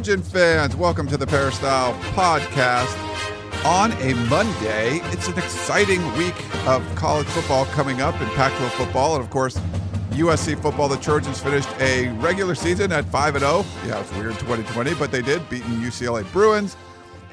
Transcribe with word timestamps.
Trojan 0.00 0.22
fans. 0.22 0.74
Welcome 0.74 1.08
to 1.08 1.18
the 1.18 1.26
Peristyle 1.26 1.92
Podcast. 2.14 2.96
On 3.66 3.92
a 3.92 4.14
Monday, 4.30 5.00
it's 5.12 5.28
an 5.28 5.36
exciting 5.36 6.00
week 6.16 6.34
of 6.66 6.82
college 6.94 7.26
football 7.26 7.66
coming 7.66 8.00
up 8.00 8.18
in 8.18 8.26
Pac 8.28 8.50
12 8.56 8.72
football. 8.72 9.16
And 9.16 9.22
of 9.22 9.28
course, 9.28 9.58
USC 10.12 10.58
football. 10.62 10.88
The 10.88 10.96
Trojans 10.96 11.38
finished 11.38 11.68
a 11.80 12.08
regular 12.12 12.54
season 12.54 12.92
at 12.92 13.04
5 13.10 13.40
0. 13.40 13.62
Yeah, 13.84 14.00
it's 14.00 14.10
weird 14.14 14.38
2020, 14.38 14.94
but 14.94 15.12
they 15.12 15.20
did, 15.20 15.46
beating 15.50 15.68
UCLA 15.72 16.24
Bruins 16.32 16.78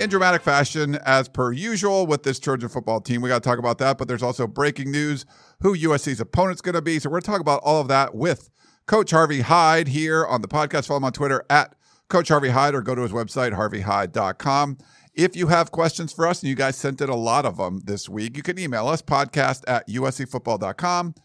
in 0.02 0.10
dramatic 0.10 0.42
fashion, 0.42 0.96
as 1.06 1.30
per 1.30 1.54
usual 1.54 2.06
with 2.06 2.24
this 2.24 2.38
Trojan 2.38 2.68
football 2.68 3.00
team. 3.00 3.22
We 3.22 3.30
got 3.30 3.44
to 3.44 3.50
talk 3.50 3.60
about 3.60 3.78
that, 3.78 3.98
but 3.98 4.10
there's 4.10 4.24
also 4.24 4.46
breaking 4.46 4.92
news 4.92 5.26
who 5.62 5.74
USC's 5.74 6.20
opponent's 6.20 6.60
going 6.60 6.76
to 6.76 6.82
be. 6.82 7.00
So 7.00 7.08
we're 7.08 7.22
going 7.22 7.22
to 7.22 7.32
talk 7.32 7.40
about 7.40 7.62
all 7.64 7.80
of 7.80 7.88
that 7.88 8.14
with 8.14 8.50
Coach 8.88 9.12
Harvey 9.12 9.40
Hyde 9.40 9.88
here 9.88 10.26
on 10.26 10.42
the 10.42 10.50
podcast. 10.50 10.88
Follow 10.88 10.98
him 10.98 11.06
on 11.06 11.14
Twitter 11.14 11.46
at 11.50 11.77
Coach 12.10 12.30
Harvey 12.30 12.50
Hyde 12.50 12.76
or 12.76 12.82
go 12.82 12.96
to 12.96 13.02
his 13.02 13.12
website, 13.12 13.54
harveyhyde.com. 13.54 14.78
If 15.14 15.36
you 15.36 15.48
have 15.48 15.72
questions 15.72 16.14
for 16.14 16.28
us, 16.28 16.42
and 16.42 16.50
you 16.50 16.56
guys 16.56 16.76
sent 16.76 17.02
in 17.02 17.10
a 17.10 17.16
lot 17.16 17.46
of 17.46 17.58
them 17.58 17.82
this 17.86 18.08
week, 18.08 18.38
you 18.38 18.44
can 18.44 18.60
email 18.60 18.88
us, 18.88 19.02
podcast 19.02 19.64
at 19.68 19.88
uscfootball.com. 19.90 21.16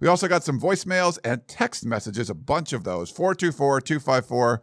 We 0.00 0.08
also 0.08 0.28
got 0.28 0.44
some 0.44 0.58
voicemails 0.58 1.18
and 1.24 1.46
text 1.46 1.84
messages, 1.84 2.30
a 2.30 2.34
bunch 2.34 2.72
of 2.72 2.84
those. 2.84 3.10
424 3.10 3.80
254 3.80 4.62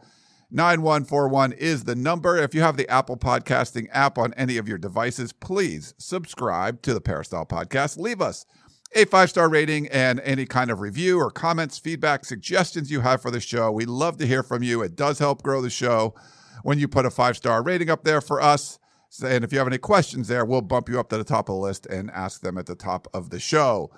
9141 0.50 1.52
is 1.52 1.84
the 1.84 1.96
number. 1.96 2.38
If 2.38 2.56
you 2.56 2.62
have 2.62 2.78
the 2.78 2.88
Apple 2.88 3.18
Podcasting 3.18 3.88
app 3.92 4.18
on 4.18 4.34
any 4.36 4.58
of 4.58 4.68
your 4.68 4.78
devices, 4.78 5.34
please 5.34 5.94
subscribe 5.98 6.82
to 6.84 6.94
the 6.94 7.02
Peristyle 7.02 7.46
Podcast. 7.46 7.98
Leave 7.98 8.22
us 8.22 8.46
a 8.94 9.06
five 9.06 9.30
star 9.30 9.50
rating 9.50 9.88
and 9.88 10.20
any 10.22 10.46
kind 10.46 10.72
of 10.72 10.80
review 10.80 11.20
or 11.20 11.30
comments, 11.30 11.78
feedback, 11.78 12.26
suggestions 12.26 12.92
you 12.92 13.02
have 13.02 13.22
for 13.22 13.32
the 13.32 13.40
show. 13.40 13.72
We 13.72 13.86
love 13.86 14.18
to 14.18 14.28
hear 14.28 14.44
from 14.44 14.64
you. 14.64 14.82
It 14.82 14.96
does 14.96 15.20
help 15.20 15.44
grow 15.44 15.62
the 15.62 15.70
show 15.70 16.16
when 16.64 16.80
you 16.80 16.88
put 16.88 17.06
a 17.06 17.10
five 17.10 17.38
star 17.38 17.64
rating 17.64 17.90
up 17.90 18.04
there 18.04 18.22
for 18.22 18.42
us. 18.42 18.80
And 19.24 19.44
if 19.44 19.52
you 19.54 19.58
have 19.60 19.68
any 19.68 19.78
questions 19.78 20.28
there, 20.28 20.44
we'll 20.46 20.62
bump 20.62 20.90
you 20.90 21.00
up 21.00 21.10
to 21.10 21.18
the 21.18 21.24
top 21.24 21.50
of 21.50 21.56
the 21.56 21.62
list 21.62 21.86
and 21.86 22.12
ask 22.12 22.42
them 22.42 22.58
at 22.58 22.66
the 22.66 22.76
top 22.76 23.08
of 23.14 23.30
the 23.30 23.40
show. 23.40 23.90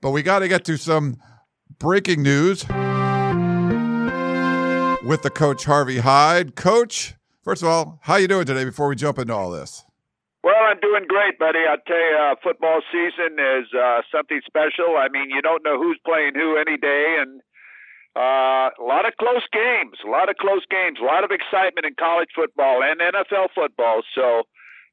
But 0.00 0.10
we 0.10 0.22
got 0.22 0.40
to 0.40 0.48
get 0.48 0.64
to 0.66 0.76
some 0.76 1.16
breaking 1.78 2.22
news 2.22 2.62
with 5.04 5.22
the 5.22 5.30
coach 5.34 5.64
Harvey 5.64 5.98
Hyde. 5.98 6.54
Coach, 6.54 7.14
first 7.42 7.62
of 7.62 7.68
all, 7.68 7.98
how 8.02 8.16
you 8.16 8.28
doing 8.28 8.46
today 8.46 8.64
before 8.64 8.88
we 8.88 8.96
jump 8.96 9.18
into 9.18 9.34
all 9.34 9.50
this? 9.50 9.84
Well, 10.42 10.58
I'm 10.58 10.80
doing 10.82 11.06
great, 11.06 11.38
buddy. 11.38 11.62
I 11.62 11.78
tell 11.86 11.96
you, 11.96 12.18
uh, 12.18 12.34
football 12.42 12.82
season 12.90 13.38
is 13.38 13.70
uh, 13.78 14.02
something 14.10 14.40
special. 14.44 14.98
I 14.98 15.06
mean, 15.06 15.30
you 15.30 15.40
don't 15.40 15.62
know 15.62 15.78
who's 15.78 16.00
playing 16.04 16.34
who 16.34 16.58
any 16.58 16.76
day, 16.76 17.22
and 17.22 17.40
uh, 18.18 18.74
a 18.74 18.82
lot 18.82 19.06
of 19.06 19.14
close 19.22 19.46
games, 19.54 20.02
a 20.04 20.10
lot 20.10 20.28
of 20.28 20.36
close 20.42 20.66
games, 20.66 20.98
a 21.00 21.06
lot 21.06 21.22
of 21.22 21.30
excitement 21.30 21.86
in 21.86 21.94
college 21.94 22.34
football 22.34 22.82
and 22.82 22.98
NFL 22.98 23.54
football. 23.54 24.02
So, 24.18 24.42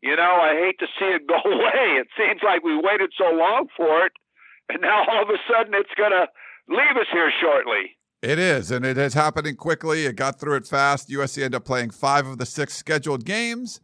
you 0.06 0.16
know, 0.16 0.38
I 0.38 0.54
hate 0.54 0.78
to 0.80 0.88
see 1.02 1.18
it 1.18 1.26
go 1.28 1.42
away. 1.42 1.98
It 1.98 2.08
seems 2.14 2.46
like 2.46 2.64
we 2.64 2.78
waited 2.78 3.10
so 3.18 3.34
long 3.34 3.74
for 3.76 4.06
it, 4.06 4.14
and 4.70 4.82
now 4.86 5.02
all 5.10 5.24
of 5.24 5.30
a 5.34 5.42
sudden 5.50 5.74
it's 5.74 5.98
going 5.98 6.14
to 6.14 6.30
leave 6.70 6.94
us 6.94 7.10
here 7.12 7.32
shortly. 7.42 7.98
It 8.22 8.38
is, 8.38 8.70
and 8.70 8.86
it 8.86 9.00
is 9.00 9.16
happening 9.16 9.56
quickly. 9.56 10.06
It 10.06 10.16
got 10.16 10.40
through 10.40 10.58
it 10.58 10.68
fast. 10.68 11.10
USC 11.10 11.42
ended 11.42 11.56
up 11.56 11.66
playing 11.66 11.90
five 11.90 12.28
of 12.28 12.38
the 12.38 12.46
six 12.46 12.76
scheduled 12.76 13.26
games. 13.26 13.80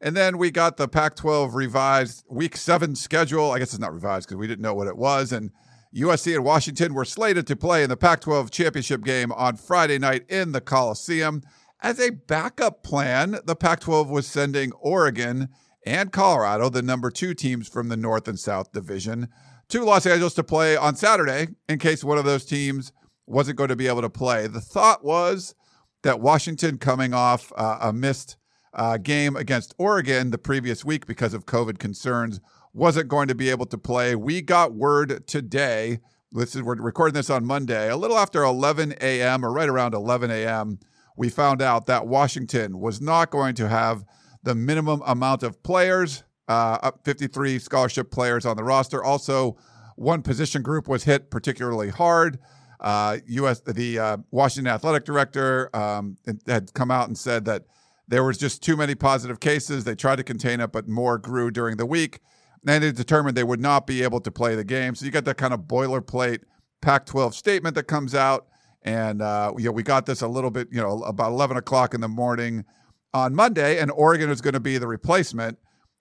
And 0.00 0.16
then 0.16 0.38
we 0.38 0.50
got 0.50 0.76
the 0.76 0.88
Pac 0.88 1.16
12 1.16 1.54
revised 1.54 2.24
week 2.28 2.56
seven 2.56 2.94
schedule. 2.94 3.50
I 3.50 3.58
guess 3.58 3.72
it's 3.72 3.80
not 3.80 3.94
revised 3.94 4.28
because 4.28 4.38
we 4.38 4.46
didn't 4.46 4.62
know 4.62 4.74
what 4.74 4.88
it 4.88 4.96
was. 4.96 5.32
And 5.32 5.50
USC 5.94 6.34
and 6.34 6.44
Washington 6.44 6.92
were 6.92 7.04
slated 7.04 7.46
to 7.46 7.56
play 7.56 7.82
in 7.82 7.88
the 7.88 7.96
Pac 7.96 8.20
12 8.20 8.50
championship 8.50 9.02
game 9.02 9.32
on 9.32 9.56
Friday 9.56 9.98
night 9.98 10.24
in 10.28 10.52
the 10.52 10.60
Coliseum. 10.60 11.42
As 11.80 11.98
a 11.98 12.10
backup 12.10 12.82
plan, 12.82 13.38
the 13.44 13.56
Pac 13.56 13.80
12 13.80 14.10
was 14.10 14.26
sending 14.26 14.72
Oregon 14.72 15.48
and 15.86 16.12
Colorado, 16.12 16.68
the 16.68 16.82
number 16.82 17.10
two 17.10 17.32
teams 17.32 17.68
from 17.68 17.88
the 17.88 17.96
North 17.96 18.28
and 18.28 18.38
South 18.38 18.72
Division, 18.72 19.28
to 19.68 19.84
Los 19.84 20.04
Angeles 20.04 20.34
to 20.34 20.44
play 20.44 20.76
on 20.76 20.96
Saturday 20.96 21.48
in 21.68 21.78
case 21.78 22.04
one 22.04 22.18
of 22.18 22.24
those 22.24 22.44
teams 22.44 22.92
wasn't 23.26 23.56
going 23.56 23.68
to 23.68 23.76
be 23.76 23.86
able 23.86 24.02
to 24.02 24.10
play. 24.10 24.46
The 24.46 24.60
thought 24.60 25.04
was 25.04 25.54
that 26.02 26.20
Washington, 26.20 26.78
coming 26.78 27.14
off 27.14 27.52
uh, 27.56 27.78
a 27.80 27.92
missed 27.92 28.36
uh, 28.76 28.98
game 28.98 29.34
against 29.34 29.74
Oregon 29.78 30.30
the 30.30 30.38
previous 30.38 30.84
week 30.84 31.06
because 31.06 31.34
of 31.34 31.46
COVID 31.46 31.78
concerns, 31.78 32.40
wasn't 32.72 33.08
going 33.08 33.26
to 33.26 33.34
be 33.34 33.48
able 33.48 33.66
to 33.66 33.78
play. 33.78 34.14
We 34.14 34.42
got 34.42 34.74
word 34.74 35.26
today. 35.26 35.98
This 36.30 36.54
is, 36.54 36.62
we're 36.62 36.76
recording 36.76 37.14
this 37.14 37.30
on 37.30 37.46
Monday, 37.46 37.88
a 37.88 37.96
little 37.96 38.18
after 38.18 38.42
11 38.42 38.96
a.m. 39.00 39.44
or 39.44 39.52
right 39.52 39.68
around 39.68 39.94
11 39.94 40.30
a.m. 40.30 40.78
We 41.16 41.30
found 41.30 41.62
out 41.62 41.86
that 41.86 42.06
Washington 42.06 42.78
was 42.78 43.00
not 43.00 43.30
going 43.30 43.54
to 43.54 43.68
have 43.68 44.04
the 44.42 44.54
minimum 44.54 45.02
amount 45.06 45.42
of 45.42 45.62
players, 45.62 46.22
uh, 46.46 46.78
up 46.82 47.00
53 47.04 47.58
scholarship 47.58 48.10
players 48.10 48.44
on 48.44 48.58
the 48.58 48.64
roster. 48.64 49.02
Also, 49.02 49.56
one 49.96 50.20
position 50.20 50.62
group 50.62 50.86
was 50.86 51.04
hit 51.04 51.30
particularly 51.30 51.88
hard. 51.88 52.38
Uh, 52.78 53.16
U.S. 53.26 53.60
the 53.60 53.98
uh, 53.98 54.16
Washington 54.30 54.70
athletic 54.70 55.06
director 55.06 55.74
um, 55.74 56.18
had 56.46 56.74
come 56.74 56.90
out 56.90 57.08
and 57.08 57.16
said 57.16 57.46
that 57.46 57.64
there 58.08 58.24
was 58.24 58.38
just 58.38 58.62
too 58.62 58.76
many 58.76 58.94
positive 58.94 59.40
cases. 59.40 59.84
They 59.84 59.94
tried 59.94 60.16
to 60.16 60.24
contain 60.24 60.60
it, 60.60 60.72
but 60.72 60.88
more 60.88 61.18
grew 61.18 61.50
during 61.50 61.76
the 61.76 61.86
week. 61.86 62.20
And 62.66 62.82
they 62.82 62.92
determined 62.92 63.36
they 63.36 63.44
would 63.44 63.60
not 63.60 63.86
be 63.86 64.02
able 64.02 64.20
to 64.20 64.30
play 64.30 64.54
the 64.54 64.64
game. 64.64 64.94
So 64.94 65.04
you 65.04 65.10
got 65.10 65.24
that 65.24 65.36
kind 65.36 65.54
of 65.54 65.60
boilerplate 65.60 66.40
Pac-12 66.82 67.34
statement 67.34 67.74
that 67.74 67.84
comes 67.84 68.14
out, 68.14 68.46
and 68.82 69.22
uh, 69.22 69.52
you 69.56 69.64
know, 69.64 69.72
we 69.72 69.82
got 69.82 70.06
this 70.06 70.22
a 70.22 70.28
little 70.28 70.50
bit, 70.50 70.68
you 70.70 70.80
know, 70.80 71.02
about 71.02 71.32
11 71.32 71.56
o'clock 71.56 71.94
in 71.94 72.00
the 72.00 72.08
morning 72.08 72.64
on 73.12 73.34
Monday, 73.34 73.80
and 73.80 73.90
Oregon 73.90 74.30
is 74.30 74.40
going 74.40 74.54
to 74.54 74.60
be 74.60 74.78
the 74.78 74.86
replacement. 74.86 75.58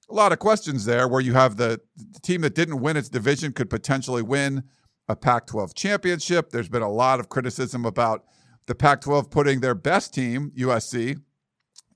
A 0.10 0.14
lot 0.14 0.32
of 0.32 0.40
questions 0.40 0.86
there, 0.86 1.08
where 1.08 1.22
you 1.22 1.34
have 1.34 1.58
the, 1.58 1.82
the 1.96 2.20
team 2.20 2.42
that 2.42 2.54
didn't 2.54 2.82
win 2.82 2.98
its 2.98 3.10
division 3.10 3.54
could 3.54 3.70
potentially 3.70 4.22
win 4.22 4.64
a 5.08 5.16
Pac-12 5.16 5.74
championship. 5.74 6.52
There's 6.52 6.70
been 6.70 6.84
a 6.84 6.92
lot 6.92 7.20
of 7.20 7.30
criticism 7.30 7.86
about 7.86 8.24
the 8.68 8.76
Pac-12 8.76 9.32
putting 9.32 9.62
their 9.62 9.76
best 9.76 10.14
team, 10.14 10.52
USC, 10.58 11.20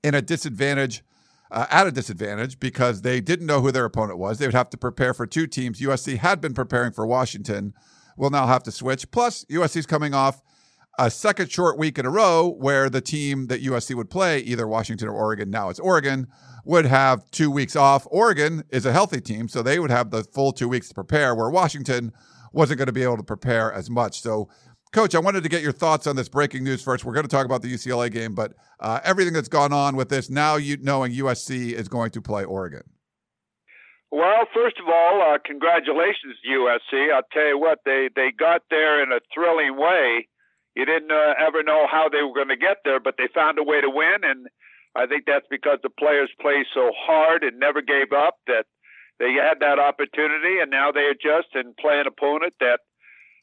in 0.02 0.14
a 0.14 0.22
disadvantage, 0.22 1.02
uh, 1.50 1.66
at 1.70 1.86
a 1.86 1.92
disadvantage 1.92 2.58
because 2.60 3.02
they 3.02 3.20
didn't 3.20 3.46
know 3.46 3.60
who 3.60 3.72
their 3.72 3.84
opponent 3.84 4.18
was. 4.18 4.38
They 4.38 4.46
would 4.46 4.54
have 4.54 4.70
to 4.70 4.76
prepare 4.76 5.14
for 5.14 5.26
two 5.26 5.46
teams. 5.46 5.80
USC 5.80 6.18
had 6.18 6.40
been 6.40 6.54
preparing 6.54 6.92
for 6.92 7.06
Washington. 7.06 7.74
Will 8.16 8.30
now 8.30 8.46
have 8.46 8.62
to 8.64 8.72
switch. 8.72 9.10
Plus, 9.10 9.44
USC's 9.46 9.86
coming 9.86 10.14
off 10.14 10.42
a 10.98 11.10
second 11.10 11.50
short 11.50 11.78
week 11.78 11.98
in 11.98 12.04
a 12.04 12.10
row 12.10 12.46
where 12.46 12.90
the 12.90 13.00
team 13.00 13.46
that 13.46 13.62
USC 13.62 13.94
would 13.94 14.10
play, 14.10 14.40
either 14.40 14.66
Washington 14.66 15.08
or 15.08 15.14
Oregon, 15.14 15.50
now 15.50 15.70
it's 15.70 15.80
Oregon, 15.80 16.26
would 16.64 16.84
have 16.84 17.30
two 17.30 17.50
weeks 17.50 17.74
off. 17.74 18.06
Oregon 18.10 18.64
is 18.70 18.84
a 18.84 18.92
healthy 18.92 19.20
team, 19.20 19.48
so 19.48 19.62
they 19.62 19.78
would 19.78 19.90
have 19.90 20.10
the 20.10 20.24
full 20.24 20.52
two 20.52 20.68
weeks 20.68 20.88
to 20.88 20.94
prepare, 20.94 21.34
where 21.34 21.48
Washington 21.48 22.12
wasn't 22.52 22.78
going 22.78 22.86
to 22.86 22.92
be 22.92 23.02
able 23.02 23.16
to 23.16 23.22
prepare 23.22 23.72
as 23.72 23.88
much. 23.88 24.20
So 24.20 24.50
Coach, 24.92 25.14
I 25.14 25.20
wanted 25.20 25.44
to 25.44 25.48
get 25.48 25.62
your 25.62 25.70
thoughts 25.70 26.08
on 26.08 26.16
this 26.16 26.28
breaking 26.28 26.64
news 26.64 26.82
first. 26.82 27.04
We're 27.04 27.12
going 27.12 27.26
to 27.26 27.30
talk 27.30 27.46
about 27.46 27.62
the 27.62 27.72
UCLA 27.72 28.10
game, 28.10 28.34
but 28.34 28.54
uh, 28.80 28.98
everything 29.04 29.32
that's 29.32 29.48
gone 29.48 29.72
on 29.72 29.94
with 29.94 30.08
this 30.08 30.28
now, 30.28 30.56
you 30.56 30.78
knowing 30.78 31.12
USC 31.12 31.72
is 31.72 31.86
going 31.86 32.10
to 32.10 32.20
play 32.20 32.42
Oregon. 32.42 32.82
Well, 34.10 34.48
first 34.52 34.80
of 34.80 34.88
all, 34.88 35.22
uh, 35.22 35.38
congratulations 35.46 36.34
USC. 36.42 37.14
I'll 37.14 37.22
tell 37.32 37.46
you 37.46 37.58
what, 37.58 37.78
they 37.84 38.08
they 38.16 38.32
got 38.36 38.62
there 38.68 39.00
in 39.00 39.12
a 39.12 39.20
thrilling 39.32 39.78
way. 39.78 40.26
You 40.74 40.84
didn't 40.84 41.12
uh, 41.12 41.34
ever 41.38 41.62
know 41.62 41.86
how 41.86 42.08
they 42.08 42.22
were 42.22 42.34
going 42.34 42.48
to 42.48 42.56
get 42.56 42.78
there, 42.84 42.98
but 42.98 43.14
they 43.16 43.28
found 43.32 43.60
a 43.60 43.62
way 43.62 43.80
to 43.80 43.88
win, 43.88 44.24
and 44.24 44.48
I 44.96 45.06
think 45.06 45.22
that's 45.24 45.46
because 45.48 45.78
the 45.84 45.90
players 45.90 46.30
played 46.40 46.66
so 46.74 46.90
hard 46.98 47.44
and 47.44 47.60
never 47.60 47.80
gave 47.80 48.10
up 48.10 48.38
that 48.48 48.66
they 49.20 49.34
had 49.38 49.60
that 49.60 49.78
opportunity, 49.78 50.58
and 50.58 50.72
now 50.72 50.90
they 50.90 51.06
adjust 51.06 51.54
and 51.54 51.76
play 51.76 52.00
an 52.00 52.08
opponent 52.08 52.54
that 52.58 52.80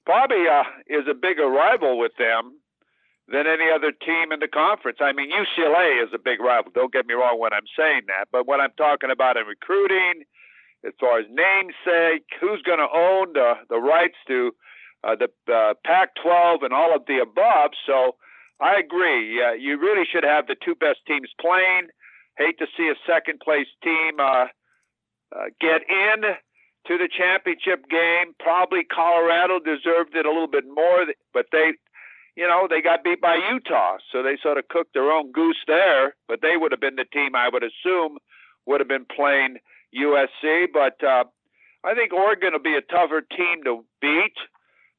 probably 0.07 0.47
uh, 0.47 0.63
is 0.87 1.03
a 1.11 1.13
bigger 1.13 1.47
rival 1.47 1.99
with 1.99 2.13
them 2.17 2.55
than 3.27 3.43
any 3.45 3.67
other 3.67 3.91
team 3.91 4.31
in 4.31 4.39
the 4.39 4.47
conference. 4.47 4.99
I 5.01 5.11
mean, 5.11 5.29
UCLA 5.29 6.01
is 6.01 6.09
a 6.15 6.17
big 6.17 6.39
rival. 6.39 6.71
Don't 6.73 6.93
get 6.93 7.05
me 7.05 7.13
wrong 7.13 7.37
when 7.39 7.51
I'm 7.51 7.67
saying 7.77 8.07
that, 8.07 8.31
but 8.31 8.47
what 8.47 8.61
I'm 8.61 8.71
talking 8.77 9.11
about 9.11 9.35
in 9.35 9.43
recruiting, 9.43 10.23
as 10.87 10.93
far 10.97 11.19
as 11.19 11.25
namesake, 11.27 12.23
who's 12.39 12.61
going 12.61 12.79
to 12.79 12.87
own 12.87 13.33
the 13.33 13.59
the 13.69 13.79
rights 13.83 14.15
to 14.27 14.55
uh, 15.03 15.15
the 15.19 15.27
uh, 15.51 15.73
Pac-12 15.85 16.63
and 16.63 16.71
all 16.71 16.95
of 16.95 17.03
the 17.05 17.19
above. 17.19 17.71
So 17.85 18.15
I 18.61 18.79
agree. 18.79 19.43
Uh, 19.43 19.59
you 19.59 19.77
really 19.77 20.07
should 20.09 20.23
have 20.23 20.47
the 20.47 20.55
two 20.55 20.75
best 20.75 20.99
teams 21.05 21.29
playing. 21.41 21.91
Hate 22.37 22.57
to 22.59 22.67
see 22.77 22.87
a 22.87 22.95
second 23.05 23.41
place 23.41 23.67
team 23.83 24.21
uh, 24.21 24.47
uh, 25.35 25.51
get 25.59 25.83
in 25.83 26.31
to 26.87 26.97
the 26.97 27.09
championship 27.11 27.89
game. 27.89 28.33
Probably 28.39 28.83
Colorado 28.83 29.59
deserved 29.59 30.15
it 30.15 30.25
a 30.25 30.31
little 30.31 30.47
bit 30.47 30.65
more, 30.65 31.05
but 31.33 31.47
they, 31.51 31.73
you 32.35 32.47
know, 32.47 32.67
they 32.69 32.81
got 32.81 33.03
beat 33.03 33.21
by 33.21 33.35
Utah, 33.51 33.97
so 34.11 34.23
they 34.23 34.37
sort 34.41 34.57
of 34.57 34.67
cooked 34.67 34.93
their 34.93 35.11
own 35.11 35.31
goose 35.31 35.59
there. 35.67 36.15
But 36.27 36.41
they 36.41 36.55
would 36.55 36.71
have 36.71 36.81
been 36.81 36.95
the 36.95 37.05
team 37.05 37.35
I 37.35 37.49
would 37.51 37.63
assume 37.63 38.17
would 38.65 38.79
have 38.79 38.89
been 38.89 39.05
playing 39.05 39.57
USC. 39.95 40.67
But 40.73 41.03
uh, 41.03 41.25
I 41.83 41.93
think 41.93 42.13
Oregon 42.13 42.53
will 42.53 42.63
be 42.63 42.75
a 42.75 42.81
tougher 42.81 43.21
team 43.21 43.63
to 43.65 43.83
beat. 44.01 44.35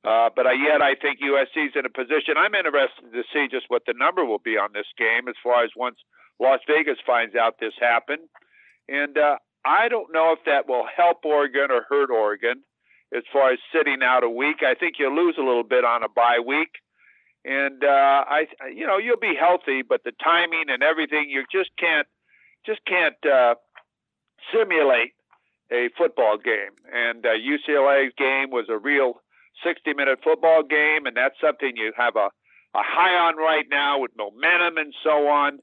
Uh, 0.05 0.31
but 0.35 0.47
I, 0.47 0.53
yet, 0.53 0.81
I 0.81 0.95
think 0.95 1.19
USC's 1.21 1.75
in 1.75 1.85
a 1.85 1.91
position. 1.91 2.39
I'm 2.39 2.55
interested 2.55 3.13
to 3.13 3.23
see 3.33 3.49
just 3.51 3.67
what 3.69 3.83
the 3.87 3.95
number 3.97 4.25
will 4.25 4.39
be 4.39 4.57
on 4.57 4.71
this 4.73 4.87
game 4.97 5.29
as 5.29 5.35
far 5.43 5.65
as 5.65 5.71
once 5.77 5.97
Las 6.41 6.61
Vegas 6.69 6.99
finds 7.05 7.35
out 7.35 7.59
this 7.61 7.75
happened. 7.81 8.29
And 8.89 9.19
uh, 9.19 9.37
I 9.69 9.89
don't 9.91 10.11
know 10.15 10.33
if 10.33 10.39
that 10.47 10.67
will 10.67 10.87
help 10.97 11.27
Oregon 11.27 11.71
or 11.71 11.85
hurt 11.91 12.11
Oregon 12.11 12.63
as 13.15 13.23
far 13.31 13.53
as 13.53 13.59
sitting 13.71 14.03
out 14.03 14.25
a 14.25 14.31
week. 14.31 14.63
I 14.63 14.75
think 14.75 14.95
you'll 14.99 15.15
lose 15.15 15.37
a 15.39 15.43
little 15.43 15.63
bit 15.63 15.85
on 15.85 16.03
a 16.03 16.09
bye 16.09 16.41
week. 16.45 16.71
And 17.45 17.85
uh, 17.85 18.25
I, 18.27 18.47
you 18.75 18.87
know, 18.87 18.97
you'll 18.97 19.19
be 19.19 19.35
healthy, 19.39 19.83
but 19.83 20.05
the 20.05 20.13
timing 20.25 20.65
and 20.69 20.83
everything, 20.83 21.29
you 21.29 21.45
just 21.53 21.71
can't, 21.79 22.07
just 22.65 22.81
can't 22.87 23.15
uh, 23.27 23.57
simulate 24.53 25.13
a 25.71 25.91
football 25.99 26.39
game. 26.39 26.73
And 26.91 27.27
uh, 27.27 27.37
UCLA's 27.37 28.15
game 28.17 28.51
was 28.51 28.67
a 28.71 28.79
real 28.79 29.21
60 29.63 29.93
minute 29.93 30.21
football 30.25 30.63
game, 30.63 31.05
and 31.05 31.15
that's 31.15 31.37
something 31.43 31.77
you 31.77 31.93
have 31.95 32.17
a, 32.17 32.31
a 32.75 32.83
high 32.83 33.29
on 33.29 33.37
right 33.37 33.67
now 33.71 34.01
with 34.01 34.13
momentum 34.17 34.79
and 34.79 34.95
so 35.05 35.29
on. 35.29 35.59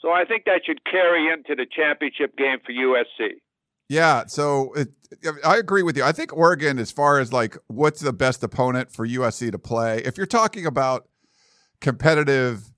So 0.00 0.10
I 0.12 0.24
think 0.24 0.44
that 0.46 0.62
should 0.64 0.82
carry 0.84 1.30
into 1.30 1.54
the 1.54 1.66
championship 1.70 2.38
game 2.38 2.58
for 2.64 2.72
USC. 2.72 3.36
Yeah, 3.90 4.26
so 4.26 4.72
it, 4.74 4.88
I 5.44 5.56
agree 5.56 5.82
with 5.82 5.96
you. 5.96 6.04
I 6.04 6.12
think 6.12 6.32
Oregon, 6.32 6.78
as 6.78 6.92
far 6.92 7.18
as 7.18 7.32
like 7.32 7.58
what's 7.66 7.98
the 7.98 8.12
best 8.12 8.40
opponent 8.44 8.92
for 8.92 9.04
USC 9.04 9.50
to 9.50 9.58
play, 9.58 9.98
if 10.04 10.16
you're 10.16 10.26
talking 10.26 10.64
about 10.64 11.08
competitive 11.80 12.70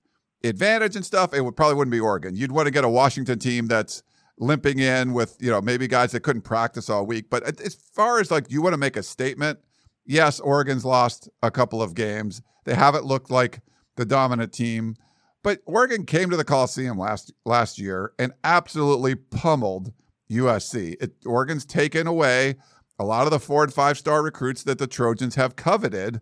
advantage 0.43 0.97
and 0.97 1.05
stuff, 1.05 1.35
it 1.35 1.43
would 1.43 1.55
probably 1.55 1.75
wouldn't 1.75 1.93
be 1.93 2.01
Oregon. 2.01 2.35
You'd 2.35 2.51
want 2.51 2.65
to 2.65 2.71
get 2.71 2.83
a 2.83 2.89
Washington 2.89 3.39
team 3.39 3.67
that's 3.67 4.03
limping 4.39 4.79
in 4.79 5.13
with 5.13 5.37
you 5.39 5.51
know 5.51 5.61
maybe 5.61 5.87
guys 5.87 6.13
that 6.13 6.21
couldn't 6.21 6.43
practice 6.43 6.89
all 6.89 7.05
week. 7.05 7.29
But 7.29 7.61
as 7.61 7.75
far 7.75 8.19
as 8.19 8.31
like 8.31 8.51
you 8.51 8.63
want 8.63 8.73
to 8.73 8.79
make 8.79 8.97
a 8.97 9.03
statement, 9.03 9.59
yes, 10.07 10.41
Oregon's 10.41 10.87
lost 10.87 11.29
a 11.43 11.51
couple 11.51 11.83
of 11.83 11.95
games. 11.95 12.41
They 12.65 12.75
haven't 12.75 13.05
looked 13.05 13.31
like 13.31 13.61
the 13.97 14.07
dominant 14.07 14.55
team, 14.55 14.97
but 15.43 15.59
Oregon 15.67 16.07
came 16.07 16.31
to 16.31 16.39
the 16.39 16.45
Coliseum 16.45 16.97
last 16.97 17.35
last 17.45 17.79
year 17.79 18.15
and 18.19 18.33
absolutely 18.45 19.15
pummeled 19.15 19.93
USC. 20.33 20.97
It, 21.01 21.13
Oregon's 21.25 21.65
taken 21.65 22.07
away 22.07 22.57
a 22.99 23.05
lot 23.05 23.27
of 23.27 23.31
the 23.31 23.41
four 23.41 23.65
and 23.65 23.73
five 23.73 23.99
star 23.99 24.23
recruits 24.23 24.63
that 24.65 24.79
the 24.79 24.87
Trojans 24.87 25.35
have 25.35 25.57
coveted 25.57 26.21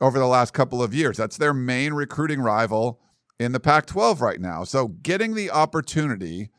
over 0.00 0.18
the 0.18 0.26
last 0.26 0.52
couple 0.52 0.82
of 0.82 0.94
years. 0.94 1.16
That's 1.16 1.36
their 1.36 1.54
main 1.54 1.92
recruiting 1.92 2.40
rival 2.40 3.00
in 3.38 3.52
the 3.52 3.60
Pac 3.60 3.86
12 3.86 4.20
right 4.20 4.40
now. 4.40 4.64
So 4.64 4.88
getting 4.88 5.34
the 5.34 5.50
opportunity 5.50 6.50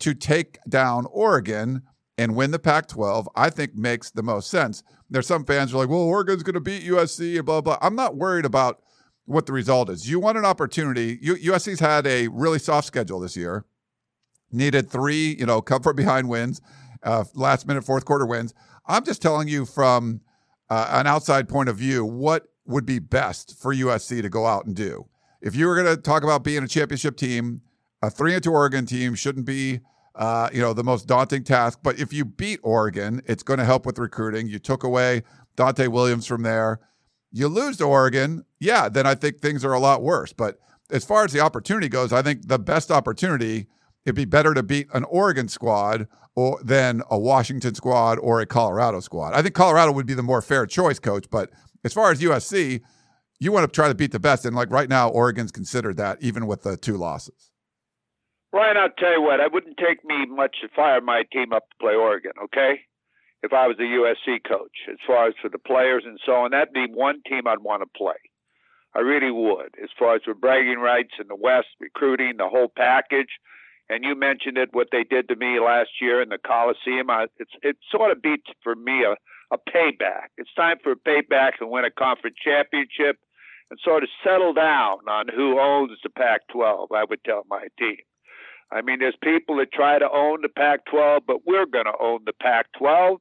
to 0.00 0.14
take 0.14 0.58
down 0.68 1.06
Oregon 1.10 1.82
and 2.16 2.34
win 2.34 2.50
the 2.50 2.58
Pac 2.58 2.88
12, 2.88 3.28
I 3.36 3.50
think 3.50 3.74
makes 3.76 4.10
the 4.10 4.22
most 4.22 4.50
sense. 4.50 4.82
There's 5.10 5.26
some 5.26 5.44
fans 5.44 5.70
who 5.70 5.78
are 5.78 5.80
like, 5.82 5.88
well, 5.88 6.00
Oregon's 6.00 6.42
going 6.42 6.54
to 6.54 6.60
beat 6.60 6.84
USC 6.84 7.36
and 7.36 7.46
blah, 7.46 7.60
blah. 7.60 7.78
I'm 7.80 7.94
not 7.94 8.16
worried 8.16 8.44
about 8.44 8.82
what 9.24 9.46
the 9.46 9.52
result 9.52 9.90
is. 9.90 10.08
You 10.08 10.18
want 10.20 10.38
an 10.38 10.44
opportunity. 10.44 11.18
USC's 11.18 11.80
had 11.80 12.06
a 12.06 12.28
really 12.28 12.58
soft 12.58 12.86
schedule 12.86 13.20
this 13.20 13.36
year, 13.36 13.64
needed 14.50 14.90
three, 14.90 15.36
you 15.38 15.46
know, 15.46 15.60
come 15.60 15.82
from 15.82 15.96
behind 15.96 16.28
wins, 16.28 16.60
uh, 17.02 17.24
last 17.34 17.66
minute 17.66 17.84
fourth 17.84 18.04
quarter 18.04 18.26
wins. 18.26 18.54
I'm 18.86 19.04
just 19.04 19.22
telling 19.22 19.48
you 19.48 19.66
from 19.66 20.20
uh, 20.70 20.88
an 20.90 21.06
outside 21.06 21.48
point 21.48 21.68
of 21.68 21.76
view 21.76 22.04
what 22.04 22.46
would 22.66 22.86
be 22.86 22.98
best 22.98 23.58
for 23.58 23.74
USC 23.74 24.22
to 24.22 24.28
go 24.28 24.46
out 24.46 24.66
and 24.66 24.74
do. 24.74 25.06
If 25.40 25.54
you 25.54 25.66
were 25.66 25.74
going 25.74 25.94
to 25.94 26.00
talk 26.00 26.22
about 26.22 26.44
being 26.44 26.62
a 26.62 26.68
championship 26.68 27.16
team, 27.16 27.62
a 28.02 28.10
three 28.10 28.34
and 28.34 28.42
two 28.42 28.52
Oregon 28.52 28.86
team 28.86 29.14
shouldn't 29.14 29.46
be 29.46 29.80
uh, 30.18 30.50
you 30.52 30.60
know, 30.60 30.72
the 30.72 30.84
most 30.84 31.06
daunting 31.06 31.44
task. 31.44 31.78
But 31.82 31.98
if 31.98 32.12
you 32.12 32.24
beat 32.24 32.58
Oregon, 32.62 33.22
it's 33.26 33.44
going 33.44 33.60
to 33.60 33.64
help 33.64 33.86
with 33.86 33.98
recruiting. 33.98 34.48
You 34.48 34.58
took 34.58 34.82
away 34.82 35.22
Dante 35.56 35.86
Williams 35.86 36.26
from 36.26 36.42
there. 36.42 36.80
You 37.30 37.46
lose 37.46 37.76
to 37.76 37.84
Oregon, 37.84 38.44
yeah, 38.58 38.88
then 38.88 39.06
I 39.06 39.14
think 39.14 39.40
things 39.40 39.64
are 39.64 39.72
a 39.72 39.78
lot 39.78 40.02
worse. 40.02 40.32
But 40.32 40.58
as 40.90 41.04
far 41.04 41.24
as 41.24 41.32
the 41.32 41.40
opportunity 41.40 41.88
goes, 41.88 42.12
I 42.12 42.22
think 42.22 42.48
the 42.48 42.58
best 42.58 42.90
opportunity 42.90 43.68
it'd 44.08 44.16
be 44.16 44.24
better 44.24 44.54
to 44.54 44.62
beat 44.62 44.88
an 44.92 45.04
Oregon 45.04 45.48
squad 45.48 46.08
or 46.34 46.58
than 46.62 47.02
a 47.10 47.18
Washington 47.18 47.74
squad 47.74 48.18
or 48.18 48.40
a 48.40 48.46
Colorado 48.46 49.00
squad. 49.00 49.34
I 49.34 49.42
think 49.42 49.54
Colorado 49.54 49.92
would 49.92 50.06
be 50.06 50.14
the 50.14 50.22
more 50.22 50.40
fair 50.40 50.66
choice, 50.66 50.98
coach. 50.98 51.26
But 51.30 51.50
as 51.84 51.92
far 51.92 52.10
as 52.10 52.20
USC, 52.20 52.80
you 53.38 53.52
want 53.52 53.66
to 53.66 53.72
try 53.72 53.88
to 53.88 53.94
beat 53.94 54.12
the 54.12 54.18
best, 54.18 54.44
and 54.44 54.56
like 54.56 54.70
right 54.70 54.88
now, 54.88 55.08
Oregon's 55.10 55.52
considered 55.52 55.96
that 55.98 56.18
even 56.20 56.46
with 56.46 56.62
the 56.62 56.76
two 56.76 56.96
losses. 56.96 57.50
Ryan, 58.52 58.78
I'll 58.78 58.88
tell 58.98 59.12
you 59.12 59.22
what, 59.22 59.40
it 59.40 59.52
wouldn't 59.52 59.76
take 59.76 60.04
me 60.04 60.24
much 60.26 60.56
to 60.62 60.68
fire 60.74 61.00
my 61.00 61.22
team 61.32 61.52
up 61.52 61.68
to 61.68 61.76
play 61.80 61.94
Oregon, 61.94 62.32
okay? 62.44 62.80
If 63.42 63.52
I 63.52 63.68
was 63.68 63.76
a 63.78 63.82
USC 63.82 64.38
coach, 64.48 64.72
as 64.90 64.96
far 65.06 65.28
as 65.28 65.34
for 65.40 65.48
the 65.48 65.58
players 65.58 66.04
and 66.06 66.18
so 66.24 66.32
on, 66.32 66.50
that'd 66.50 66.72
be 66.72 66.86
one 66.92 67.20
team 67.28 67.46
I'd 67.46 67.60
want 67.60 67.82
to 67.82 67.98
play. 67.98 68.16
I 68.94 69.00
really 69.00 69.30
would, 69.30 69.74
as 69.82 69.90
far 69.98 70.16
as 70.16 70.22
for 70.24 70.34
bragging 70.34 70.78
rights 70.78 71.12
in 71.20 71.28
the 71.28 71.36
West, 71.36 71.68
recruiting, 71.78 72.38
the 72.38 72.48
whole 72.48 72.72
package. 72.74 73.28
And 73.90 74.04
you 74.04 74.14
mentioned 74.14 74.58
it, 74.58 74.70
what 74.72 74.88
they 74.92 75.04
did 75.04 75.28
to 75.28 75.36
me 75.36 75.60
last 75.60 75.90
year 76.00 76.20
in 76.20 76.28
the 76.28 76.38
Coliseum. 76.38 77.08
I, 77.08 77.26
it's 77.38 77.52
it 77.62 77.76
sort 77.90 78.10
of 78.10 78.20
beats 78.20 78.50
for 78.62 78.74
me 78.74 79.04
a, 79.04 79.16
a 79.54 79.58
payback. 79.58 80.28
It's 80.36 80.52
time 80.54 80.76
for 80.82 80.92
a 80.92 80.96
payback 80.96 81.52
and 81.60 81.70
win 81.70 81.84
a 81.84 81.90
conference 81.90 82.36
championship 82.42 83.16
and 83.70 83.78
sort 83.82 84.02
of 84.02 84.08
settle 84.24 84.52
down 84.52 84.98
on 85.08 85.26
who 85.34 85.58
owns 85.58 85.98
the 86.02 86.10
Pac 86.10 86.42
12, 86.52 86.92
I 86.92 87.04
would 87.04 87.22
tell 87.24 87.44
my 87.48 87.66
team. 87.78 87.98
I 88.70 88.82
mean, 88.82 88.98
there's 88.98 89.16
people 89.22 89.56
that 89.56 89.72
try 89.72 89.98
to 89.98 90.10
own 90.10 90.42
the 90.42 90.48
Pac 90.48 90.84
12, 90.90 91.22
but 91.26 91.46
we're 91.46 91.66
going 91.66 91.86
to 91.86 91.96
own 92.00 92.20
the 92.26 92.32
Pac 92.32 92.66
12. 92.78 93.18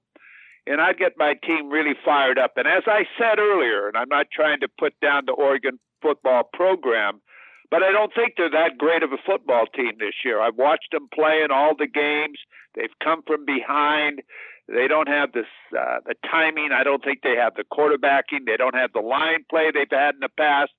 And 0.66 0.82
I'd 0.82 0.98
get 0.98 1.14
my 1.18 1.36
team 1.46 1.70
really 1.70 1.96
fired 2.04 2.38
up. 2.38 2.54
And 2.58 2.68
as 2.68 2.84
I 2.88 3.06
said 3.18 3.40
earlier, 3.40 3.88
and 3.88 3.96
I'm 3.96 4.10
not 4.10 4.28
trying 4.32 4.60
to 4.60 4.68
put 4.78 4.94
down 5.02 5.24
the 5.26 5.32
Oregon 5.32 5.80
football 6.02 6.44
program, 6.52 7.22
but 7.70 7.84
I 7.84 7.92
don't 7.92 8.14
think 8.14 8.34
they're 8.38 8.50
that 8.50 8.78
great 8.78 9.04
of 9.04 9.12
a 9.12 9.18
football 9.26 9.66
team 9.68 9.94
this 10.00 10.16
year. 10.24 10.40
I've 10.42 10.56
watched 10.56 10.92
them 10.92 11.08
play 11.14 11.42
in 11.44 11.52
all 11.52 11.76
the 11.78 11.88
games. 11.88 12.40
They've 12.76 12.94
come 13.04 13.24
from 13.26 13.46
behind. 13.46 14.22
They 14.68 14.88
don't 14.88 15.08
have 15.08 15.32
this 15.32 15.48
uh, 15.78 16.00
the 16.06 16.16
timing. 16.30 16.70
I 16.74 16.84
don't 16.84 17.04
think 17.04 17.22
they 17.24 17.36
have 17.36 17.56
the 17.56 17.64
quarterbacking. 17.64 18.46
They 18.46 18.58
don't 18.58 18.76
have 18.76 18.92
the 18.94 19.02
line 19.02 19.46
play 19.50 19.72
they've 19.74 19.88
had 19.90 20.16
in 20.16 20.20
the 20.22 20.30
past. 20.38 20.72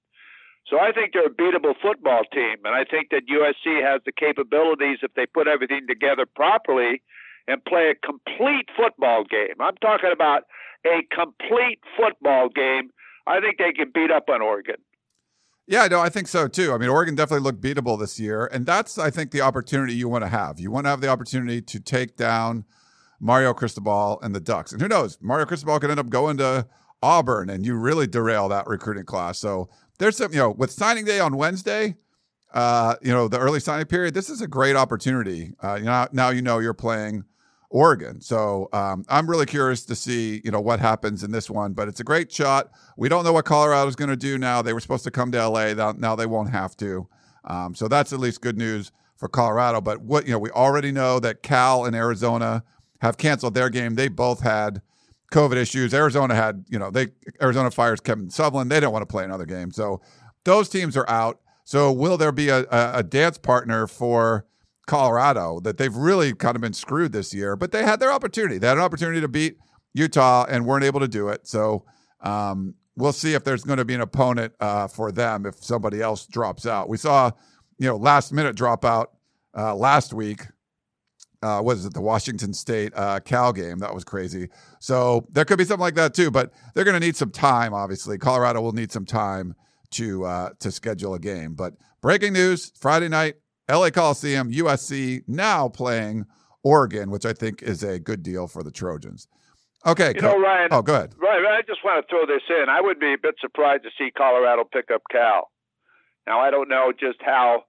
So 0.67 0.79
I 0.79 0.93
think 0.93 1.15
they're 1.15 1.27
a 1.27 1.31
beatable 1.31 1.75
football 1.81 2.25
team, 2.33 2.57
and 2.65 2.75
I 2.75 2.85
think 2.85 3.09
that 3.11 3.23
USC 3.27 3.81
has 3.83 4.03
the 4.05 4.13
capabilities 4.13 4.99
if 5.03 5.15
they 5.15 5.25
put 5.25 5.49
everything 5.49 5.87
together 5.89 6.27
properly 6.27 7.01
and 7.47 7.65
play 7.65 7.91
a 7.91 8.07
complete 8.07 8.69
football 8.77 9.25
game. 9.25 9.57
I'm 9.61 9.77
talking 9.77 10.13
about 10.13 10.43
a 10.85 11.01
complete 11.11 11.81
football 11.97 12.51
game. 12.51 12.91
I 13.27 13.41
think 13.41 13.57
they 13.57 13.73
can 13.73 13.91
beat 13.95 14.11
up 14.11 14.29
on 14.29 14.43
Oregon. 14.43 14.77
Yeah, 15.71 15.87
no, 15.87 16.01
I 16.01 16.09
think 16.09 16.29
so 16.29 16.49
too. 16.49 16.73
I 16.73 16.79
mean, 16.79 16.89
Oregon 16.89 17.15
definitely 17.15 17.45
looked 17.45 17.61
beatable 17.61 17.99
this 18.01 18.19
year, 18.19 18.47
and 18.47 18.65
that's 18.65 18.99
I 18.99 19.11
think 19.11 19.33
the 19.33 19.43
opportunity 19.43 19.93
you 19.93 20.09
want 20.09 20.25
to 20.25 20.29
have. 20.29 20.59
You 20.59 20.71
want 20.71 20.87
to 20.87 20.91
have 20.91 21.03
the 21.03 21.09
opportunity 21.09 21.61
to 21.61 21.79
take 21.79 22.17
down 22.17 22.65
Mario 23.21 23.53
Cristobal 23.53 24.19
and 24.23 24.35
the 24.35 24.41
Ducks, 24.41 24.73
and 24.73 24.81
who 24.81 24.89
knows, 24.89 25.19
Mario 25.21 25.45
Cristobal 25.45 25.79
could 25.79 25.91
end 25.91 26.01
up 26.01 26.09
going 26.09 26.39
to 26.39 26.67
Auburn, 27.03 27.51
and 27.51 27.67
you 27.67 27.75
really 27.75 28.07
derail 28.07 28.49
that 28.49 28.67
recruiting 28.67 29.05
class. 29.05 29.39
So 29.39 29.69
there's 29.99 30.17
some, 30.17 30.33
you 30.33 30.39
know, 30.39 30.51
with 30.53 30.71
signing 30.73 31.05
day 31.05 31.21
on 31.21 31.37
Wednesday, 31.37 31.97
uh, 32.55 32.95
you 33.03 33.13
know, 33.13 33.29
the 33.29 33.39
early 33.39 33.61
signing 33.61 33.85
period, 33.85 34.15
this 34.15 34.31
is 34.31 34.41
a 34.41 34.49
great 34.49 34.75
opportunity. 34.75 35.53
Uh, 35.63 35.75
you 35.75 35.85
know, 35.85 36.09
now 36.13 36.31
you 36.31 36.41
know 36.41 36.61
you're 36.61 36.73
playing 36.73 37.25
Oregon. 37.71 38.21
So 38.21 38.69
um, 38.73 39.05
I'm 39.09 39.29
really 39.29 39.47
curious 39.47 39.85
to 39.87 39.95
see, 39.95 40.41
you 40.45 40.51
know, 40.51 40.61
what 40.61 40.81
happens 40.81 41.23
in 41.23 41.31
this 41.31 41.51
one, 41.51 41.75
but 41.75 41.87
it's 41.89 42.01
a 42.01 42.05
great 42.05 42.33
shot. 42.33 42.71
We 42.97 43.09
don't 43.09 43.25
know 43.25 43.33
what 43.33 43.45
Colorado's 43.45 43.97
going 43.97 44.11
to 44.11 44.17
do 44.17 44.39
now. 44.39 44.63
They 44.63 44.73
were 44.73 44.81
supposed 44.81 45.05
to 45.05 45.11
come 45.11 45.31
to 45.33 45.49
LA. 45.49 45.75
Now 45.93 46.17
they 46.17 46.27
won't 46.27 46.51
have 46.51 46.77
to. 46.79 47.07
Um, 47.45 47.75
so 47.75 47.89
that's 47.89 48.13
at 48.13 48.21
least 48.21 48.41
good 48.41 48.57
news 48.57 48.91
for 49.17 49.29
Colorado. 49.29 49.81
But 49.81 50.01
what, 50.01 50.27
you 50.27 50.33
know, 50.33 50.39
we 50.39 50.51
already 50.51 50.93
know 50.93 51.21
that 51.21 51.43
Cal 51.43 51.85
and 51.85 51.95
Arizona 51.95 52.65
have 53.01 53.19
canceled 53.19 53.55
their 53.55 53.69
game. 53.69 53.95
They 53.95 54.09
both 54.09 54.41
had 54.41 54.81
COVID 55.33 55.57
issues. 55.57 55.93
Arizona 55.93 56.35
had, 56.35 56.65
you 56.69 56.79
know, 56.79 56.91
they 56.91 57.09
Arizona 57.43 57.71
fires 57.71 58.01
Kevin 58.01 58.29
Sumlin. 58.29 58.69
They 58.69 58.81
don't 58.81 58.93
want 58.93 59.03
to 59.03 59.13
play 59.13 59.25
another 59.25 59.45
game. 59.45 59.71
So 59.73 60.01
those 60.45 60.69
teams 60.69 60.97
are 60.97 61.09
out. 61.09 61.41
So 61.65 61.93
will 61.93 62.17
there 62.17 62.33
be 62.33 62.49
a, 62.49 62.61
a, 62.71 62.91
a, 62.95 63.03
dance 63.03 63.37
partner 63.37 63.87
for 63.87 64.47
Colorado 64.89 65.61
that 65.61 65.77
they've 65.77 65.95
really 65.95 66.35
kind 66.35 66.57
of 66.57 66.63
been 66.63 66.73
screwed 66.73 67.13
this 67.13 67.33
year? 67.33 67.55
But 67.55 67.71
they 67.71 67.85
had 67.85 68.01
their 68.01 68.11
opportunity. 68.11 68.59
They 68.59 68.67
had 68.67 68.79
an 68.79 68.83
opportunity 68.83 69.21
to 69.21 69.29
beat 69.29 69.57
Utah 69.95 70.47
and 70.49 70.67
weren't 70.67 70.85
able 70.85 71.01
to 71.01 71.09
do 71.09 71.29
it. 71.29 71.47
So 71.47 71.85
um, 72.21 72.75
we'll 72.97 73.13
see 73.13 73.35
if 73.35 73.45
there's 73.45 73.63
going 73.63 73.79
to 73.79 73.85
be 73.85 73.95
an 73.95 74.01
opponent 74.01 74.55
uh, 74.59 74.89
for 74.89 75.13
them 75.13 75.47
if 75.47 75.63
somebody 75.63 76.03
else 76.03 76.27
drops 76.27 76.67
out. 76.67 76.89
We 76.89 76.97
saw, 76.97 77.31
you 77.79 77.87
know, 77.89 77.97
last 77.97 78.33
minute 78.33 78.57
dropout 78.57 79.07
uh, 79.57 79.75
last 79.75 80.13
week. 80.13 80.43
Uh, 81.41 81.63
was 81.65 81.87
it 81.87 81.95
the 81.95 82.01
Washington 82.01 82.53
State 82.53 82.93
uh, 82.97 83.21
Cal 83.21 83.53
game? 83.53 83.79
That 83.79 83.95
was 83.95 84.03
crazy. 84.03 84.49
So 84.81 85.29
there 85.31 85.45
could 85.45 85.59
be 85.59 85.65
something 85.65 85.81
like 85.81 85.95
that 85.95 86.13
too, 86.13 86.33
but 86.33 86.53
they're 86.75 86.83
going 86.83 87.01
to 87.01 87.07
need 87.07 87.15
some 87.15 87.31
time. 87.31 87.73
Obviously, 87.73 88.19
Colorado 88.19 88.61
will 88.61 88.73
need 88.73 88.91
some 88.91 89.07
time 89.07 89.55
to 89.91 90.25
uh, 90.25 90.51
to 90.59 90.73
schedule 90.73 91.15
a 91.15 91.21
game. 91.21 91.55
But 91.55 91.75
breaking 92.01 92.33
news: 92.33 92.73
Friday 92.77 93.09
night, 93.09 93.37
LA 93.69 93.91
Coliseum, 93.91 94.53
USC 94.53 95.23
now 95.27 95.69
playing 95.69 96.27
Oregon, 96.63 97.11
which 97.11 97.27
I 97.27 97.33
think 97.33 97.63
is 97.63 97.83
a 97.83 97.99
good 97.99 98.23
deal 98.23 98.47
for 98.47 98.63
the 98.63 98.71
Trojans. 98.71 99.29
Okay. 99.87 100.13
You 100.15 100.23
know, 100.23 100.39
Ryan. 100.39 100.69
Oh, 100.73 100.83
go 100.83 100.95
ahead. 100.95 101.15
Right. 101.19 101.45
I 101.45 101.63
just 101.67 101.85
want 101.85 102.05
to 102.05 102.11
throw 102.11 102.27
this 102.27 102.43
in. 102.49 102.69
I 102.69 102.81
would 102.81 102.99
be 102.99 103.15
a 103.15 103.19
bit 103.19 103.37
surprised 103.41 103.85
to 103.85 103.91
see 103.99 104.11
Colorado 104.11 104.65
pick 104.65 104.91
up 104.93 105.03
Cal. 105.11 105.51
Now, 106.27 106.41
I 106.41 106.51
don't 106.51 106.69
know 106.69 106.93
just 106.93 107.19
how 107.21 107.65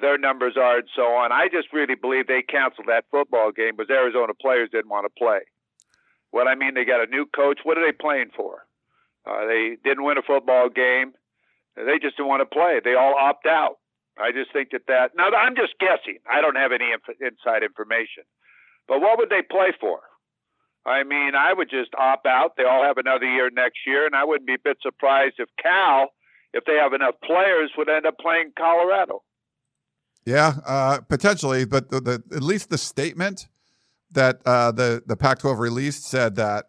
their 0.00 0.18
numbers 0.18 0.56
are 0.56 0.78
and 0.78 0.88
so 0.94 1.02
on. 1.02 1.32
I 1.32 1.48
just 1.50 1.72
really 1.72 1.94
believe 1.94 2.26
they 2.26 2.42
canceled 2.42 2.86
that 2.88 3.04
football 3.10 3.50
game 3.52 3.76
because 3.76 3.90
Arizona 3.90 4.32
players 4.34 4.70
didn't 4.70 4.90
want 4.90 5.06
to 5.06 5.18
play. 5.18 5.40
What 6.30 6.46
I 6.46 6.54
mean, 6.54 6.74
they 6.74 6.84
got 6.84 7.02
a 7.02 7.06
new 7.06 7.26
coach. 7.34 7.60
What 7.64 7.78
are 7.78 7.86
they 7.86 7.92
playing 7.92 8.30
for? 8.36 8.66
Uh, 9.26 9.46
they 9.46 9.76
didn't 9.82 10.04
win 10.04 10.18
a 10.18 10.22
football 10.22 10.68
game. 10.68 11.12
They 11.74 11.98
just 12.00 12.16
didn't 12.16 12.28
want 12.28 12.42
to 12.42 12.54
play. 12.54 12.80
They 12.82 12.94
all 12.94 13.14
opt 13.18 13.46
out. 13.46 13.78
I 14.18 14.32
just 14.32 14.52
think 14.52 14.70
that 14.72 14.86
that. 14.88 15.12
Now, 15.16 15.28
I'm 15.30 15.54
just 15.56 15.74
guessing. 15.78 16.18
I 16.24 16.40
don't 16.40 16.56
have 16.56 16.72
any 16.72 16.90
inf- 16.92 17.20
inside 17.20 17.62
information. 17.62 18.24
But 18.88 19.00
what 19.00 19.18
would 19.18 19.30
they 19.30 19.42
play 19.42 19.72
for? 19.80 20.00
I 20.86 21.02
mean, 21.02 21.34
I 21.34 21.52
would 21.52 21.68
just 21.68 21.90
opt 21.98 22.26
out. 22.26 22.56
They 22.56 22.64
all 22.64 22.84
have 22.84 22.96
another 22.96 23.26
year 23.26 23.50
next 23.50 23.78
year, 23.86 24.06
and 24.06 24.14
I 24.14 24.24
wouldn't 24.24 24.46
be 24.46 24.54
a 24.54 24.62
bit 24.62 24.78
surprised 24.80 25.34
if 25.38 25.48
Cal, 25.60 26.10
if 26.52 26.64
they 26.64 26.74
have 26.74 26.92
enough 26.92 27.16
players, 27.24 27.72
would 27.76 27.88
end 27.88 28.06
up 28.06 28.16
playing 28.18 28.52
Colorado. 28.56 29.22
Yeah, 30.24 30.54
uh, 30.64 31.00
potentially, 31.08 31.64
but 31.64 31.90
the, 31.90 32.00
the, 32.00 32.22
at 32.34 32.42
least 32.42 32.70
the 32.70 32.78
statement 32.78 33.48
that 34.12 34.40
uh, 34.46 34.72
the 34.72 35.02
the 35.06 35.16
Pac-12 35.16 35.58
released 35.58 36.04
said 36.04 36.36
that 36.36 36.66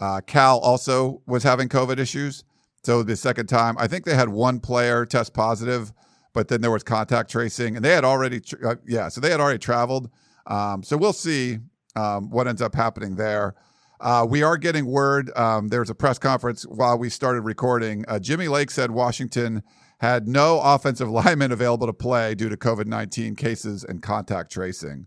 uh, 0.00 0.20
Cal 0.26 0.58
also 0.58 1.22
was 1.26 1.42
having 1.42 1.68
COVID 1.68 1.98
issues. 1.98 2.44
So 2.82 3.02
the 3.02 3.16
second 3.16 3.46
time, 3.46 3.76
I 3.78 3.86
think 3.86 4.04
they 4.04 4.14
had 4.14 4.30
one 4.30 4.58
player 4.58 5.04
test 5.04 5.34
positive, 5.34 5.92
but 6.32 6.48
then 6.48 6.60
there 6.60 6.70
was 6.70 6.82
contact 6.82 7.30
tracing, 7.30 7.76
and 7.76 7.84
they 7.84 7.92
had 7.92 8.04
already, 8.04 8.40
uh, 8.64 8.76
yeah, 8.86 9.08
so 9.08 9.20
they 9.20 9.30
had 9.30 9.40
already 9.40 9.58
traveled. 9.58 10.10
Um, 10.46 10.82
so 10.82 10.96
we'll 10.96 11.12
see 11.12 11.58
um, 11.96 12.30
what 12.30 12.46
ends 12.46 12.62
up 12.62 12.74
happening 12.74 13.16
there. 13.16 13.54
Uh, 14.00 14.26
we 14.28 14.42
are 14.42 14.56
getting 14.56 14.86
word. 14.86 15.30
Um, 15.36 15.68
there 15.68 15.80
was 15.80 15.90
a 15.90 15.94
press 15.94 16.18
conference 16.18 16.62
while 16.64 16.98
we 16.98 17.10
started 17.10 17.42
recording. 17.42 18.04
Uh, 18.08 18.18
Jimmy 18.18 18.48
Lake 18.48 18.70
said 18.70 18.90
Washington 18.90 19.62
had 19.98 20.26
no 20.26 20.60
offensive 20.60 21.10
linemen 21.10 21.52
available 21.52 21.86
to 21.86 21.92
play 21.92 22.34
due 22.34 22.48
to 22.48 22.56
COVID 22.56 22.86
19 22.86 23.36
cases 23.36 23.84
and 23.84 24.02
contact 24.02 24.50
tracing. 24.50 25.06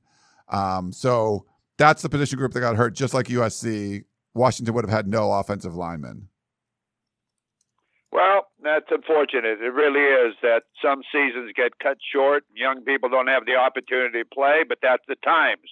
Um, 0.49 0.91
so 0.91 1.45
that's 1.77 2.03
the 2.03 2.09
position 2.09 2.37
group 2.37 2.53
that 2.53 2.59
got 2.59 2.75
hurt, 2.75 2.93
just 2.95 3.13
like 3.13 3.27
USC. 3.27 4.03
Washington 4.35 4.73
would 4.75 4.85
have 4.85 4.93
had 4.93 5.07
no 5.07 5.31
offensive 5.31 5.75
linemen. 5.75 6.27
That's 8.63 8.87
unfortunate. 8.89 9.59
It 9.61 9.73
really 9.73 9.99
is 9.99 10.35
that 10.41 10.63
some 10.81 11.03
seasons 11.11 11.51
get 11.55 11.79
cut 11.79 11.97
short. 12.01 12.45
Young 12.55 12.81
people 12.83 13.09
don't 13.09 13.27
have 13.27 13.45
the 13.45 13.55
opportunity 13.55 14.23
to 14.23 14.25
play, 14.25 14.63
but 14.67 14.79
that's 14.81 15.03
the 15.07 15.15
times 15.15 15.69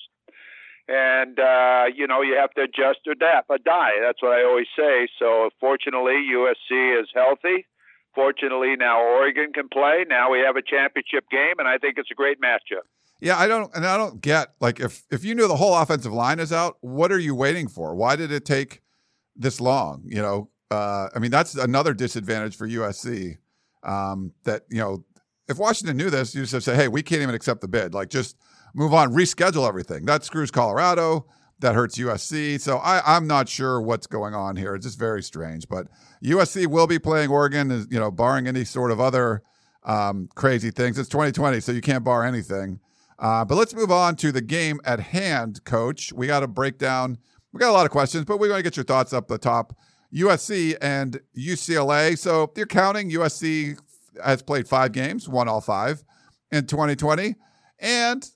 and 0.91 1.39
uh, 1.39 1.86
you 1.93 2.07
know 2.07 2.21
you 2.21 2.36
have 2.36 2.51
to 2.51 2.63
adjust 2.63 3.00
or 3.07 3.13
adapt, 3.13 3.50
or 3.50 3.57
die. 3.57 4.00
That's 4.01 4.21
what 4.21 4.38
I 4.38 4.43
always 4.43 4.67
say. 4.77 5.07
So 5.19 5.50
fortunately, 5.60 6.27
USC 6.33 7.01
is 7.01 7.07
healthy. 7.13 7.65
Fortunately, 8.13 8.75
now 8.75 9.01
Oregon 9.01 9.53
can 9.53 9.69
play. 9.69 10.05
Now 10.07 10.31
we 10.31 10.39
have 10.39 10.57
a 10.57 10.62
championship 10.62 11.29
game, 11.29 11.55
and 11.60 11.67
I 11.67 11.77
think 11.77 11.98
it's 11.98 12.12
a 12.12 12.15
great 12.15 12.41
matchup. 12.41 12.83
Yeah, 13.21 13.38
I 13.38 13.48
don't, 13.48 13.74
and 13.75 13.86
I 13.86 13.98
don't 13.98 14.19
get 14.19 14.50
like 14.60 14.79
if 14.79 15.03
if 15.10 15.24
you 15.24 15.36
knew 15.36 15.48
the 15.48 15.55
whole 15.55 15.75
offensive 15.75 16.12
line 16.12 16.39
is 16.39 16.51
out, 16.51 16.77
what 16.81 17.12
are 17.12 17.19
you 17.19 17.36
waiting 17.36 17.67
for? 17.67 17.95
Why 17.95 18.15
did 18.15 18.31
it 18.31 18.45
take 18.45 18.81
this 19.36 19.62
long? 19.62 20.03
You 20.05 20.21
know, 20.21 20.50
uh, 20.72 21.10
I 21.13 21.20
mean 21.20 21.32
that's 21.32 21.56
another 21.56 21.94
disadvantage 21.94 22.56
for 22.56 22.68
USC. 22.68 23.38
Um, 23.84 24.32
that 24.44 24.63
you 24.70 24.78
know, 24.78 25.04
if 25.48 25.58
Washington 25.58 25.98
knew 25.98 26.10
this, 26.10 26.34
you 26.34 26.46
just 26.46 26.66
say, 26.66 26.75
hey, 26.75 26.88
we 26.88 27.04
can't 27.04 27.22
even 27.22 27.36
accept 27.36 27.62
the 27.62 27.68
bid. 27.68 27.94
Like 27.94 28.10
just 28.10 28.38
move 28.74 28.94
on, 28.94 29.12
reschedule 29.13 29.68
everything. 29.68 30.06
That 30.06 30.24
screws 30.24 30.51
Colorado. 30.51 31.28
That 31.60 31.75
hurts 31.75 31.98
USC. 32.00 32.60
So 32.60 32.78
I, 32.78 33.16
I'm 33.16 33.28
not 33.28 33.48
sure 33.48 33.80
what's 33.82 34.08
going 34.08 34.34
on 34.34 34.56
here. 34.56 34.74
It's 34.74 34.86
just 34.86 34.98
very 34.98 35.22
strange. 35.22 35.68
But 35.68 35.88
USC 36.24 36.66
will 36.66 36.88
be 36.88 36.98
playing 36.98 37.30
Oregon, 37.30 37.86
you 37.92 38.00
know, 38.00 38.10
barring 38.10 38.48
any 38.48 38.66
sort 38.66 38.90
of 38.90 39.00
other 39.00 39.44
um, 39.84 40.28
crazy 40.34 40.72
things. 40.72 40.98
It's 40.98 41.10
2020, 41.10 41.60
so 41.60 41.72
you 41.72 41.82
can't 41.82 42.04
bar 42.04 42.25
anything. 42.25 42.80
Uh, 43.20 43.46
but 43.46 43.56
let's 43.56 43.75
move 43.75 43.92
on 43.92 44.16
to 44.16 44.32
the 44.32 44.42
game 44.42 44.80
at 44.84 45.00
hand, 45.00 45.63
Coach. 45.63 46.12
We 46.12 46.25
got 46.25 46.40
to 46.40 46.48
break 46.48 46.80
down. 46.80 47.20
We 47.54 47.60
got 47.60 47.70
a 47.70 47.74
lot 47.74 47.86
of 47.86 47.92
questions, 47.92 48.25
but 48.25 48.40
we're 48.40 48.48
going 48.48 48.60
to 48.60 48.63
get 48.63 48.75
your 48.75 48.86
thoughts 48.86 49.13
up 49.13 49.28
the 49.28 49.38
top. 49.38 49.78
USC 50.13 50.77
and 50.82 51.20
UCLA. 51.38 52.18
So 52.18 52.44
if 52.44 52.51
you're 52.56 52.65
counting, 52.65 53.12
USC 53.12 53.80
has 54.24 54.41
played 54.41 54.68
five 54.68 54.91
games, 54.91 55.27
won 55.27 55.48
all 55.48 55.62
five 55.62 56.03
in 56.51 56.65
2020. 56.65 57.36
And 57.80 58.30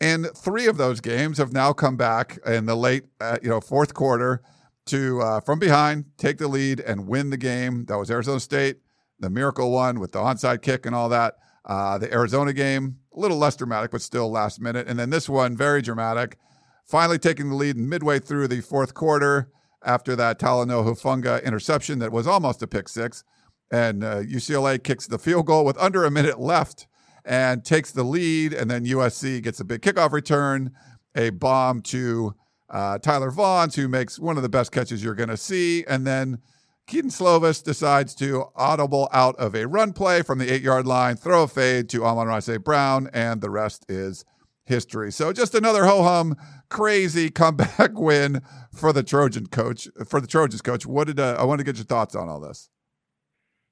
and 0.00 0.28
three 0.34 0.66
of 0.66 0.78
those 0.78 1.00
games 1.00 1.36
have 1.36 1.52
now 1.52 1.74
come 1.74 1.96
back 1.96 2.38
in 2.46 2.64
the 2.64 2.74
late, 2.74 3.04
uh, 3.20 3.36
you 3.42 3.50
know, 3.50 3.60
fourth 3.60 3.92
quarter 3.92 4.40
to 4.86 5.20
uh, 5.20 5.40
from 5.40 5.58
behind 5.58 6.06
take 6.16 6.38
the 6.38 6.48
lead 6.48 6.80
and 6.80 7.06
win 7.06 7.30
the 7.30 7.36
game. 7.36 7.84
That 7.86 7.98
was 7.98 8.10
Arizona 8.10 8.40
State, 8.40 8.78
the 9.18 9.28
miracle 9.28 9.70
one 9.70 10.00
with 10.00 10.12
the 10.12 10.18
onside 10.18 10.62
kick 10.62 10.86
and 10.86 10.94
all 10.94 11.10
that. 11.10 11.34
Uh, 11.66 11.98
the 11.98 12.10
Arizona 12.12 12.54
game, 12.54 12.96
a 13.14 13.20
little 13.20 13.36
less 13.36 13.54
dramatic, 13.54 13.90
but 13.90 14.00
still 14.00 14.30
last 14.30 14.60
minute. 14.60 14.88
And 14.88 14.98
then 14.98 15.10
this 15.10 15.28
one, 15.28 15.54
very 15.56 15.82
dramatic. 15.82 16.38
Finally 16.86 17.18
taking 17.18 17.50
the 17.50 17.54
lead 17.54 17.76
midway 17.76 18.18
through 18.18 18.48
the 18.48 18.62
fourth 18.62 18.94
quarter 18.94 19.50
after 19.84 20.14
that 20.16 20.38
Talanoa 20.38 20.86
Hufanga 20.86 21.42
interception 21.44 21.98
that 22.00 22.12
was 22.12 22.26
almost 22.26 22.62
a 22.62 22.66
pick 22.66 22.88
six. 22.88 23.24
And 23.70 24.02
UCLA 24.02 24.74
uh, 24.74 24.78
kicks 24.82 25.06
the 25.06 25.18
field 25.18 25.46
goal 25.46 25.64
with 25.64 25.78
under 25.78 26.04
a 26.04 26.10
minute 26.10 26.40
left 26.40 26.88
and 27.24 27.64
takes 27.64 27.92
the 27.92 28.02
lead. 28.02 28.52
And 28.52 28.70
then 28.70 28.84
USC 28.84 29.42
gets 29.42 29.60
a 29.60 29.64
big 29.64 29.82
kickoff 29.82 30.12
return, 30.12 30.72
a 31.14 31.30
bomb 31.30 31.82
to 31.82 32.34
uh, 32.68 32.98
Tyler 32.98 33.30
Vaughns, 33.30 33.76
who 33.76 33.88
makes 33.88 34.18
one 34.18 34.36
of 34.36 34.42
the 34.42 34.48
best 34.48 34.72
catches 34.72 35.02
you're 35.04 35.14
going 35.14 35.28
to 35.28 35.36
see. 35.36 35.84
And 35.86 36.06
then 36.06 36.38
Kedon 36.86 37.10
Slovis 37.10 37.62
decides 37.62 38.16
to 38.16 38.46
audible 38.56 39.08
out 39.12 39.36
of 39.36 39.54
a 39.54 39.66
run 39.66 39.92
play 39.92 40.22
from 40.22 40.38
the 40.38 40.52
eight 40.52 40.62
yard 40.62 40.86
line, 40.86 41.16
throw 41.16 41.44
a 41.44 41.48
fade 41.48 41.88
to 41.90 42.04
Amon-Ra 42.04 42.40
Brown, 42.58 43.08
and 43.12 43.40
the 43.40 43.50
rest 43.50 43.86
is 43.88 44.24
history. 44.64 45.12
So 45.12 45.32
just 45.32 45.54
another 45.54 45.84
ho 45.84 46.02
hum, 46.02 46.36
crazy 46.70 47.30
comeback 47.30 47.92
win 47.98 48.40
for 48.72 48.92
the 48.92 49.02
Trojan 49.02 49.46
coach, 49.46 49.88
for 50.08 50.20
the 50.20 50.26
Trojans 50.26 50.62
coach. 50.62 50.86
What 50.86 51.08
did 51.08 51.20
uh, 51.20 51.36
I 51.38 51.44
want 51.44 51.58
to 51.58 51.64
get 51.64 51.76
your 51.76 51.84
thoughts 51.84 52.14
on 52.14 52.28
all 52.28 52.40
this? 52.40 52.70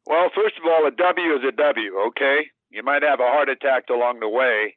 Well, 0.07 0.31
first 0.35 0.57
of 0.59 0.65
all, 0.65 0.87
a 0.87 0.91
W 0.91 1.33
is 1.35 1.45
a 1.47 1.53
W, 1.53 1.99
okay? 2.09 2.49
You 2.71 2.83
might 2.83 3.03
have 3.03 3.21
a 3.21 3.31
heart 3.31 3.49
attack 3.49 3.85
along 3.91 4.21
the 4.21 4.29
way. 4.29 4.77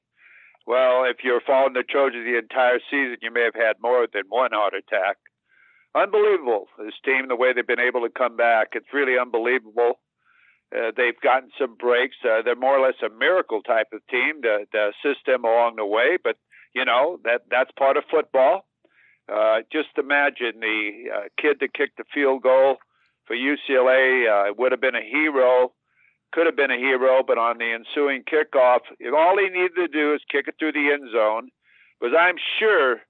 Well, 0.68 1.04
if 1.06 1.18
you're 1.24 1.42
following 1.46 1.74
the 1.74 1.84
Trojans 1.84 2.25
the 2.25 2.38
entire 2.38 2.80
season, 2.90 3.18
you 3.22 3.32
may 3.32 3.44
have 3.44 3.56
had 3.56 3.82
more 3.82 4.08
than 4.12 4.24
one 4.30 4.51
heart 4.54 4.74
attack. 4.74 5.18
Unbelievable, 5.96 6.68
this 6.78 6.94
team, 7.04 7.28
the 7.28 7.36
way 7.36 7.51
they've 7.51 7.68
been 7.68 7.80
able 7.80 8.01
to 8.01 8.10
come 8.10 8.38
back. 8.38 8.70
It's 8.74 8.94
really 8.94 9.18
unbelievable. 9.20 10.00
Uh, 10.72 10.92
they've 10.96 11.20
gotten 11.22 11.50
some 11.60 11.75
breaks. 11.75 12.16
Uh, 12.24 12.42
they're 12.44 12.56
more 12.56 12.78
or 12.78 12.86
less 12.86 12.96
a 13.04 13.10
miracle 13.10 13.62
type 13.62 13.88
of 13.92 14.00
team 14.08 14.42
to, 14.44 14.66
to 14.72 14.92
assist 14.92 15.25
them 15.25 15.44
along 15.44 15.75
the 15.75 15.86
way, 15.86 16.18
but 16.24 16.38
you 16.74 16.86
know 16.86 17.20
that 17.24 17.42
that's 17.50 17.72
part 17.78 17.98
of 17.98 18.04
football. 18.10 18.66
Uh, 19.32 19.60
just 19.72 19.90
imagine 19.98 20.60
the 20.60 20.92
uh, 21.13 21.22
kid 21.40 21.58
that 21.62 21.74
kicked 21.74 21.98
the 21.98 22.04
field 22.13 22.42
goal 22.42 22.78
for 23.25 23.36
UCLA 23.36 24.50
uh, 24.50 24.54
would 24.58 24.72
have 24.72 24.82
been 24.82 24.96
a 24.96 25.01
hero 25.01 25.72
could 26.32 26.46
have 26.46 26.56
been 26.56 26.72
a 26.72 26.78
hero, 26.78 27.24
but 27.25 27.38
on 27.38 27.58
the 27.58 27.72
ensuing 27.72 28.24
kickoff, 28.24 28.80
if 29.00 29.13
all 29.13 29.38
he 29.38 29.50
needed 29.50 29.75
to 29.75 29.88
do 29.88 30.13
is 30.13 30.22
kick 30.32 30.48
it 30.48 30.56
through 30.58 30.72
the 30.72 30.92
end 30.92 31.12
zone, 31.12 31.50
because 32.00 32.16
I'm 32.18 32.36
sure, 32.60 33.01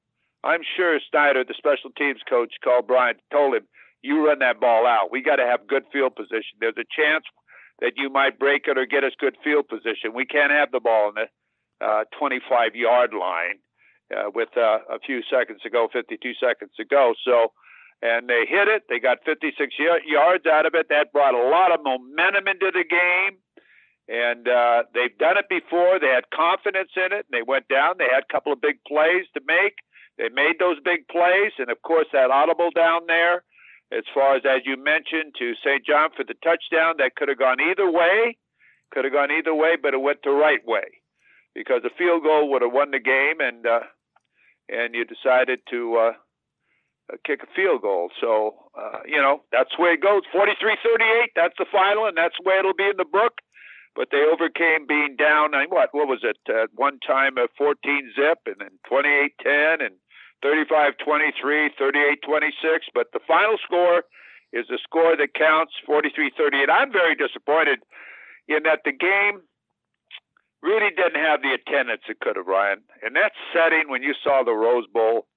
I'm 0.44 0.62
sure 0.75 1.00
Snyder, 1.10 1.44
the 1.44 1.53
special 1.58 1.91
teams 1.98 2.22
coach, 2.27 2.53
called 2.63 2.88
Bryant, 2.88 3.20
told 3.32 3.56
him, 3.56 3.68
"You 4.01 4.25
run 4.25 4.39
that 4.39 4.60
ball 4.60 4.88
out. 4.88 5.12
We 5.12 5.22
got 5.22 5.36
to 5.36 5.46
have 5.46 5.68
good 5.68 5.86
field 5.94 6.15
position. 6.15 6.58
There's 6.60 6.77
a 6.77 6.89
chance 6.89 7.25
that 7.80 7.94
you 7.96 8.10
might 8.10 8.39
break 8.39 8.68
it 8.68 8.77
or 8.77 8.86
get 8.86 9.03
us 9.03 9.13
good 9.20 9.38
field 9.44 9.68
position. 9.68 10.13
We 10.13 10.25
can't 10.25 10.51
have 10.51 10.72
the 10.72 10.80
ball 10.80 11.10
in 11.10 11.15
the 11.15 11.27
25 12.17 12.75
yard 12.75 13.11
line 13.13 13.59
uh, 14.15 14.29
with 14.33 14.50
uh, 14.57 14.79
a 14.89 15.00
few 15.00 15.21
seconds 15.29 15.61
to 15.63 15.69
go, 15.69 15.88
52 15.91 16.33
seconds 16.39 16.71
to 16.77 16.85
go. 16.85 17.13
So 17.25 17.51
and 18.01 18.27
they 18.27 18.45
hit 18.50 18.67
it. 18.67 18.89
They 18.89 19.00
got 19.00 19.19
56 19.25 19.53
yards 19.77 20.45
out 20.45 20.65
of 20.65 20.73
it. 20.73 20.89
That 20.89 21.13
brought 21.13 21.35
a 21.35 21.50
lot 21.50 21.71
of 21.71 21.83
momentum 21.83 22.47
into 22.47 22.71
the 22.73 22.83
game. 22.83 23.38
And 24.09 24.47
uh, 24.47 24.83
they've 24.93 25.15
done 25.17 25.38
it 25.38 25.45
before. 25.47 26.00
They 26.00 26.09
had 26.09 26.25
confidence 26.33 26.89
in 26.97 27.13
it. 27.13 27.29
And 27.29 27.33
they 27.33 27.45
went 27.45 27.67
down. 27.67 27.95
They 28.00 28.09
had 28.11 28.25
a 28.25 28.33
couple 28.33 28.51
of 28.51 28.59
big 28.59 28.81
plays 28.88 29.29
to 29.35 29.41
make. 29.45 29.77
They 30.17 30.29
made 30.33 30.57
those 30.57 30.81
big 30.83 31.07
plays. 31.07 31.53
And 31.59 31.69
of 31.69 31.81
course, 31.83 32.07
that 32.11 32.31
audible 32.31 32.71
down 32.73 33.05
there. 33.05 33.43
as 33.93 34.03
far 34.13 34.35
as 34.35 34.41
as 34.50 34.65
you 34.65 34.81
mentioned 34.81 35.38
to 35.38 35.53
St. 35.61 35.85
John 35.85 36.09
for 36.17 36.25
the 36.25 36.35
touchdown 36.41 36.95
that 36.97 37.15
could 37.15 37.29
have 37.29 37.38
gone 37.38 37.61
either 37.61 37.89
way, 37.89 38.35
could 38.89 39.05
have 39.05 39.13
gone 39.13 39.29
either 39.29 39.53
way, 39.53 39.77
but 39.77 39.93
it 39.93 40.01
went 40.01 40.23
the 40.23 40.31
right 40.31 40.65
way 40.65 41.00
because 41.55 41.81
a 41.86 41.93
field 41.98 42.24
goal 42.24 42.50
would 42.51 42.62
have 42.62 42.74
won 42.74 42.91
the 42.91 43.00
game, 43.00 43.39
and 43.39 43.65
uh, 43.65 43.81
and 44.70 44.96
you 44.96 45.05
decided 45.05 45.60
to 45.70 45.98
uh, 45.98 46.13
kick 47.25 47.41
a 47.43 47.53
field 47.55 47.81
goal. 47.81 48.10
So 48.20 48.72
uh, 48.77 49.00
you 49.05 49.22
know 49.22 49.43
that's 49.51 49.72
the 49.75 49.84
way 49.84 49.89
it 49.91 50.01
goes. 50.01 50.24
43-38. 50.34 51.36
That's 51.36 51.55
the 51.58 51.65
final, 51.72 52.05
and 52.05 52.17
that's 52.17 52.36
the 52.39 52.48
way 52.48 52.55
it'll 52.60 52.74
be 52.74 52.89
in 52.89 52.98
the 52.98 53.05
book. 53.05 53.39
But 53.93 54.08
they 54.12 54.24
overcame 54.24 54.88
being 54.88 55.15
down. 55.20 55.53
I 55.53 55.65
What 55.67 55.89
what 55.91 56.08
was 56.08 56.24
it? 56.24 56.38
At 56.48 56.70
one 56.75 57.00
time, 57.05 57.38
a 57.38 57.48
14 57.58 57.75
zip, 58.15 58.39
and 58.48 58.55
then 58.60 58.79
28-10, 58.88 59.84
and 59.84 59.96
35-23, 60.43 61.70
38-26. 61.75 62.88
But 62.93 63.08
the 63.13 63.20
final 63.27 63.58
score 63.63 64.03
is 64.53 64.65
the 64.70 64.79
score 64.84 65.15
that 65.15 65.34
counts, 65.34 65.74
43-38. 65.88 66.70
I'm 66.70 66.91
very 66.91 67.15
disappointed 67.15 67.79
in 68.48 68.63
that 68.63 68.79
the 68.84 68.91
game 68.91 69.41
really 70.62 70.89
didn't 70.96 71.22
have 71.22 71.41
the 71.41 71.58
attendance 71.58 72.01
it 72.10 72.20
could 72.20 72.36
have, 72.36 72.48
Ryan. 72.48 72.82
In 73.06 73.13
that 73.13 73.34
setting, 73.53 73.89
when 73.89 74.03
you 74.03 74.13
saw 74.24 74.44
the 74.44 74.53
Rose 74.53 74.88
Bowl, 74.94 75.27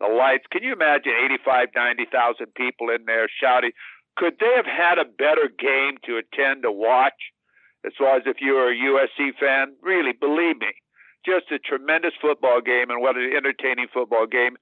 the 0.00 0.08
lights, 0.08 0.44
can 0.50 0.62
you 0.62 0.72
imagine 0.72 1.12
85, 1.24 1.68
90,000 1.74 2.46
people 2.54 2.90
in 2.90 3.04
there 3.06 3.28
shouting? 3.28 3.72
Could 4.16 4.34
they 4.38 4.52
have 4.56 4.66
had 4.66 4.98
a 4.98 5.04
better 5.04 5.48
game 5.48 5.98
to 6.04 6.18
attend 6.18 6.62
to 6.62 6.72
watch? 6.72 7.32
As 7.84 7.92
far 7.98 8.16
as 8.16 8.22
if 8.24 8.36
you 8.40 8.54
were 8.54 8.72
a 8.72 8.74
USC 8.74 9.36
fan, 9.38 9.76
really, 9.82 10.12
believe 10.12 10.58
me, 10.58 10.72
just 11.24 11.52
a 11.52 11.58
tremendous 11.58 12.12
football 12.20 12.60
game 12.60 12.90
and 12.90 13.00
what 13.00 13.16
an 13.16 13.30
entertaining 13.36 13.88
football 13.92 14.26
game. 14.26 14.56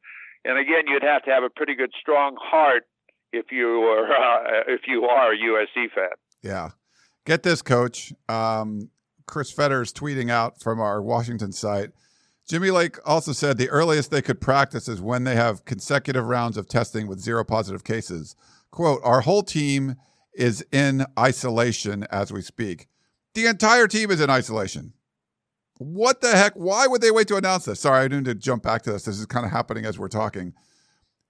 And 0.45 0.59
again, 0.59 0.89
you'd 0.89 1.05
have 1.05 1.23
to 1.25 1.31
have 1.31 1.45
a 1.45 1.51
pretty 1.51 1.77
good, 1.77 1.93
strong 2.01 2.37
heart 2.41 2.83
if 3.33 3.47
you 3.51 3.81
were 3.81 4.07
uh, 4.13 4.63
if 4.67 4.83
you 4.87 5.05
are 5.05 5.33
a 5.33 5.37
USC 5.37 5.91
fan. 5.95 6.11
Yeah, 6.43 6.71
get 7.25 7.43
this, 7.43 7.63
coach. 7.63 8.13
Um, 8.29 8.91
Chris 9.27 9.53
Fetters 9.53 9.93
tweeting 9.93 10.31
out 10.31 10.61
from 10.61 10.81
our 10.81 11.03
Washington 11.03 11.53
site. 11.53 11.91
Jimmy 12.49 12.71
Lake 12.71 12.99
also 13.07 13.33
said 13.33 13.57
the 13.57 13.71
earliest 13.71 14.11
they 14.11 14.23
could 14.23 14.41
practice 14.41 14.89
is 14.89 15.01
when 15.01 15.25
they 15.25 15.37
have 15.37 15.65
consecutive 15.65 16.27
rounds 16.27 16.57
of 16.57 16.69
testing 16.69 17.07
with 17.07 17.21
zero 17.21 17.45
positive 17.45 17.85
cases. 17.85 18.37
Quote, 18.71 19.01
our 19.05 19.21
whole 19.21 19.43
team 19.43 19.97
is 20.35 20.65
in 20.73 21.07
isolation 21.19 22.05
as 22.11 22.33
we 22.33 22.43
speak. 22.43 22.89
The 23.35 23.47
entire 23.47 23.87
team 23.87 24.11
is 24.11 24.21
in 24.21 24.31
isolation. 24.31 24.93
What 25.79 26.21
the 26.21 26.33
heck? 26.33 26.55
Why 26.55 26.87
would 26.87 27.01
they 27.01 27.11
wait 27.11 27.29
to 27.29 27.37
announce 27.37 27.65
this? 27.65 27.81
Sorry, 27.81 28.05
I 28.05 28.09
didn't 28.09 28.25
to 28.25 28.35
jump 28.35 28.63
back 28.63 28.83
to 28.83 28.93
this. 28.93 29.05
This 29.05 29.19
is 29.19 29.27
kind 29.27 29.45
of 29.45 29.53
happening 29.53 29.85
as 29.85 29.99
we're 29.99 30.09
talking. 30.09 30.53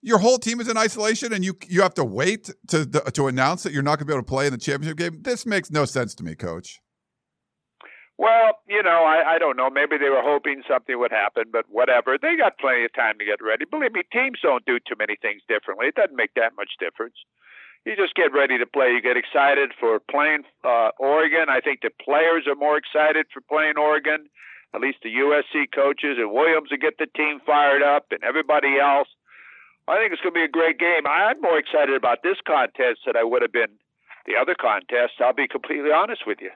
Your 0.02 0.18
whole 0.18 0.38
team 0.38 0.60
is 0.60 0.68
in 0.68 0.76
isolation, 0.76 1.32
and 1.32 1.44
you 1.44 1.56
you 1.68 1.80
have 1.82 1.94
to 1.94 2.04
wait 2.04 2.50
to 2.68 2.84
to 2.84 3.28
announce 3.28 3.62
that 3.62 3.72
you're 3.72 3.82
not 3.82 3.98
going 3.98 4.00
to 4.00 4.04
be 4.06 4.12
able 4.12 4.22
to 4.22 4.28
play 4.28 4.46
in 4.46 4.52
the 4.52 4.58
championship 4.58 4.98
game. 4.98 5.22
This 5.22 5.46
makes 5.46 5.70
no 5.70 5.84
sense 5.84 6.14
to 6.16 6.24
me, 6.24 6.34
Coach. 6.34 6.80
Well, 8.22 8.62
you 8.70 8.86
know, 8.86 9.02
I, 9.02 9.34
I 9.34 9.36
don't 9.42 9.58
know. 9.58 9.66
Maybe 9.66 9.98
they 9.98 10.06
were 10.06 10.22
hoping 10.22 10.62
something 10.70 10.94
would 10.94 11.10
happen, 11.10 11.50
but 11.50 11.66
whatever. 11.66 12.14
They 12.14 12.38
got 12.38 12.54
plenty 12.54 12.86
of 12.86 12.94
time 12.94 13.18
to 13.18 13.26
get 13.26 13.42
ready. 13.42 13.66
Believe 13.66 13.98
me, 13.98 14.06
teams 14.14 14.38
don't 14.38 14.62
do 14.62 14.78
too 14.78 14.94
many 14.94 15.18
things 15.18 15.42
differently. 15.50 15.90
It 15.90 15.98
doesn't 15.98 16.14
make 16.14 16.38
that 16.38 16.54
much 16.54 16.78
difference. 16.78 17.18
You 17.82 17.98
just 17.98 18.14
get 18.14 18.30
ready 18.30 18.62
to 18.62 18.66
play. 18.66 18.94
You 18.94 19.02
get 19.02 19.18
excited 19.18 19.74
for 19.74 19.98
playing 19.98 20.46
uh, 20.62 20.94
Oregon. 21.02 21.50
I 21.50 21.58
think 21.58 21.82
the 21.82 21.90
players 21.98 22.46
are 22.46 22.54
more 22.54 22.78
excited 22.78 23.26
for 23.34 23.42
playing 23.42 23.74
Oregon. 23.74 24.30
At 24.70 24.80
least 24.80 25.02
the 25.02 25.10
USC 25.10 25.74
coaches 25.74 26.14
and 26.14 26.30
Williams 26.30 26.70
will 26.70 26.78
get 26.78 27.02
the 27.02 27.10
team 27.18 27.42
fired 27.42 27.82
up, 27.82 28.06
and 28.14 28.22
everybody 28.22 28.78
else. 28.78 29.10
I 29.90 29.98
think 29.98 30.14
it's 30.14 30.22
going 30.22 30.38
to 30.38 30.46
be 30.46 30.46
a 30.46 30.58
great 30.62 30.78
game. 30.78 31.10
I'm 31.10 31.42
more 31.42 31.58
excited 31.58 31.98
about 31.98 32.22
this 32.22 32.38
contest 32.46 33.02
than 33.02 33.18
I 33.18 33.26
would 33.26 33.42
have 33.42 33.50
been 33.50 33.82
the 34.30 34.38
other 34.38 34.54
contest. 34.54 35.18
I'll 35.18 35.34
be 35.34 35.50
completely 35.50 35.90
honest 35.90 36.22
with 36.22 36.38
you. 36.38 36.54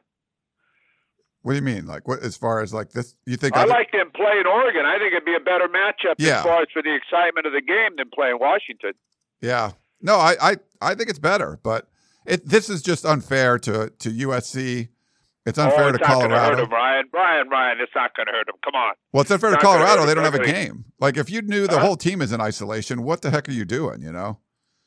What 1.47 1.53
do 1.53 1.59
you 1.59 1.63
mean? 1.63 1.87
Like 1.87 2.09
what? 2.09 2.25
As 2.25 2.37
far 2.37 2.61
as 2.61 2.75
like 2.75 2.91
this, 2.91 3.15
you 3.25 3.37
think? 3.37 3.57
I, 3.57 3.63
I 3.63 3.65
like 3.67 3.93
them 3.93 4.11
playing 4.17 4.47
Oregon. 4.49 4.85
I 4.85 4.99
think 4.99 5.13
it'd 5.13 5.25
be 5.25 5.37
a 5.37 5.39
better 5.39 5.69
matchup 5.69 6.17
yeah. 6.19 6.39
as 6.39 6.43
far 6.43 6.63
as 6.63 6.67
for 6.73 6.83
the 6.83 6.93
excitement 6.93 7.47
of 7.47 7.53
the 7.53 7.61
game 7.61 7.95
than 7.97 8.11
playing 8.13 8.39
Washington. 8.41 8.95
Yeah. 9.41 9.71
No, 10.03 10.17
I 10.17 10.35
I, 10.41 10.57
I 10.81 10.97
think 10.97 11.09
it's 11.09 11.21
better, 11.21 11.61
but 11.63 11.87
it 12.27 12.49
this 12.49 12.69
is 12.69 12.83
just 12.83 13.07
unfair 13.07 13.61
to 13.61 13.91
to 13.91 14.11
USC. 14.11 14.89
It's 15.47 15.57
unfair 15.57 15.85
oh, 15.85 15.89
it's 15.91 15.99
to 15.99 16.05
Colorado. 16.05 16.57
Hurt 16.57 16.73
Ryan. 16.73 17.05
Brian, 17.13 17.49
Ryan, 17.49 17.79
it's 17.81 17.93
not 17.95 18.17
going 18.17 18.27
to 18.27 18.33
hurt 18.33 18.47
them. 18.47 18.57
Come 18.65 18.75
on. 18.75 18.95
Well, 19.13 19.21
it's 19.21 19.31
unfair 19.31 19.53
it's 19.53 19.63
to 19.63 19.65
Colorado. 19.65 20.05
They 20.05 20.15
don't 20.15 20.25
have 20.25 20.35
a 20.35 20.45
game. 20.45 20.87
Like 20.99 21.17
if 21.17 21.31
you 21.31 21.43
knew 21.43 21.69
the 21.69 21.79
huh? 21.79 21.87
whole 21.87 21.97
team 21.97 22.23
is 22.23 22.33
in 22.33 22.41
isolation, 22.41 23.05
what 23.05 23.23
the 23.23 23.31
heck 23.31 23.49
are 23.49 23.53
you 23.53 23.65
doing? 23.65 24.03
You 24.03 24.11
know. 24.11 24.41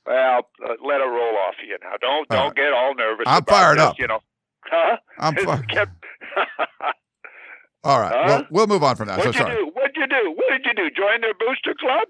Well, 0.06 0.39
uh, 0.62 0.74
let 0.86 1.00
it 1.00 1.06
roll 1.06 1.38
off 1.38 1.56
you 1.65 1.78
now. 1.82 1.95
Don't 2.02 2.28
don't 2.28 2.48
right. 2.48 2.56
get 2.58 2.74
all 2.74 2.95
nervous. 2.95 3.24
I'm 3.28 3.45
fired 3.45 3.78
this, 3.78 3.86
up. 3.86 3.95
You 3.98 4.08
know. 4.08 4.19
Huh? 4.65 4.98
I'm 5.17 5.36
fired. 5.45 5.89
All 7.84 8.00
right. 8.00 8.13
Huh? 8.13 8.26
Well, 8.28 8.48
we'll 8.52 8.68
move 8.68 8.84
on 8.84 8.96
from 8.96 9.08
that. 9.08 9.18
What'd 9.18 9.34
so 9.34 9.39
you 9.39 9.46
sorry. 9.46 9.56
do? 9.58 9.72
What'd 9.74 9.96
you 9.96 10.08
do? 10.08 10.34
What 10.36 10.50
did 10.50 10.65
you 10.65 10.74
do? 10.74 10.89
Join 10.96 11.22
their 11.22 11.34
booster 11.34 11.76
club? 11.80 12.08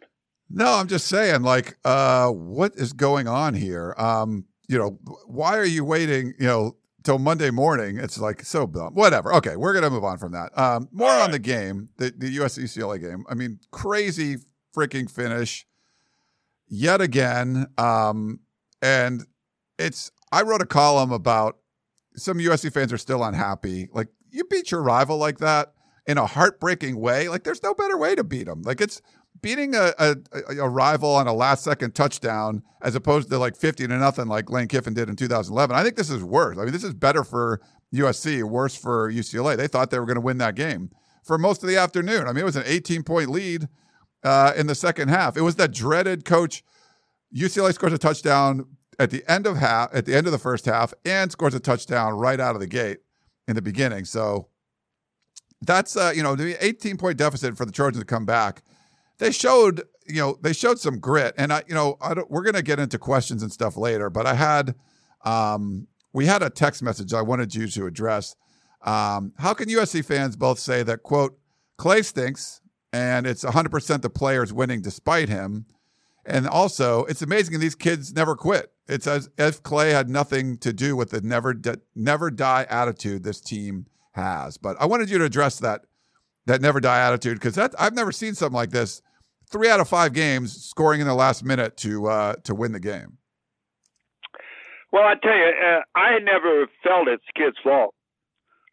No, 0.49 0.73
I'm 0.73 0.87
just 0.87 1.07
saying, 1.07 1.43
like, 1.43 1.77
uh, 1.85 2.29
what 2.29 2.73
is 2.75 2.93
going 2.93 3.27
on 3.27 3.53
here? 3.53 3.93
Um, 3.97 4.45
you 4.67 4.77
know, 4.77 4.99
why 5.27 5.57
are 5.57 5.65
you 5.65 5.85
waiting, 5.85 6.33
you 6.39 6.47
know, 6.47 6.75
till 7.03 7.19
Monday 7.19 7.51
morning? 7.51 7.97
It's 7.97 8.17
like 8.17 8.43
so 8.43 8.65
dumb. 8.65 8.93
Whatever. 8.95 9.33
Okay, 9.35 9.55
we're 9.55 9.73
gonna 9.73 9.91
move 9.91 10.03
on 10.03 10.17
from 10.17 10.31
that. 10.31 10.57
Um, 10.57 10.89
more 10.91 11.11
on 11.11 11.31
the 11.31 11.39
game, 11.39 11.89
the, 11.97 12.13
the 12.17 12.29
US 12.41 12.57
UCLA 12.57 12.99
game. 12.99 13.25
I 13.29 13.35
mean, 13.35 13.59
crazy 13.71 14.37
freaking 14.75 15.09
finish 15.09 15.67
yet 16.67 17.01
again. 17.01 17.67
Um, 17.77 18.39
and 18.81 19.25
it's 19.77 20.11
I 20.31 20.41
wrote 20.43 20.61
a 20.61 20.65
column 20.65 21.11
about 21.11 21.57
some 22.19 22.37
USC 22.37 22.71
fans 22.73 22.93
are 22.93 22.97
still 22.97 23.23
unhappy. 23.23 23.89
Like 23.91 24.07
you 24.31 24.43
beat 24.45 24.71
your 24.71 24.81
rival 24.81 25.17
like 25.17 25.39
that 25.39 25.73
in 26.05 26.17
a 26.17 26.25
heartbreaking 26.25 26.99
way. 26.99 27.29
Like 27.29 27.43
there's 27.43 27.63
no 27.63 27.73
better 27.73 27.97
way 27.97 28.15
to 28.15 28.23
beat 28.23 28.45
them. 28.45 28.61
Like 28.63 28.81
it's 28.81 29.01
beating 29.41 29.75
a, 29.75 29.93
a, 29.97 30.15
a 30.59 30.69
rival 30.69 31.15
on 31.15 31.27
a 31.27 31.33
last 31.33 31.63
second 31.63 31.95
touchdown 31.95 32.63
as 32.81 32.95
opposed 32.95 33.29
to 33.29 33.37
like 33.37 33.55
50 33.55 33.87
to 33.87 33.97
nothing 33.97 34.27
like 34.27 34.49
Lane 34.49 34.67
Kiffin 34.67 34.93
did 34.93 35.09
in 35.09 35.15
2011. 35.15 35.75
I 35.75 35.83
think 35.83 35.95
this 35.95 36.09
is 36.09 36.23
worse. 36.23 36.57
I 36.57 36.63
mean, 36.63 36.73
this 36.73 36.83
is 36.83 36.93
better 36.93 37.23
for 37.23 37.61
USC, 37.93 38.43
worse 38.43 38.75
for 38.75 39.11
UCLA. 39.11 39.55
They 39.55 39.67
thought 39.67 39.91
they 39.91 39.99
were 39.99 40.05
going 40.05 40.15
to 40.15 40.21
win 40.21 40.37
that 40.39 40.55
game 40.55 40.89
for 41.23 41.37
most 41.37 41.63
of 41.63 41.69
the 41.69 41.77
afternoon. 41.77 42.27
I 42.27 42.33
mean, 42.33 42.41
it 42.41 42.45
was 42.45 42.55
an 42.55 42.63
18 42.65 43.03
point 43.03 43.29
lead 43.29 43.67
uh, 44.23 44.53
in 44.55 44.67
the 44.67 44.75
second 44.75 45.09
half. 45.09 45.37
It 45.37 45.41
was 45.41 45.55
that 45.55 45.71
dreaded 45.71 46.25
coach. 46.25 46.63
UCLA 47.35 47.73
scores 47.73 47.93
a 47.93 47.97
touchdown 47.97 48.65
at 48.99 49.09
the 49.09 49.23
end 49.31 49.47
of 49.47 49.57
half, 49.57 49.89
at 49.93 50.05
the 50.05 50.15
end 50.15 50.27
of 50.27 50.31
the 50.31 50.37
first 50.37 50.65
half, 50.65 50.93
and 51.05 51.31
scores 51.31 51.55
a 51.55 51.59
touchdown 51.59 52.13
right 52.13 52.39
out 52.39 52.53
of 52.53 52.61
the 52.61 52.67
gate 52.67 52.99
in 53.47 53.55
the 53.55 53.61
beginning. 53.61 54.05
So 54.05 54.49
that's 55.61 55.97
uh, 55.97 56.11
you 56.13 56.21
know 56.21 56.35
the 56.35 56.63
18 56.63 56.97
point 56.97 57.17
deficit 57.17 57.57
for 57.57 57.65
the 57.65 57.71
Trojans 57.71 58.01
to 58.01 58.05
come 58.05 58.25
back. 58.25 58.61
They 59.17 59.31
showed 59.31 59.83
you 60.05 60.21
know 60.21 60.37
they 60.41 60.53
showed 60.53 60.79
some 60.79 60.99
grit, 60.99 61.33
and 61.37 61.51
I 61.51 61.63
you 61.67 61.73
know 61.73 61.97
I 62.01 62.13
we're 62.29 62.43
gonna 62.43 62.61
get 62.61 62.79
into 62.79 62.99
questions 62.99 63.41
and 63.41 63.51
stuff 63.51 63.77
later, 63.77 64.09
but 64.09 64.27
I 64.27 64.35
had 64.35 64.75
um, 65.23 65.87
we 66.13 66.25
had 66.25 66.43
a 66.43 66.49
text 66.49 66.83
message 66.83 67.13
I 67.13 67.21
wanted 67.21 67.55
you 67.55 67.67
to 67.67 67.85
address. 67.85 68.35
Um, 68.81 69.33
how 69.37 69.53
can 69.53 69.67
USC 69.67 70.05
fans 70.05 70.35
both 70.35 70.59
say 70.59 70.83
that 70.83 71.03
quote 71.03 71.37
Clay 71.77 72.01
stinks 72.01 72.61
and 72.93 73.27
it's 73.27 73.43
100% 73.43 74.01
the 74.01 74.09
players 74.09 74.53
winning 74.53 74.81
despite 74.81 75.27
him? 75.29 75.65
And 76.25 76.47
also, 76.47 77.05
it's 77.05 77.21
amazing 77.21 77.59
these 77.59 77.75
kids 77.75 78.13
never 78.13 78.35
quit. 78.35 78.71
It's 78.89 79.05
as 79.05 79.29
if 79.37 79.61
Clay 79.61 79.91
had 79.91 80.09
nothing 80.09 80.57
to 80.57 80.73
do 80.73 80.95
with 80.95 81.11
the 81.11 81.21
never 81.21 81.55
never 81.95 82.31
die 82.31 82.65
attitude 82.69 83.23
this 83.23 83.39
team 83.39 83.85
has. 84.13 84.57
But 84.57 84.77
I 84.79 84.87
wanted 84.87 85.11
you 85.11 85.19
to 85.19 85.25
address 85.25 85.59
that 85.59 85.85
that 86.47 86.59
never 86.59 86.79
die 86.79 86.99
attitude 86.99 87.35
because 87.35 87.53
that 87.55 87.75
I've 87.79 87.93
never 87.93 88.11
seen 88.11 88.33
something 88.33 88.55
like 88.55 88.71
this. 88.71 89.03
Three 89.51 89.69
out 89.69 89.79
of 89.79 89.87
five 89.87 90.13
games 90.13 90.63
scoring 90.63 91.01
in 91.01 91.07
the 91.07 91.13
last 91.13 91.43
minute 91.43 91.77
to 91.77 92.07
uh, 92.07 92.33
to 92.43 92.55
win 92.55 92.71
the 92.71 92.79
game. 92.79 93.17
Well, 94.91 95.03
I 95.03 95.13
tell 95.21 95.37
you, 95.37 95.45
uh, 95.45 95.81
I 95.95 96.17
never 96.19 96.67
felt 96.83 97.07
it's 97.07 97.23
kids' 97.35 97.57
fault. 97.63 97.93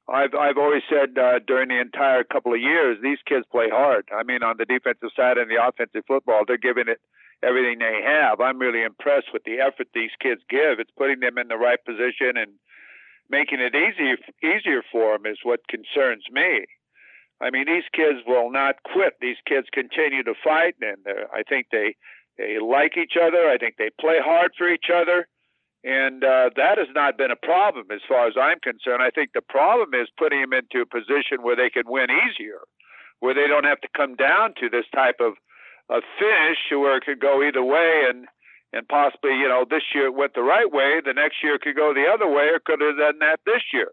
I've 0.09 0.35
I've 0.35 0.57
always 0.57 0.83
said 0.89 1.19
uh, 1.19 1.41
during 1.47 1.69
the 1.69 1.81
entire 1.81 2.25
couple 2.25 2.55
of 2.55 2.61
years, 2.61 2.97
these 3.03 3.19
kids 3.29 3.45
play 3.53 3.69
hard. 3.71 4.09
I 4.17 4.23
mean, 4.23 4.43
on 4.43 4.57
the 4.57 4.65
defensive 4.65 5.11
side 5.15 5.37
and 5.37 5.51
the 5.51 5.63
offensive 5.63 6.05
football, 6.07 6.45
they're 6.47 6.57
giving 6.57 6.89
it 6.89 7.01
everything 7.43 7.79
they 7.79 8.01
have. 8.05 8.41
I'm 8.41 8.59
really 8.59 8.83
impressed 8.83 9.33
with 9.33 9.45
the 9.45 9.61
effort 9.61 9.89
these 9.95 10.11
kids 10.21 10.41
give. 10.49 10.79
It's 10.81 10.91
putting 10.97 11.21
them 11.21 11.39
in 11.39 11.49
the 11.49 11.57
right 11.57 11.83
position 11.85 12.37
and 12.37 12.53
making 13.29 13.61
it 13.61 13.75
easier 13.75 14.17
easier 14.43 14.83
for 14.91 15.17
them 15.17 15.27
is 15.27 15.39
what 15.43 15.69
concerns 15.69 16.25
me. 16.31 16.67
I 17.41 17.51
mean, 17.51 17.67
these 17.67 17.85
kids 17.93 18.21
will 18.27 18.51
not 18.51 18.77
quit. 18.85 19.15
These 19.21 19.37
kids 19.47 19.67
continue 19.73 20.23
to 20.23 20.35
fight, 20.43 20.75
and 20.81 20.97
I 21.35 21.43
think 21.43 21.67
they 21.71 21.97
they 22.39 22.59
like 22.59 22.97
each 22.97 23.15
other. 23.21 23.49
I 23.49 23.59
think 23.59 23.77
they 23.77 23.91
play 24.01 24.19
hard 24.23 24.53
for 24.57 24.69
each 24.69 24.87
other, 24.95 25.29
and 25.85 26.25
uh, 26.25 26.51
that 26.57 26.79
has 26.79 26.89
not 26.95 27.19
been 27.19 27.31
a 27.31 27.37
problem 27.37 27.87
as 27.93 28.01
far 28.09 28.27
as 28.27 28.35
I'm 28.41 28.61
concerned. 28.61 29.03
I 29.03 29.11
think 29.11 29.31
the 29.35 29.43
problem 29.43 29.93
is 29.95 30.09
putting 30.17 30.41
them 30.41 30.53
into 30.53 30.81
a 30.81 30.87
position 30.87 31.43
where 31.43 31.57
they 31.57 31.71
can 31.71 31.85
win 31.87 32.09
easier, 32.11 32.61
where 33.21 33.35
they 33.35 33.47
don't 33.47 33.65
have 33.65 33.81
to 33.83 33.89
come 33.95 34.17
down 34.17 34.55
to 34.61 34.71
this 34.71 34.87
type 34.95 35.17
of 35.21 35.35
a 35.91 36.01
finish 36.19 36.59
where 36.71 36.97
it 36.97 37.05
could 37.05 37.21
go 37.21 37.43
either 37.43 37.63
way 37.63 38.07
and 38.09 38.27
and 38.73 38.87
possibly, 38.89 39.31
you 39.39 39.49
know, 39.49 39.65
this 39.69 39.95
year 39.95 40.07
it 40.07 40.15
went 40.15 40.35
the 40.35 40.43
right 40.43 40.71
way. 40.71 41.01
The 41.01 41.15
next 41.15 41.37
year 41.43 41.55
it 41.55 41.63
could 41.63 41.77
go 41.77 41.95
the 41.95 42.11
other 42.13 42.29
way, 42.29 42.51
or 42.53 42.59
could 42.59 42.81
have 42.81 42.99
done 42.99 43.19
that 43.21 43.41
this 43.47 43.63
year. 43.73 43.91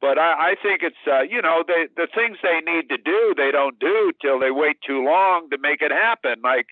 But 0.00 0.18
I, 0.18 0.52
I 0.52 0.54
think 0.60 0.82
it's, 0.82 0.98
uh, 1.06 1.22
you 1.22 1.40
know, 1.40 1.62
they, 1.62 1.86
the 1.94 2.08
things 2.12 2.38
they 2.42 2.58
need 2.66 2.88
to 2.88 2.98
do, 2.98 3.34
they 3.36 3.52
don't 3.52 3.78
do 3.78 4.10
till 4.20 4.40
they 4.40 4.50
wait 4.50 4.78
too 4.84 5.04
long 5.04 5.48
to 5.50 5.58
make 5.58 5.80
it 5.80 5.92
happen. 5.92 6.42
Like 6.42 6.66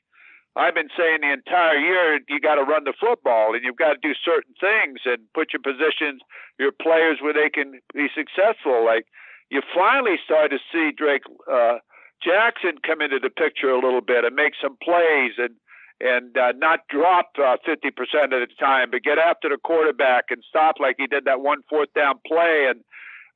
I've 0.57 0.75
been 0.75 0.91
saying 0.99 1.21
the 1.23 1.33
entire 1.33 1.79
year, 1.79 2.19
you 2.27 2.41
got 2.41 2.57
to 2.57 2.67
run 2.67 2.83
the 2.83 2.95
football 2.99 3.55
and 3.55 3.63
you've 3.63 3.79
got 3.79 3.95
to 3.95 4.03
do 4.03 4.15
certain 4.19 4.55
things 4.59 4.99
and 5.07 5.31
put 5.33 5.53
your 5.53 5.63
positions, 5.63 6.23
your 6.59 6.73
players 6.73 7.19
where 7.23 7.35
they 7.35 7.51
can 7.51 7.79
be 7.95 8.09
successful. 8.11 8.85
Like 8.85 9.07
you 9.49 9.63
finally 9.73 10.19
start 10.25 10.51
to 10.51 10.59
see 10.73 10.91
Drake 10.91 11.23
uh, 11.47 11.79
Jackson 12.23 12.79
come 12.87 13.01
into 13.01 13.19
the 13.19 13.31
picture 13.31 13.71
a 13.71 13.81
little 13.81 14.01
bit 14.01 14.25
and 14.25 14.35
make 14.35 14.53
some 14.61 14.77
plays 14.83 15.33
and 15.39 15.55
and 16.01 16.37
uh, 16.39 16.53
not 16.57 16.81
drop 16.89 17.29
uh, 17.37 17.61
50% 17.61 17.93
of 17.93 18.41
the 18.41 18.49
time, 18.59 18.91
but 18.91 19.03
get 19.03 19.19
after 19.19 19.51
the 19.51 19.59
quarterback 19.63 20.25
and 20.31 20.43
stop 20.49 20.77
like 20.81 20.97
he 20.97 21.07
did 21.07 21.27
that 21.27 21.43
one 21.43 21.61
fourth 21.69 21.93
down 21.95 22.15
play 22.27 22.73
and 22.73 22.81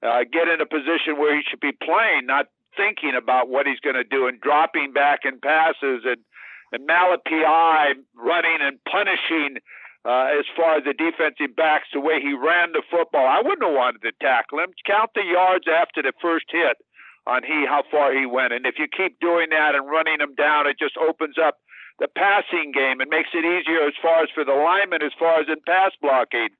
uh, 0.03 0.25
get 0.25 0.49
in 0.49 0.62
a 0.62 0.66
position 0.66 1.20
where 1.20 1.37
he 1.37 1.42
should 1.44 1.61
be 1.61 1.73
playing, 1.73 2.25
not 2.25 2.47
thinking 2.75 3.12
about 3.14 3.51
what 3.51 3.66
he's 3.66 3.81
going 3.81 3.97
to 3.97 4.05
do 4.05 4.27
and 4.27 4.40
dropping 4.40 4.92
back 4.92 5.20
in 5.25 5.38
passes 5.40 6.05
and 6.05 6.25
and 6.73 6.88
Malepeai 6.88 7.94
running 8.16 8.59
and 8.61 8.83
punishing 8.90 9.62
uh, 10.05 10.27
as 10.35 10.44
far 10.57 10.77
as 10.77 10.85
the 10.85 10.92
defensive 10.92 11.55
backs 11.55 11.87
the 11.92 12.01
way 12.01 12.20
he 12.20 12.35
ran 12.35 12.73
the 12.73 12.83
football. 12.90 13.25
I 13.25 13.40
wouldn't 13.44 13.62
have 13.62 13.77
wanted 13.77 14.03
to 14.03 14.12
tackle 14.20 14.59
him. 14.59 14.75
Count 14.85 15.11
the 15.14 15.23
yards 15.23 15.66
after 15.70 16.03
the 16.03 16.12
first 16.20 16.47
hit 16.51 16.77
on 17.26 17.42
he 17.42 17.64
how 17.66 17.82
far 17.90 18.12
he 18.12 18.26
went, 18.26 18.52
and 18.52 18.66
if 18.66 18.78
you 18.78 18.87
keep 18.87 19.18
doing 19.20 19.50
that 19.50 19.74
and 19.74 19.88
running 19.88 20.20
him 20.20 20.34
down, 20.34 20.66
it 20.66 20.78
just 20.78 20.96
opens 20.96 21.37
up 21.40 21.56
the 21.98 22.08
passing 22.08 22.72
game 22.74 23.00
and 23.00 23.08
makes 23.08 23.30
it 23.32 23.44
easier 23.44 23.87
as 23.87 23.94
far 24.02 24.22
as 24.22 24.28
for 24.34 24.44
the 24.44 24.52
linemen 24.52 25.02
as 25.02 25.12
far 25.18 25.40
as 25.40 25.46
in 25.48 25.62
pass 25.66 25.92
blocking. 26.02 26.50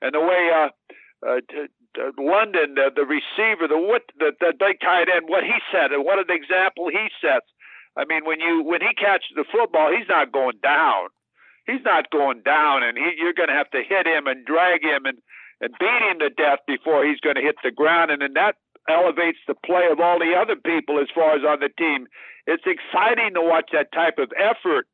And 0.00 0.14
the 0.14 0.20
way 0.20 0.50
uh, 0.54 0.68
uh, 1.26 1.40
t- 1.50 1.72
t- 1.96 2.16
London, 2.16 2.76
the, 2.76 2.92
the 2.94 3.04
receiver, 3.04 3.66
the 3.66 3.76
what 3.76 4.02
the, 4.18 4.32
the 4.40 4.54
big 4.56 4.80
tight 4.80 5.08
end, 5.08 5.28
what 5.28 5.44
he 5.44 5.58
said, 5.72 5.92
and 5.92 6.04
what 6.04 6.18
an 6.18 6.30
example 6.30 6.88
he 6.88 7.08
sets 7.20 7.50
I 7.96 8.04
mean, 8.04 8.24
when 8.24 8.40
you 8.40 8.62
when 8.62 8.82
he 8.82 8.92
catches 8.94 9.32
the 9.34 9.44
football, 9.50 9.90
he's 9.90 10.08
not 10.08 10.30
going 10.30 10.60
down. 10.62 11.08
He's 11.66 11.82
not 11.84 12.10
going 12.12 12.42
down, 12.44 12.84
and 12.84 12.96
he, 12.96 13.16
you're 13.18 13.32
going 13.32 13.48
to 13.48 13.56
have 13.56 13.70
to 13.70 13.82
hit 13.82 14.06
him 14.06 14.26
and 14.26 14.44
drag 14.44 14.84
him 14.84 15.06
and 15.06 15.18
and 15.60 15.72
beat 15.80 16.02
him 16.04 16.18
to 16.20 16.28
death 16.28 16.60
before 16.68 17.06
he's 17.06 17.20
going 17.20 17.36
to 17.36 17.42
hit 17.42 17.56
the 17.64 17.72
ground, 17.72 18.10
and 18.10 18.20
then 18.20 18.34
that 18.34 18.56
elevates 18.88 19.38
the 19.46 19.54
play 19.54 19.88
of 19.90 20.00
all 20.00 20.18
the 20.18 20.34
other 20.34 20.56
people 20.56 20.98
as 21.00 21.08
far 21.14 21.34
as 21.36 21.42
on 21.44 21.60
the 21.60 21.70
team. 21.78 22.06
It's 22.46 22.64
exciting 22.66 23.34
to 23.34 23.42
watch 23.42 23.70
that 23.72 23.92
type 23.92 24.18
of 24.18 24.32
effort, 24.38 24.86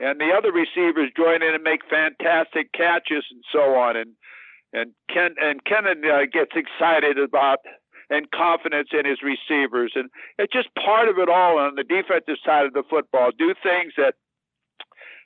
and 0.00 0.20
the 0.20 0.32
other 0.36 0.52
receivers 0.52 1.10
join 1.16 1.42
in 1.42 1.54
and 1.54 1.62
make 1.62 1.80
fantastic 1.88 2.72
catches 2.72 3.24
and 3.30 3.44
so 3.52 3.76
on. 3.76 3.96
And 3.96 4.12
and 4.72 4.92
Ken 5.12 5.34
and 5.40 5.64
Kennan 5.64 6.02
uh, 6.04 6.26
gets 6.32 6.52
excited 6.56 7.18
about 7.18 7.58
and 8.10 8.30
confidence 8.30 8.88
in 8.92 9.06
his 9.06 9.18
receivers. 9.22 9.92
And 9.94 10.10
it's 10.38 10.52
just 10.52 10.68
part 10.74 11.08
of 11.08 11.18
it 11.18 11.28
all 11.28 11.58
on 11.58 11.74
the 11.74 11.84
defensive 11.84 12.36
side 12.44 12.66
of 12.66 12.72
the 12.72 12.82
football. 12.88 13.30
Do 13.36 13.54
things 13.62 13.92
that 13.96 14.14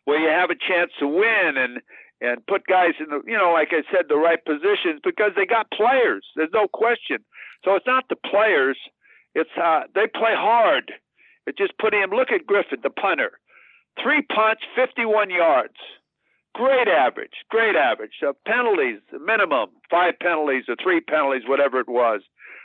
where 0.04 0.20
you 0.20 0.28
have 0.28 0.50
a 0.50 0.54
chance 0.54 0.92
to 1.00 1.06
win 1.06 1.56
and 1.56 1.80
and 2.20 2.44
put 2.46 2.66
guys 2.66 2.94
in 2.98 3.06
the 3.10 3.20
you 3.26 3.36
know 3.36 3.52
like 3.52 3.68
I 3.72 3.82
said 3.92 4.06
the 4.08 4.16
right 4.16 4.42
positions 4.44 5.00
because 5.04 5.32
they 5.36 5.46
got 5.46 5.70
players. 5.70 6.24
There's 6.36 6.52
no 6.52 6.68
question. 6.68 7.18
So 7.64 7.74
it's 7.74 7.86
not 7.86 8.04
the 8.08 8.16
players. 8.16 8.78
It's 9.34 9.50
uh, 9.60 9.82
they 9.94 10.06
play 10.06 10.34
hard. 10.34 10.92
It's 11.46 11.58
just 11.58 11.78
putting 11.78 12.02
him. 12.02 12.10
Look 12.10 12.30
at 12.30 12.46
Griffin, 12.46 12.80
the 12.82 12.90
punter. 12.90 13.38
Three 14.02 14.22
punts, 14.22 14.62
51 14.76 15.30
yards. 15.30 15.74
Great 16.54 16.88
average, 16.88 17.44
great 17.50 17.76
average. 17.76 18.12
Penalties, 18.46 19.00
minimum 19.24 19.70
five 19.90 20.14
penalties 20.20 20.64
or 20.68 20.76
three 20.82 21.00
penalties, 21.00 21.46
whatever 21.46 21.80
it 21.80 21.88
was. 21.88 22.22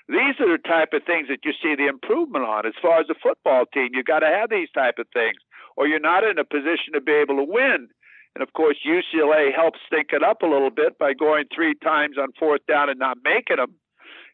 These 0.09 0.35
are 0.39 0.51
the 0.51 0.61
type 0.61 0.91
of 0.93 1.03
things 1.03 1.27
that 1.29 1.45
you 1.45 1.53
see 1.61 1.75
the 1.75 1.87
improvement 1.87 2.43
on. 2.43 2.65
As 2.65 2.73
far 2.81 2.99
as 2.99 3.07
a 3.09 3.15
football 3.15 3.65
team, 3.73 3.89
you've 3.93 4.05
got 4.05 4.19
to 4.19 4.27
have 4.27 4.49
these 4.49 4.69
type 4.73 4.95
of 4.99 5.07
things, 5.13 5.37
or 5.77 5.87
you're 5.87 5.99
not 5.99 6.23
in 6.23 6.37
a 6.37 6.43
position 6.43 6.93
to 6.93 7.01
be 7.01 7.13
able 7.13 7.37
to 7.37 7.47
win. 7.47 7.87
And 8.35 8.41
of 8.41 8.51
course, 8.53 8.77
UCLA 8.85 9.53
helps 9.55 9.79
think 9.89 10.09
it 10.11 10.23
up 10.23 10.41
a 10.41 10.47
little 10.47 10.71
bit 10.71 10.97
by 10.97 11.13
going 11.13 11.45
three 11.53 11.75
times 11.75 12.17
on 12.17 12.33
fourth 12.37 12.65
down 12.67 12.89
and 12.89 12.99
not 12.99 13.17
making 13.23 13.57
them, 13.57 13.75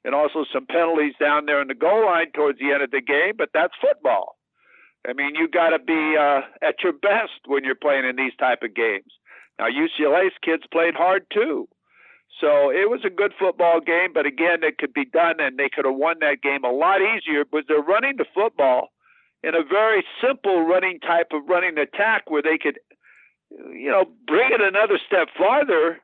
and 0.03 0.15
also 0.15 0.45
some 0.53 0.65
penalties 0.65 1.13
down 1.19 1.45
there 1.45 1.62
in 1.62 1.67
the 1.67 1.75
goal 1.75 2.05
line 2.05 2.31
towards 2.33 2.59
the 2.59 2.71
end 2.71 2.83
of 2.83 2.91
the 2.91 3.01
game. 3.01 3.33
But 3.38 3.49
that's 3.53 3.73
football. 3.81 4.35
I 5.07 5.13
mean, 5.13 5.35
you 5.35 5.47
got 5.47 5.69
to 5.69 5.79
be 5.79 6.15
uh, 6.19 6.41
at 6.62 6.83
your 6.83 6.93
best 6.93 7.47
when 7.47 7.63
you're 7.63 7.75
playing 7.75 8.05
in 8.05 8.15
these 8.15 8.35
type 8.39 8.63
of 8.63 8.75
games. 8.75 9.12
Now, 9.57 9.67
UCLA's 9.67 10.35
kids 10.43 10.63
played 10.71 10.95
hard 10.95 11.25
too. 11.33 11.67
So 12.39 12.69
it 12.69 12.89
was 12.89 13.01
a 13.03 13.09
good 13.09 13.33
football 13.38 13.81
game, 13.81 14.13
but 14.13 14.25
again, 14.25 14.63
it 14.63 14.77
could 14.77 14.93
be 14.93 15.03
done, 15.03 15.39
and 15.39 15.57
they 15.57 15.67
could 15.67 15.85
have 15.85 15.95
won 15.95 16.17
that 16.21 16.41
game 16.41 16.63
a 16.63 16.71
lot 16.71 17.01
easier 17.01 17.43
because 17.43 17.65
they're 17.67 17.81
running 17.81 18.15
the 18.17 18.25
football 18.33 18.89
in 19.43 19.55
a 19.55 19.63
very 19.63 20.05
simple 20.21 20.63
running 20.63 20.99
type 20.99 21.31
of 21.31 21.47
running 21.47 21.77
attack 21.77 22.29
where 22.29 22.41
they 22.41 22.57
could, 22.57 22.79
you 23.49 23.89
know, 23.89 24.05
bring 24.27 24.51
it 24.51 24.62
another 24.62 24.99
step 25.05 25.27
farther, 25.38 25.99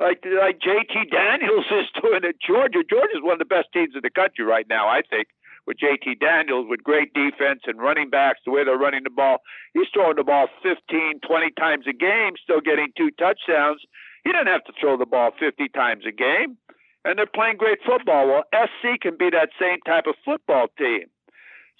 like 0.00 0.24
like 0.24 0.58
JT 0.58 1.10
Daniels 1.10 1.66
is 1.70 1.86
doing 2.02 2.24
at 2.24 2.40
Georgia. 2.40 2.82
Georgia's 2.88 3.22
one 3.22 3.34
of 3.34 3.38
the 3.38 3.44
best 3.44 3.68
teams 3.72 3.94
in 3.94 4.00
the 4.02 4.10
country 4.10 4.44
right 4.44 4.66
now, 4.68 4.88
I 4.88 5.02
think, 5.08 5.28
with 5.66 5.76
JT 5.76 6.18
Daniels 6.18 6.66
with 6.68 6.82
great 6.82 7.12
defense 7.12 7.60
and 7.66 7.78
running 7.78 8.10
backs, 8.10 8.40
the 8.44 8.50
way 8.50 8.64
they're 8.64 8.78
running 8.78 9.04
the 9.04 9.10
ball. 9.10 9.38
He's 9.74 9.86
throwing 9.92 10.16
the 10.16 10.24
ball 10.24 10.48
15, 10.62 11.20
20 11.20 11.50
times 11.58 11.84
a 11.86 11.92
game, 11.92 12.34
still 12.42 12.60
getting 12.60 12.88
two 12.96 13.10
touchdowns 13.12 13.84
he 14.24 14.32
doesn't 14.32 14.46
have 14.46 14.64
to 14.64 14.72
throw 14.78 14.96
the 14.96 15.06
ball 15.06 15.30
50 15.38 15.68
times 15.68 16.04
a 16.06 16.12
game. 16.12 16.56
And 17.04 17.18
they're 17.18 17.26
playing 17.26 17.56
great 17.56 17.78
football. 17.86 18.26
Well, 18.28 18.44
SC 18.52 19.00
can 19.00 19.16
be 19.16 19.30
that 19.30 19.48
same 19.58 19.80
type 19.86 20.04
of 20.06 20.14
football 20.24 20.66
team. 20.76 21.04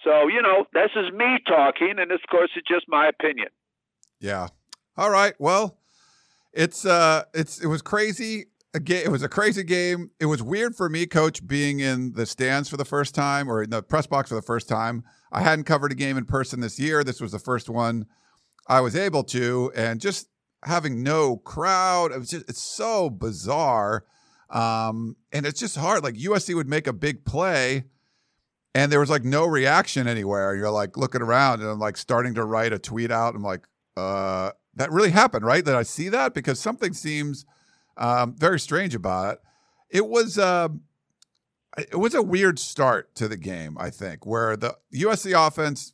So, 0.02 0.28
you 0.28 0.40
know, 0.40 0.64
this 0.72 0.90
is 0.96 1.12
me 1.12 1.38
talking, 1.46 1.96
and 1.98 2.10
of 2.10 2.20
course, 2.30 2.50
is 2.56 2.62
just 2.66 2.86
my 2.88 3.06
opinion. 3.06 3.48
Yeah. 4.18 4.48
All 4.96 5.10
right. 5.10 5.34
Well, 5.38 5.76
it's 6.52 6.84
uh 6.84 7.24
it's 7.34 7.60
it 7.60 7.66
was 7.66 7.82
crazy. 7.82 8.46
Again, 8.72 9.02
it 9.04 9.10
was 9.10 9.22
a 9.22 9.28
crazy 9.28 9.64
game. 9.64 10.10
It 10.20 10.26
was 10.26 10.42
weird 10.42 10.76
for 10.76 10.88
me, 10.88 11.06
coach, 11.06 11.44
being 11.44 11.80
in 11.80 12.12
the 12.12 12.24
stands 12.24 12.68
for 12.68 12.76
the 12.76 12.84
first 12.84 13.14
time 13.14 13.50
or 13.50 13.64
in 13.64 13.70
the 13.70 13.82
press 13.82 14.06
box 14.06 14.28
for 14.28 14.36
the 14.36 14.42
first 14.42 14.68
time. 14.68 15.02
I 15.32 15.42
hadn't 15.42 15.64
covered 15.64 15.90
a 15.90 15.96
game 15.96 16.16
in 16.16 16.24
person 16.24 16.60
this 16.60 16.78
year. 16.78 17.02
This 17.02 17.20
was 17.20 17.32
the 17.32 17.38
first 17.40 17.68
one 17.68 18.06
I 18.68 18.80
was 18.80 18.94
able 18.94 19.24
to, 19.24 19.72
and 19.74 20.00
just 20.00 20.28
having 20.64 21.02
no 21.02 21.38
crowd. 21.38 22.12
It 22.12 22.18
was 22.18 22.30
just 22.30 22.48
it's 22.48 22.62
so 22.62 23.10
bizarre. 23.10 24.04
Um, 24.50 25.16
and 25.32 25.46
it's 25.46 25.60
just 25.60 25.76
hard. 25.76 26.02
Like 26.02 26.14
USC 26.14 26.54
would 26.54 26.68
make 26.68 26.86
a 26.86 26.92
big 26.92 27.24
play 27.24 27.84
and 28.74 28.90
there 28.90 29.00
was 29.00 29.10
like 29.10 29.24
no 29.24 29.46
reaction 29.46 30.06
anywhere. 30.06 30.54
You're 30.54 30.70
like 30.70 30.96
looking 30.96 31.22
around 31.22 31.60
and 31.60 31.70
I'm 31.70 31.78
like 31.78 31.96
starting 31.96 32.34
to 32.34 32.44
write 32.44 32.72
a 32.72 32.78
tweet 32.78 33.10
out. 33.10 33.34
I'm 33.34 33.42
like, 33.42 33.66
uh, 33.96 34.52
that 34.80 34.90
really 34.90 35.10
happened, 35.10 35.44
right? 35.44 35.64
That 35.64 35.76
I 35.76 35.82
see 35.82 36.08
that 36.08 36.32
because 36.32 36.58
something 36.58 36.94
seems 36.94 37.44
um, 37.96 38.34
very 38.36 38.58
strange 38.58 38.94
about 38.94 39.34
it. 39.34 39.40
It 39.90 40.08
was 40.08 40.38
uh, 40.38 40.68
it 41.76 41.98
was 41.98 42.14
a 42.14 42.22
weird 42.22 42.58
start 42.58 43.14
to 43.16 43.28
the 43.28 43.36
game, 43.36 43.76
I 43.78 43.90
think, 43.90 44.24
where 44.24 44.56
the 44.56 44.76
USC 44.94 45.34
offense 45.36 45.92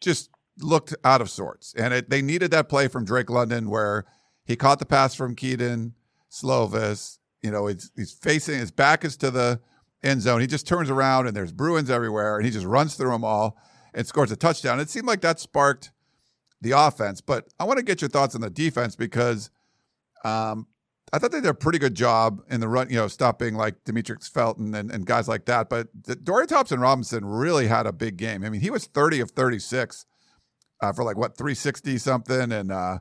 just 0.00 0.30
looked 0.58 0.94
out 1.02 1.20
of 1.20 1.30
sorts. 1.30 1.74
And 1.76 1.94
it, 1.94 2.10
they 2.10 2.22
needed 2.22 2.50
that 2.50 2.68
play 2.68 2.88
from 2.88 3.04
Drake 3.04 3.30
London 3.30 3.70
where 3.70 4.04
he 4.44 4.54
caught 4.54 4.78
the 4.78 4.86
pass 4.86 5.14
from 5.14 5.34
Kedon 5.34 5.94
Slovis. 6.30 7.18
You 7.42 7.50
know, 7.50 7.66
he's, 7.66 7.90
he's 7.96 8.12
facing 8.12 8.58
his 8.58 8.70
back 8.70 9.04
is 9.04 9.16
to 9.18 9.30
the 9.30 9.60
end 10.02 10.22
zone. 10.22 10.40
He 10.40 10.46
just 10.46 10.66
turns 10.66 10.90
around 10.90 11.26
and 11.26 11.36
there's 11.36 11.52
Bruins 11.52 11.90
everywhere 11.90 12.36
and 12.36 12.44
he 12.44 12.52
just 12.52 12.66
runs 12.66 12.94
through 12.94 13.10
them 13.10 13.24
all 13.24 13.56
and 13.94 14.06
scores 14.06 14.30
a 14.30 14.36
touchdown. 14.36 14.78
It 14.78 14.90
seemed 14.90 15.06
like 15.06 15.22
that 15.22 15.40
sparked 15.40 15.90
the 16.64 16.72
offense. 16.72 17.20
But 17.20 17.46
I 17.60 17.64
want 17.64 17.78
to 17.78 17.84
get 17.84 18.00
your 18.00 18.08
thoughts 18.08 18.34
on 18.34 18.40
the 18.40 18.50
defense 18.50 18.96
because 18.96 19.50
um, 20.24 20.66
I 21.12 21.18
thought 21.18 21.30
they 21.30 21.40
did 21.40 21.48
a 21.48 21.54
pretty 21.54 21.78
good 21.78 21.94
job 21.94 22.42
in 22.50 22.60
the 22.60 22.66
run, 22.66 22.90
you 22.90 22.96
know, 22.96 23.06
stopping 23.06 23.54
like 23.54 23.84
Demetric 23.84 24.28
Felton 24.28 24.74
and, 24.74 24.90
and 24.90 25.06
guys 25.06 25.28
like 25.28 25.44
that. 25.44 25.68
But 25.68 25.88
the, 26.04 26.16
Dorian 26.16 26.48
Thompson 26.48 26.80
Robinson 26.80 27.24
really 27.24 27.68
had 27.68 27.86
a 27.86 27.92
big 27.92 28.16
game. 28.16 28.42
I 28.42 28.50
mean, 28.50 28.62
he 28.62 28.70
was 28.70 28.86
30 28.86 29.20
of 29.20 29.30
36 29.30 30.06
uh, 30.80 30.92
for 30.92 31.04
like 31.04 31.16
what 31.16 31.36
360 31.36 31.98
something 31.98 32.50
and 32.50 32.72
uh, 32.72 32.98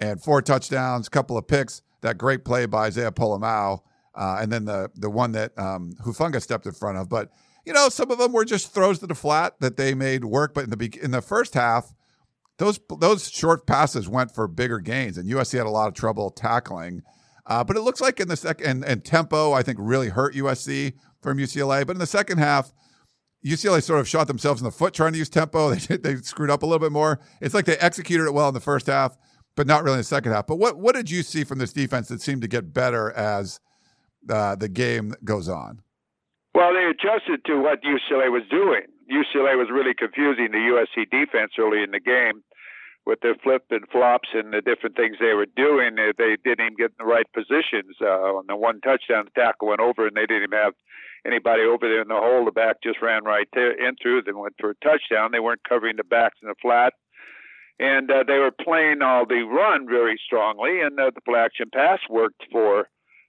and 0.00 0.20
four 0.20 0.42
touchdowns, 0.42 1.08
couple 1.08 1.38
of 1.38 1.46
picks. 1.46 1.82
That 2.00 2.18
great 2.18 2.44
play 2.44 2.66
by 2.66 2.86
Isaiah 2.86 3.12
Pola-Mao, 3.12 3.82
uh, 4.14 4.38
and 4.40 4.52
then 4.52 4.64
the 4.64 4.90
the 4.94 5.08
one 5.08 5.32
that 5.32 5.58
um, 5.58 5.94
Hufanga 6.04 6.42
stepped 6.42 6.66
in 6.66 6.72
front 6.72 6.98
of. 6.98 7.08
But 7.08 7.30
you 7.64 7.72
know, 7.72 7.88
some 7.88 8.10
of 8.10 8.18
them 8.18 8.32
were 8.32 8.44
just 8.44 8.74
throws 8.74 8.98
to 8.98 9.06
the 9.06 9.14
flat 9.14 9.54
that 9.60 9.76
they 9.76 9.94
made 9.94 10.24
work. 10.24 10.54
But 10.54 10.64
in 10.64 10.70
the 10.70 10.98
in 11.02 11.12
the 11.12 11.22
first 11.22 11.54
half, 11.54 11.94
those 12.58 12.78
those 12.98 13.30
short 13.30 13.66
passes 13.66 14.08
went 14.08 14.34
for 14.34 14.46
bigger 14.46 14.78
gains, 14.78 15.18
and 15.18 15.28
USC 15.28 15.58
had 15.58 15.66
a 15.66 15.70
lot 15.70 15.88
of 15.88 15.94
trouble 15.94 16.30
tackling. 16.30 17.02
Uh, 17.46 17.62
but 17.62 17.76
it 17.76 17.82
looks 17.82 18.00
like 18.00 18.20
in 18.20 18.28
the 18.28 18.36
second 18.36 18.66
and, 18.66 18.84
and 18.84 19.04
tempo, 19.04 19.52
I 19.52 19.62
think 19.62 19.78
really 19.80 20.08
hurt 20.08 20.34
USC 20.34 20.94
from 21.20 21.38
UCLA. 21.38 21.86
But 21.86 21.96
in 21.96 22.00
the 22.00 22.06
second 22.06 22.38
half, 22.38 22.72
UCLA 23.44 23.82
sort 23.82 24.00
of 24.00 24.08
shot 24.08 24.28
themselves 24.28 24.62
in 24.62 24.64
the 24.64 24.70
foot 24.70 24.94
trying 24.94 25.12
to 25.12 25.18
use 25.18 25.28
tempo. 25.28 25.74
They 25.74 25.96
they 25.96 26.16
screwed 26.16 26.50
up 26.50 26.62
a 26.62 26.66
little 26.66 26.78
bit 26.78 26.92
more. 26.92 27.20
It's 27.40 27.54
like 27.54 27.66
they 27.66 27.76
executed 27.78 28.24
it 28.24 28.34
well 28.34 28.48
in 28.48 28.54
the 28.54 28.60
first 28.60 28.86
half, 28.86 29.16
but 29.56 29.66
not 29.66 29.82
really 29.82 29.94
in 29.94 30.00
the 30.00 30.04
second 30.04 30.32
half. 30.32 30.46
But 30.46 30.56
what 30.56 30.78
what 30.78 30.94
did 30.94 31.10
you 31.10 31.22
see 31.22 31.44
from 31.44 31.58
this 31.58 31.72
defense 31.72 32.08
that 32.08 32.22
seemed 32.22 32.42
to 32.42 32.48
get 32.48 32.72
better 32.72 33.12
as 33.12 33.60
uh, 34.30 34.56
the 34.56 34.68
game 34.68 35.14
goes 35.24 35.48
on? 35.48 35.82
Well, 36.54 36.72
they 36.72 36.84
adjusted 36.84 37.44
to 37.46 37.60
what 37.60 37.82
UCLA 37.82 38.30
was 38.30 38.44
doing. 38.48 38.82
UCLA 39.10 39.56
was 39.56 39.68
really 39.70 39.94
confusing 39.94 40.48
the 40.50 40.70
USC 40.72 41.10
defense 41.10 41.52
early 41.58 41.82
in 41.82 41.90
the 41.90 42.00
game 42.00 42.42
with 43.06 43.20
their 43.20 43.34
flip 43.36 43.64
and 43.70 43.86
flops 43.92 44.30
and 44.32 44.52
the 44.52 44.62
different 44.62 44.96
things 44.96 45.16
they 45.20 45.34
were 45.34 45.46
doing. 45.56 45.96
They 45.96 46.36
didn't 46.42 46.64
even 46.64 46.76
get 46.76 46.92
in 46.96 46.98
the 46.98 47.04
right 47.04 47.26
positions. 47.34 47.96
Uh, 48.00 48.40
on 48.40 48.46
the 48.48 48.56
one 48.56 48.80
touchdown, 48.80 49.26
the 49.26 49.40
tackle 49.40 49.68
went 49.68 49.80
over, 49.80 50.06
and 50.06 50.16
they 50.16 50.26
didn't 50.26 50.44
even 50.44 50.58
have 50.58 50.72
anybody 51.26 51.62
over 51.62 51.86
there 51.86 52.02
in 52.02 52.08
the 52.08 52.14
hole. 52.14 52.44
The 52.44 52.52
back 52.52 52.76
just 52.82 53.02
ran 53.02 53.24
right 53.24 53.48
there 53.52 53.72
in 53.72 53.96
through, 54.00 54.22
then 54.22 54.38
went 54.38 54.54
for 54.58 54.70
a 54.70 54.74
touchdown. 54.82 55.30
They 55.32 55.40
weren't 55.40 55.68
covering 55.68 55.96
the 55.96 56.04
backs 56.04 56.38
in 56.42 56.48
the 56.48 56.54
flat. 56.60 56.94
And 57.78 58.10
uh, 58.10 58.24
they 58.26 58.38
were 58.38 58.52
playing 58.52 59.02
all 59.02 59.26
the 59.26 59.42
run 59.42 59.86
very 59.86 60.18
strongly, 60.24 60.80
and 60.80 60.98
uh, 60.98 61.10
the 61.14 61.20
play 61.20 61.40
action 61.40 61.66
pass 61.74 61.98
worked 62.08 62.44
for 62.52 62.88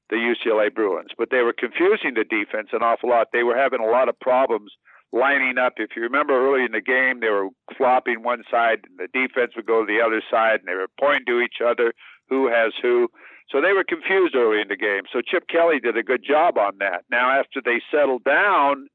the 0.09 0.17
UCLA 0.17 0.73
Bruins. 0.73 1.09
But 1.17 1.29
they 1.31 1.41
were 1.41 1.53
confusing 1.53 2.13
the 2.13 2.23
defense 2.23 2.69
an 2.71 2.83
awful 2.83 3.09
lot. 3.09 3.29
They 3.33 3.43
were 3.43 3.57
having 3.57 3.81
a 3.81 3.89
lot 3.89 4.07
of 4.07 4.19
problems 4.19 4.71
lining 5.11 5.57
up. 5.57 5.73
If 5.77 5.91
you 5.95 6.01
remember 6.03 6.33
early 6.33 6.65
in 6.65 6.71
the 6.71 6.81
game, 6.81 7.19
they 7.19 7.29
were 7.29 7.49
flopping 7.77 8.23
one 8.23 8.43
side, 8.49 8.85
and 8.87 8.97
the 8.97 9.07
defense 9.13 9.53
would 9.55 9.65
go 9.65 9.85
to 9.85 9.87
the 9.87 10.03
other 10.05 10.21
side, 10.29 10.59
and 10.59 10.67
they 10.67 10.75
were 10.75 10.89
pointing 10.99 11.25
to 11.27 11.41
each 11.41 11.61
other, 11.65 11.93
who 12.29 12.47
has 12.47 12.73
who. 12.81 13.09
So 13.51 13.61
they 13.61 13.73
were 13.73 13.83
confused 13.83 14.35
early 14.35 14.61
in 14.61 14.67
the 14.67 14.75
game. 14.75 15.03
So 15.13 15.21
Chip 15.21 15.47
Kelly 15.47 15.79
did 15.79 15.97
a 15.97 16.03
good 16.03 16.23
job 16.27 16.57
on 16.57 16.77
that. 16.79 17.05
Now, 17.11 17.39
after 17.39 17.61
they 17.63 17.81
settled 17.91 18.23
down 18.23 18.87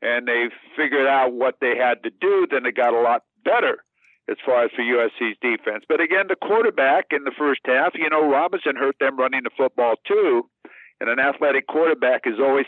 and 0.00 0.26
they 0.26 0.48
figured 0.76 1.06
out 1.06 1.32
what 1.32 1.56
they 1.60 1.76
had 1.76 2.02
to 2.04 2.10
do, 2.10 2.46
then 2.50 2.64
it 2.66 2.76
got 2.76 2.94
a 2.94 3.00
lot 3.00 3.22
better 3.44 3.82
as 4.30 4.36
far 4.46 4.64
as 4.64 4.70
for 4.70 4.82
USC's 4.82 5.36
defense. 5.42 5.84
But 5.88 6.00
again, 6.00 6.26
the 6.28 6.36
quarterback 6.36 7.06
in 7.10 7.24
the 7.24 7.34
first 7.36 7.60
half, 7.64 7.92
you 7.94 8.08
know, 8.08 8.30
Robinson 8.30 8.76
hurt 8.76 8.96
them 9.00 9.18
running 9.18 9.42
the 9.42 9.50
football 9.56 9.94
too. 10.06 10.48
And 11.00 11.10
an 11.10 11.18
athletic 11.18 11.66
quarterback 11.66 12.22
is 12.26 12.38
always 12.38 12.66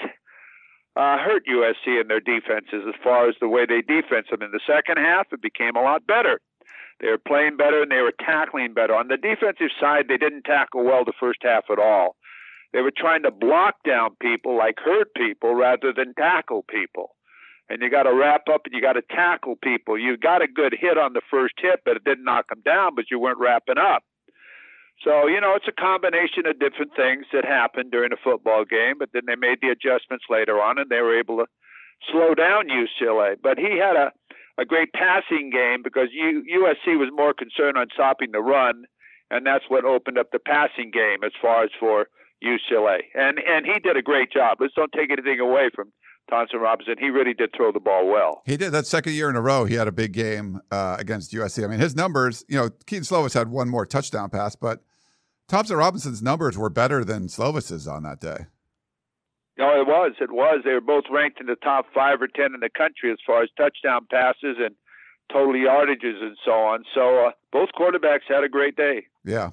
uh, 0.97 1.19
hurt 1.19 1.45
USC 1.47 2.01
in 2.01 2.09
their 2.09 2.21
defenses 2.21 2.85
as 2.87 2.95
far 3.03 3.29
as 3.29 3.35
the 3.41 3.49
way 3.49 3.65
they 3.67 3.81
defense 3.81 4.27
them. 4.31 4.43
In 4.43 4.51
the 4.53 4.61
second 4.67 4.99
half, 4.99 5.27
it 5.33 5.41
became 5.41 5.77
a 5.77 5.83
lot 5.83 6.07
better. 6.07 6.41
They 7.01 7.09
were 7.09 7.19
playing 7.19 7.57
better 7.57 7.83
and 7.83 7.91
they 7.91 8.01
were 8.01 8.15
tackling 8.25 8.75
better. 8.75 8.95
On 8.95 9.09
the 9.09 9.17
defensive 9.17 9.75
side, 9.81 10.07
they 10.09 10.19
didn't 10.19 10.45
tackle 10.45 10.85
well 10.85 11.05
the 11.05 11.17
first 11.19 11.41
half 11.43 11.65
at 11.71 11.79
all. 11.79 12.17
They 12.73 12.81
were 12.81 12.93
trying 12.97 13.23
to 13.25 13.31
block 13.31 13.77
down 13.87 14.17
people, 14.21 14.57
like 14.57 14.77
hurt 14.79 15.09
people, 15.15 15.55
rather 15.55 15.93
than 15.93 16.15
tackle 16.15 16.65
people. 16.69 17.17
And 17.69 17.81
you 17.83 17.91
got 17.91 18.05
to 18.05 18.15
wrap 18.15 18.43
up 18.53 18.63
and 18.65 18.75
you 18.75 18.81
got 18.81 18.95
to 18.95 19.03
tackle 19.03 19.57
people. 19.63 19.99
You 19.99 20.17
got 20.17 20.43
a 20.43 20.47
good 20.49 20.75
hit 20.79 20.99
on 20.99 21.13
the 21.13 21.23
first 21.31 21.55
hit, 21.59 21.81
but 21.85 21.97
it 21.97 22.05
didn't 22.05 22.25
knock 22.25 22.49
them 22.49 22.63
down, 22.65 22.95
but 22.95 23.07
you 23.11 23.19
weren't 23.19 23.39
wrapping 23.39 23.79
up. 23.79 24.05
So, 25.01 25.27
you 25.27 25.41
know, 25.41 25.55
it's 25.57 25.67
a 25.67 25.81
combination 25.81 26.47
of 26.47 26.61
different 26.61 26.95
things 26.95 27.27
that 27.33 27.45
happened 27.45 27.91
during 27.91 28.13
a 28.13 28.23
football 28.23 28.65
game, 28.65 28.95
but 28.99 29.11
then 29.13 29.23
they 29.27 29.35
made 29.35 29.59
the 29.61 29.71
adjustments 29.75 30.27
later 30.31 30.61
on 30.61 30.79
and 30.79 30.91
they 30.91 31.01
were 31.01 31.19
able 31.19 31.39
to 31.39 31.47
slow 32.11 32.35
down 32.35 32.69
UCLA. 32.69 33.35
But 33.43 33.59
he 33.59 33.79
had 33.79 33.97
a, 33.97 34.13
a 34.59 34.65
great 34.65 34.93
passing 34.93 35.51
game 35.51 35.83
because 35.83 36.09
U, 36.13 36.45
USC 36.47 36.99
was 36.99 37.11
more 37.13 37.35
concerned 37.35 37.77
on 37.77 37.87
stopping 37.93 38.31
the 38.33 38.41
run, 38.41 38.85
and 39.31 39.47
that's 39.47 39.65
what 39.69 39.85
opened 39.85 40.19
up 40.19 40.31
the 40.31 40.39
passing 40.39 40.91
game 40.93 41.25
as 41.25 41.33
far 41.41 41.65
as 41.65 41.71
for 41.81 42.07
UCLA. 42.45 42.99
And 43.15 43.39
and 43.39 43.67
he 43.67 43.79
did 43.81 43.97
a 43.97 44.03
great 44.03 44.33
job. 44.33 44.59
Let's 44.61 44.75
don't 44.75 44.93
take 44.93 45.11
anything 45.11 45.41
away 45.41 45.71
from 45.75 45.93
Thompson 46.33 46.61
Robinson. 46.61 46.95
He 46.99 47.11
really 47.11 47.35
did 47.35 47.51
throw 47.55 47.73
the 47.73 47.81
ball 47.81 48.11
well. 48.11 48.43
He 48.47 48.57
did. 48.57 48.73
That 48.73 48.87
second 48.87 49.13
year 49.13 49.29
in 49.29 49.37
a 49.37 49.43
row, 49.43 49.67
he 49.67 49.75
had 49.75 49.87
a 49.87 49.93
big 49.93 50.13
game 50.13 50.61
uh, 50.71 50.97
against 50.99 51.33
USC. 51.33 51.63
I 51.63 51.67
mean, 51.67 51.79
his 51.79 51.95
numbers, 51.95 52.43
you 52.49 52.57
know, 52.57 52.71
Kedon 52.87 53.05
Slovis 53.05 53.35
had 53.35 53.49
one 53.49 53.69
more 53.69 53.85
touchdown 53.85 54.31
pass, 54.31 54.57
but 54.57 54.83
Thompson 55.47 55.77
Robinson's 55.77 56.23
numbers 56.23 56.57
were 56.57 56.71
better 56.71 57.05
than 57.05 57.29
Slovis's 57.29 57.87
on 57.87 58.03
that 58.05 58.19
day. 58.19 58.47
No, 59.59 59.79
it 59.79 59.87
was. 59.87 60.13
It 60.21 60.33
was. 60.33 60.63
They 60.65 60.73
were 60.73 60.81
both 60.81 61.05
ranked 61.11 61.39
in 61.39 61.47
the 61.47 61.57
top 61.57 61.85
five 61.95 62.23
or 62.23 62.29
ten 62.29 62.55
in 62.55 62.61
the 62.61 62.71
country 62.71 63.13
as 63.13 63.19
far 63.27 63.43
as 63.43 63.51
touchdown 63.59 64.07
passes 64.11 64.57
and 64.59 64.75
total 65.31 65.53
yardages 65.53 66.23
and 66.23 66.39
so 66.43 66.53
on. 66.53 66.85
So 66.95 67.27
uh, 67.27 67.31
both 67.53 67.69
quarterbacks 67.79 68.27
had 68.27 68.43
a 68.43 68.49
great 68.49 68.77
day. 68.77 69.07
Yeah. 69.27 69.51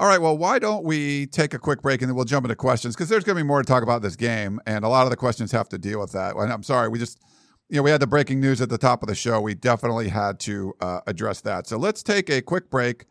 All 0.00 0.06
right. 0.06 0.18
Well, 0.18 0.38
why 0.38 0.58
don't 0.58 0.82
we 0.82 1.26
take 1.26 1.52
a 1.52 1.58
quick 1.58 1.82
break 1.82 2.00
and 2.00 2.08
then 2.08 2.16
we'll 2.16 2.24
jump 2.24 2.46
into 2.46 2.56
questions 2.56 2.96
because 2.96 3.10
there's 3.10 3.22
going 3.22 3.36
to 3.36 3.44
be 3.44 3.46
more 3.46 3.60
to 3.60 3.66
talk 3.66 3.82
about 3.82 4.00
this 4.00 4.16
game, 4.16 4.58
and 4.64 4.82
a 4.82 4.88
lot 4.88 5.04
of 5.04 5.10
the 5.10 5.16
questions 5.16 5.52
have 5.52 5.68
to 5.68 5.76
deal 5.76 6.00
with 6.00 6.12
that. 6.12 6.34
And 6.36 6.50
I'm 6.50 6.62
sorry, 6.62 6.88
we 6.88 6.98
just, 6.98 7.20
you 7.68 7.76
know, 7.76 7.82
we 7.82 7.90
had 7.90 8.00
the 8.00 8.06
breaking 8.06 8.40
news 8.40 8.62
at 8.62 8.70
the 8.70 8.78
top 8.78 9.02
of 9.02 9.10
the 9.10 9.14
show. 9.14 9.42
We 9.42 9.54
definitely 9.54 10.08
had 10.08 10.40
to 10.40 10.72
uh, 10.80 11.00
address 11.06 11.42
that. 11.42 11.66
So 11.66 11.76
let's 11.76 12.02
take 12.02 12.30
a 12.30 12.40
quick 12.40 12.70
break 12.70 13.04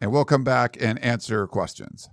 and 0.00 0.12
we'll 0.12 0.24
come 0.24 0.44
back 0.44 0.76
and 0.80 1.02
answer 1.02 1.48
questions. 1.48 2.08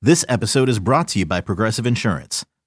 This 0.00 0.24
episode 0.28 0.68
is 0.68 0.78
brought 0.78 1.08
to 1.08 1.18
you 1.18 1.26
by 1.26 1.40
Progressive 1.40 1.84
Insurance. 1.84 2.44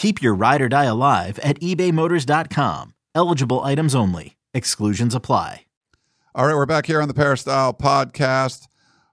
Keep 0.00 0.22
your 0.22 0.32
ride 0.32 0.62
or 0.62 0.68
die 0.70 0.86
alive 0.86 1.38
at 1.40 1.60
ebaymotors.com. 1.60 2.94
Eligible 3.14 3.60
items 3.60 3.94
only. 3.94 4.38
Exclusions 4.54 5.14
apply. 5.14 5.66
All 6.34 6.46
right, 6.46 6.54
we're 6.54 6.64
back 6.64 6.86
here 6.86 7.02
on 7.02 7.08
the 7.08 7.12
Peristyle 7.12 7.74
podcast. 7.74 8.66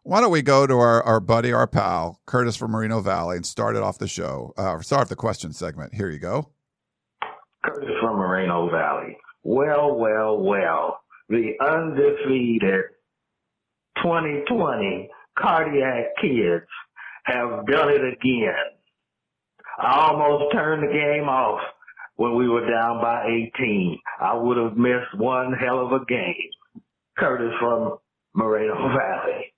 Why 0.03 0.21
don't 0.21 0.31
we 0.31 0.41
go 0.41 0.65
to 0.65 0.75
our, 0.75 1.03
our 1.03 1.19
buddy, 1.19 1.51
our 1.51 1.67
pal, 1.67 2.21
Curtis 2.25 2.55
from 2.55 2.71
Moreno 2.71 3.01
Valley, 3.01 3.35
and 3.35 3.45
start 3.45 3.75
it 3.75 3.83
off 3.83 3.97
the 3.97 4.07
show? 4.07 4.53
Uh, 4.55 4.79
start 4.79 5.01
off 5.01 5.09
the 5.09 5.17
question 5.17 5.51
segment. 5.51 5.93
Here 5.93 6.09
you 6.09 6.19
go. 6.19 6.51
Curtis 7.65 7.89
from 7.99 8.15
Moreno 8.15 8.69
Valley. 8.71 9.17
Well, 9.43 9.93
well, 9.93 10.39
well. 10.39 11.01
The 11.27 11.55
undefeated 11.59 12.83
2020 14.01 15.09
cardiac 15.37 16.15
kids 16.21 16.65
have 17.25 17.65
done 17.67 17.89
it 17.89 18.05
again. 18.05 18.76
I 19.77 20.09
almost 20.09 20.51
turned 20.53 20.83
the 20.83 20.93
game 20.93 21.29
off 21.29 21.61
when 22.15 22.35
we 22.35 22.49
were 22.49 22.67
down 22.67 22.99
by 23.01 23.25
18. 23.55 23.99
I 24.19 24.33
would 24.35 24.57
have 24.57 24.75
missed 24.75 25.15
one 25.17 25.53
hell 25.53 25.85
of 25.85 25.91
a 26.01 26.05
game. 26.05 26.49
Curtis 27.17 27.53
from 27.59 27.97
Moreno 28.33 28.75
Valley. 28.97 29.53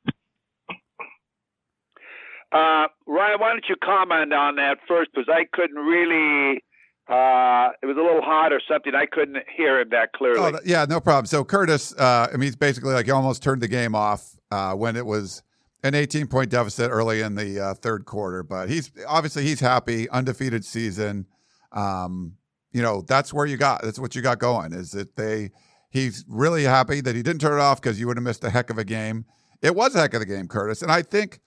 Uh, 2.51 2.87
Ryan, 3.05 3.39
why 3.39 3.49
don't 3.49 3.65
you 3.69 3.75
comment 3.83 4.33
on 4.33 4.55
that 4.55 4.77
first? 4.87 5.11
Because 5.13 5.29
I 5.31 5.45
couldn't 5.53 5.77
really 5.77 6.63
Uh, 7.07 7.71
it 7.81 7.87
was 7.87 7.97
a 7.97 8.01
little 8.01 8.21
hot 8.21 8.53
or 8.53 8.61
something. 8.67 8.93
I 8.93 9.05
couldn't 9.07 9.37
hear 9.55 9.79
him 9.79 9.89
that 9.89 10.13
clearly. 10.13 10.53
Oh, 10.55 10.59
yeah, 10.63 10.85
no 10.87 10.99
problem. 10.99 11.25
So 11.25 11.43
Curtis, 11.43 11.91
uh, 11.97 12.27
I 12.29 12.33
mean, 12.33 12.43
he's 12.43 12.55
basically 12.55 12.93
like 12.93 13.05
he 13.05 13.11
almost 13.11 13.41
turned 13.41 13.61
the 13.61 13.67
game 13.67 13.95
off 13.95 14.35
uh, 14.51 14.73
when 14.75 14.95
it 14.95 15.05
was 15.05 15.41
an 15.83 15.95
18 15.95 16.27
point 16.27 16.49
deficit 16.49 16.91
early 16.91 17.21
in 17.21 17.35
the 17.35 17.59
uh, 17.59 17.73
third 17.73 18.05
quarter. 18.05 18.43
But 18.43 18.69
he's 18.69 18.91
obviously 19.07 19.43
he's 19.43 19.59
happy, 19.59 20.09
undefeated 20.09 20.65
season. 20.65 21.27
Um, 21.71 22.35
you 22.71 22.81
know, 22.81 23.01
that's 23.01 23.33
where 23.33 23.45
you 23.45 23.57
got. 23.57 23.81
That's 23.81 23.99
what 23.99 24.15
you 24.15 24.21
got 24.21 24.39
going. 24.39 24.73
Is 24.73 24.91
that 24.91 25.15
they? 25.15 25.51
He's 25.91 26.23
really 26.27 26.63
happy 26.63 27.01
that 27.01 27.15
he 27.15 27.23
didn't 27.23 27.41
turn 27.41 27.59
it 27.59 27.61
off 27.61 27.81
because 27.81 27.99
you 27.99 28.05
would 28.07 28.17
have 28.17 28.23
missed 28.23 28.43
a 28.43 28.49
heck 28.51 28.69
of 28.69 28.77
a 28.77 28.85
game. 28.85 29.25
It 29.61 29.75
was 29.75 29.95
a 29.95 29.99
heck 30.01 30.13
of 30.13 30.21
a 30.21 30.25
game, 30.25 30.47
Curtis, 30.47 30.83
and 30.83 30.91
I 30.91 31.01
think 31.01 31.39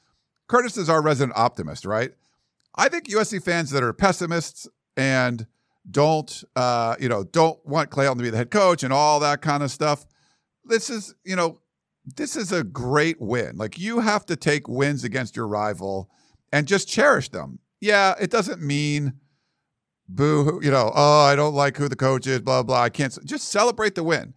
Curtis 0.49 0.77
is 0.77 0.91
our 0.91 1.01
resident 1.01 1.37
optimist, 1.37 1.85
right? 1.85 2.11
I 2.75 2.89
think 2.89 3.09
USC 3.09 3.43
fans 3.43 3.71
that 3.71 3.83
are 3.83 3.93
pessimists 3.93 4.69
and 4.97 5.47
don't 5.91 6.45
uh, 6.57 6.97
you 6.99 7.09
know 7.09 7.25
don't 7.25 7.65
want 7.67 7.91
Clay 7.91 8.07
to 8.07 8.15
be 8.15 8.31
the 8.31 8.37
head 8.37 8.51
coach 8.51 8.83
and 8.83 8.93
all 8.93 9.21
that 9.21 9.43
kind 9.43 9.63
of 9.63 9.71
stuff. 9.71 10.05
This 10.65 10.91
is 10.91 11.15
you 11.25 11.37
know 11.37 11.59
this 12.05 12.37
is 12.37 12.53
a 12.53 12.65
great 12.65 13.21
win. 13.21 13.57
Like 13.57 13.79
you 13.79 14.01
have 14.01 14.27
to 14.27 14.37
take 14.37 14.69
wins 14.69 15.05
against 15.05 15.37
your 15.37 15.47
rival 15.47 16.11
and 16.53 16.67
just 16.67 16.89
cherish 16.89 17.29
them. 17.29 17.59
Yeah, 17.81 18.15
it 18.21 18.31
doesn't 18.31 18.63
mean 18.63 19.15
boo. 20.09 20.61
You 20.63 20.71
know, 20.71 20.93
oh, 20.95 21.21
I 21.25 21.37
don't 21.37 21.55
like 21.55 21.77
who 21.77 21.89
the 21.89 21.97
coach 21.97 22.27
is. 22.27 22.41
Blah 22.41 22.63
blah. 22.63 22.83
I 22.83 22.89
can't. 22.89 23.17
Just 23.25 23.49
celebrate 23.49 23.95
the 23.95 24.03
win. 24.03 24.35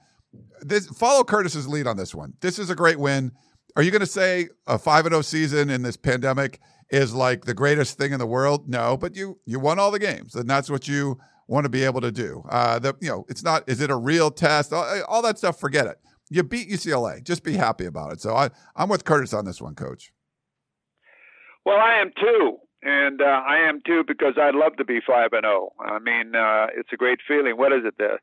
This 0.62 0.88
follow 0.88 1.24
Curtis's 1.24 1.68
lead 1.68 1.88
on 1.88 1.98
this 1.98 2.16
one. 2.16 2.34
This 2.42 2.60
is 2.60 2.70
a 2.70 2.76
great 2.76 3.00
win. 3.00 3.32
Are 3.76 3.84
you 3.84 3.92
going 3.92 4.00
to 4.00 4.06
say 4.08 4.48
a 4.68 4.80
five 4.80 5.06
and 5.06 5.14
zero 5.14 5.22
season 5.22 5.70
in 5.70 5.82
this 5.82 5.98
pandemic 5.98 6.60
is 6.90 7.14
like 7.14 7.46
the 7.46 7.54
greatest 7.54 7.98
thing 7.98 8.14
in 8.14 8.20
the 8.20 8.26
world? 8.26 8.70
No, 8.70 8.96
but 8.96 9.16
you 9.16 9.40
you 9.46 9.60
won 9.60 9.80
all 9.80 9.92
the 9.92 10.00
games, 10.00 10.34
and 10.36 10.50
that's 10.50 10.70
what 10.70 10.88
you 10.88 11.20
want 11.48 11.66
to 11.66 11.70
be 11.70 11.84
able 11.84 12.02
to 12.02 12.12
do. 12.12 12.44
Uh, 12.50 12.80
the, 12.80 12.96
you 13.02 13.10
know, 13.10 13.26
it's 13.30 13.44
not, 13.44 13.68
is 13.68 13.82
it 13.82 13.92
a 13.92 13.96
real 13.96 14.32
test? 14.32 14.74
All, 14.74 15.04
all, 15.08 15.22
that 15.22 15.38
stuff, 15.38 15.60
forget 15.60 15.88
it. 15.88 16.00
You 16.30 16.44
beat 16.44 16.70
UCLA. 16.70 17.24
Just 17.24 17.44
be 17.44 17.54
happy 17.54 17.86
about 17.86 18.14
it. 18.14 18.22
So 18.22 18.36
I, 18.36 18.50
I'm 18.76 18.90
with 18.90 19.06
Curtis 19.06 19.34
on 19.34 19.46
this 19.46 19.62
one, 19.62 19.76
coach. 19.76 20.12
Well, 21.66 21.78
I 21.78 22.02
am 22.02 22.12
too. 22.20 22.58
And 22.82 23.22
uh, 23.22 23.26
I 23.26 23.68
am 23.68 23.82
too 23.86 24.04
because 24.08 24.36
I'd 24.40 24.54
love 24.54 24.78
to 24.78 24.86
be 24.86 25.00
5 25.06 25.34
and 25.34 25.44
0. 25.44 25.74
I 25.80 26.00
mean, 26.00 26.36
uh, 26.36 26.68
it's 26.76 26.90
a 26.94 26.98
great 26.98 27.20
feeling. 27.28 27.58
What 27.58 27.74
is 27.74 27.82
it? 27.84 27.98
The 27.98 28.20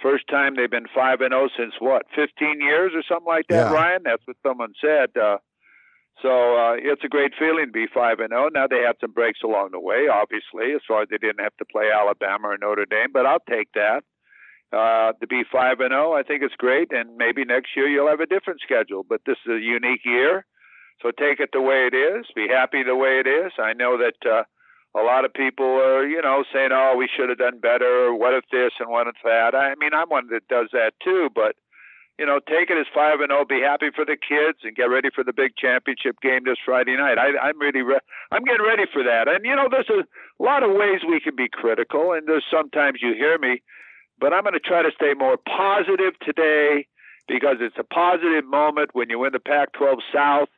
first 0.00 0.28
time 0.28 0.54
they've 0.54 0.70
been 0.70 0.86
5 0.94 1.20
and 1.22 1.32
0 1.32 1.48
since 1.58 1.74
what, 1.80 2.06
15 2.14 2.60
years 2.60 2.92
or 2.94 3.02
something 3.08 3.26
like 3.26 3.46
that, 3.48 3.70
yeah. 3.70 3.72
Ryan? 3.72 4.02
That's 4.04 4.22
what 4.26 4.36
someone 4.44 4.74
said. 4.80 5.10
Uh, 5.20 5.38
so 6.22 6.56
uh, 6.56 6.74
it's 6.78 7.04
a 7.04 7.08
great 7.08 7.32
feeling 7.38 7.66
to 7.66 7.72
be 7.72 7.86
five 7.92 8.20
and 8.20 8.30
zero. 8.30 8.46
Oh. 8.46 8.48
Now 8.48 8.66
they 8.66 8.80
had 8.80 8.96
some 9.00 9.12
breaks 9.12 9.40
along 9.44 9.70
the 9.72 9.80
way, 9.80 10.08
obviously, 10.08 10.72
as 10.74 10.80
far 10.88 11.02
as 11.02 11.08
they 11.10 11.18
didn't 11.18 11.42
have 11.42 11.56
to 11.58 11.64
play 11.66 11.90
Alabama 11.92 12.48
or 12.48 12.58
Notre 12.58 12.86
Dame, 12.86 13.12
but 13.12 13.26
I'll 13.26 13.44
take 13.48 13.68
that. 13.74 14.02
Uh, 14.72 15.12
to 15.20 15.26
be 15.28 15.42
five 15.50 15.78
and 15.78 15.90
zero, 15.90 16.12
oh, 16.12 16.18
I 16.18 16.24
think 16.24 16.42
it's 16.42 16.56
great, 16.58 16.90
and 16.90 17.16
maybe 17.16 17.44
next 17.44 17.76
year 17.76 17.88
you'll 17.88 18.10
have 18.10 18.20
a 18.20 18.26
different 18.26 18.60
schedule. 18.60 19.06
But 19.08 19.22
this 19.24 19.38
is 19.46 19.52
a 19.52 19.60
unique 19.60 20.04
year, 20.04 20.44
so 21.00 21.12
take 21.12 21.38
it 21.38 21.50
the 21.52 21.62
way 21.62 21.88
it 21.90 21.94
is. 21.94 22.26
Be 22.34 22.48
happy 22.48 22.82
the 22.82 22.96
way 22.96 23.22
it 23.22 23.28
is. 23.28 23.52
I 23.62 23.74
know 23.74 23.96
that 23.96 24.18
uh, 24.28 24.42
a 24.98 25.02
lot 25.04 25.24
of 25.24 25.32
people 25.32 25.66
are, 25.66 26.04
you 26.04 26.20
know, 26.20 26.42
saying, 26.52 26.70
"Oh, 26.72 26.94
we 26.98 27.08
should 27.08 27.28
have 27.28 27.38
done 27.38 27.60
better," 27.60 28.12
"What 28.12 28.34
if 28.34 28.44
this 28.50 28.72
and 28.80 28.90
what 28.90 29.06
if 29.06 29.14
that." 29.22 29.54
I 29.54 29.74
mean, 29.78 29.94
I'm 29.94 30.08
one 30.08 30.28
that 30.30 30.48
does 30.48 30.68
that 30.72 30.92
too, 31.02 31.30
but 31.32 31.54
you 32.18 32.24
know, 32.24 32.40
take 32.48 32.70
it 32.70 32.80
as 32.80 32.86
five 32.94 33.20
and 33.20 33.28
zero. 33.28 33.42
Oh, 33.42 33.44
be 33.44 33.60
happy 33.60 33.90
for 33.94 34.04
the 34.04 34.16
kids 34.16 34.64
and 34.64 34.74
get 34.74 34.88
ready 34.88 35.10
for 35.14 35.22
the 35.22 35.36
big 35.36 35.52
championship 35.56 36.16
game 36.22 36.44
this 36.44 36.56
Friday 36.64 36.96
night. 36.96 37.18
I, 37.18 37.36
I'm 37.36 37.60
really, 37.60 37.82
re- 37.82 38.00
I'm 38.32 38.44
getting 38.44 38.64
ready 38.64 38.84
for 38.90 39.04
that. 39.04 39.28
And 39.28 39.44
you 39.44 39.54
know, 39.54 39.68
there's 39.70 39.90
a 39.92 40.08
lot 40.42 40.62
of 40.62 40.72
ways 40.72 41.04
we 41.06 41.20
can 41.20 41.36
be 41.36 41.48
critical, 41.52 42.12
and 42.12 42.26
there's 42.26 42.44
sometimes 42.50 43.00
you 43.02 43.12
hear 43.12 43.36
me, 43.38 43.60
but 44.20 44.32
I'm 44.32 44.42
going 44.42 44.54
to 44.54 44.60
try 44.60 44.82
to 44.82 44.90
stay 44.94 45.14
more 45.14 45.36
positive 45.36 46.18
today 46.24 46.86
because 47.28 47.56
it's 47.60 47.76
a 47.78 47.84
positive 47.84 48.44
moment 48.44 48.90
when 48.92 49.10
you 49.10 49.18
win 49.18 49.32
the 49.32 49.40
Pac-12 49.40 49.98
South. 50.14 50.48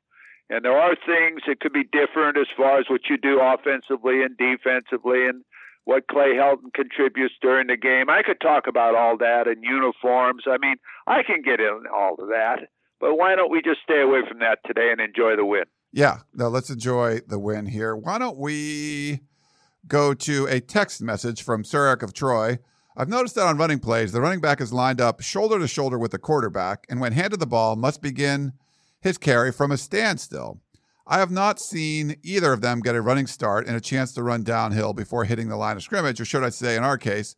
And 0.51 0.65
there 0.65 0.79
are 0.79 0.95
things 0.95 1.43
that 1.47 1.61
could 1.61 1.73
be 1.73 1.85
different 1.85 2.39
as 2.39 2.47
far 2.57 2.79
as 2.79 2.87
what 2.89 3.03
you 3.11 3.19
do 3.19 3.41
offensively 3.41 4.23
and 4.23 4.37
defensively, 4.37 5.27
and 5.27 5.45
what 5.85 6.07
Clay 6.07 6.35
Helton 6.35 6.73
contributes 6.75 7.35
during 7.41 7.67
the 7.67 7.77
game. 7.77 8.09
I 8.09 8.23
could 8.23 8.41
talk 8.41 8.67
about 8.67 8.95
all 8.95 9.17
that 9.19 9.47
and 9.47 9.63
uniforms. 9.63 10.45
I 10.47 10.57
mean, 10.59 10.77
I 11.07 11.23
can 11.23 11.43
get 11.43 11.61
in 11.61 11.85
all 11.95 12.15
of 12.19 12.29
that, 12.29 12.69
but 13.01 13.17
why 13.17 13.35
don't 13.35 13.51
we 13.51 13.63
just 13.63 13.81
stay 13.83 14.01
away 14.01 14.21
from 14.29 14.39
that 14.39 14.59
today 14.67 14.91
and 14.91 15.01
enjoy 15.01 15.37
the 15.37 15.45
win? 15.45 15.65
Yeah, 15.93 16.19
no, 16.35 16.49
let's 16.49 16.71
enjoy 16.71 17.21
the 17.27 17.39
win 17.39 17.67
here. 17.67 17.97
Why 17.97 18.19
don't 18.19 18.39
we 18.39 19.21
go 19.87 20.13
to 20.13 20.47
a 20.47 20.61
text 20.61 21.01
message 21.01 21.43
from 21.43 21.65
Eric 21.73 22.03
of 22.03 22.13
Troy? 22.13 22.59
I've 23.01 23.09
noticed 23.09 23.37
that 23.37 23.47
on 23.47 23.59
running 23.59 23.79
plays, 23.79 24.11
the 24.11 24.21
running 24.21 24.41
back 24.41 24.61
is 24.61 24.73
lined 24.73 25.01
up 25.01 25.21
shoulder 25.21 25.61
to 25.61 25.69
shoulder 25.69 25.97
with 25.97 26.11
the 26.11 26.19
quarterback, 26.19 26.85
and 26.89 27.01
when 27.01 27.13
handed 27.13 27.39
the 27.39 27.47
ball, 27.47 27.77
must 27.77 28.03
begin 28.03 28.55
his 29.01 29.19
carry 29.19 29.53
from 29.53 29.71
a 29.71 29.77
standstill. 29.77 30.61
I 31.07 31.21
have 31.21 31.31
not 31.31 31.61
seen 31.61 32.17
either 32.25 32.53
of 32.53 32.61
them 32.61 32.81
get 32.81 32.97
a 32.97 33.01
running 33.01 33.29
start 33.29 33.69
and 33.69 33.77
a 33.77 33.81
chance 33.81 34.13
to 34.15 34.25
run 34.25 34.43
downhill 34.43 34.95
before 34.95 35.27
hitting 35.27 35.49
the 35.49 35.57
line 35.57 35.77
of 35.77 35.85
scrimmage, 35.85 36.21
or 36.21 36.25
should 36.25 36.43
I 36.43 36.49
say, 36.49 36.75
in 36.75 36.83
our 36.83 36.99
case, 36.99 37.37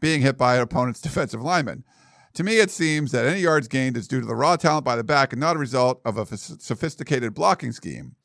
being 0.00 0.22
hit 0.22 0.38
by 0.38 0.56
an 0.56 0.62
opponent's 0.62 1.00
defensive 1.02 1.42
lineman. 1.42 1.84
To 2.32 2.42
me, 2.42 2.56
it 2.56 2.70
seems 2.70 3.12
that 3.12 3.26
any 3.26 3.40
yards 3.40 3.68
gained 3.68 3.98
is 3.98 4.08
due 4.08 4.20
to 4.20 4.26
the 4.26 4.34
raw 4.34 4.56
talent 4.56 4.86
by 4.86 4.96
the 4.96 5.04
back 5.04 5.34
and 5.34 5.40
not 5.40 5.56
a 5.56 5.58
result 5.58 6.00
of 6.06 6.16
a 6.16 6.38
sophisticated 6.38 7.34
blocking 7.34 7.72
scheme. 7.72 8.16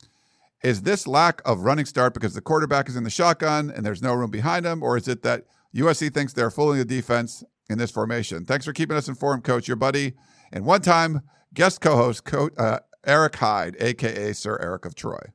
Is 0.63 0.84
this 0.84 1.06
lack 1.06 1.41
of 1.43 1.65
running 1.65 1.86
start 1.86 2.13
because 2.13 2.34
the 2.34 2.39
quarterback 2.39 2.88
is 2.88 2.95
in 2.95 3.04
the 3.04 3.10
shotgun 3.10 3.69
and 3.69 3.86
there's 3.86 4.02
no 4.02 4.13
room 4.13 4.32
behind 4.32 4.65
him, 4.65 4.82
or 4.82 4.95
is 4.95 5.10
it 5.10 5.21
that 5.23 5.43
USC 5.75 6.13
thinks 6.13 6.34
they're 6.34 6.51
fooling 6.51 6.80
the 6.80 6.86
defense 6.86 7.43
in 7.69 7.77
this 7.77 7.91
formation? 7.91 8.45
Thanks 8.45 8.65
for 8.65 8.73
keeping 8.73 8.97
us 8.97 9.08
informed, 9.08 9.43
Coach. 9.43 9.67
Your 9.67 9.77
buddy 9.77 10.13
and 10.51 10.65
one 10.65 10.82
time 10.82 11.21
guest 11.53 11.82
co 11.82 11.95
host, 11.95 12.27
uh, 12.58 12.80
Eric 13.06 13.36
Hyde, 13.36 13.75
aka 13.80 14.34
Sir 14.34 14.58
Eric 14.62 14.86
of 14.86 14.95
Troy. 14.95 15.32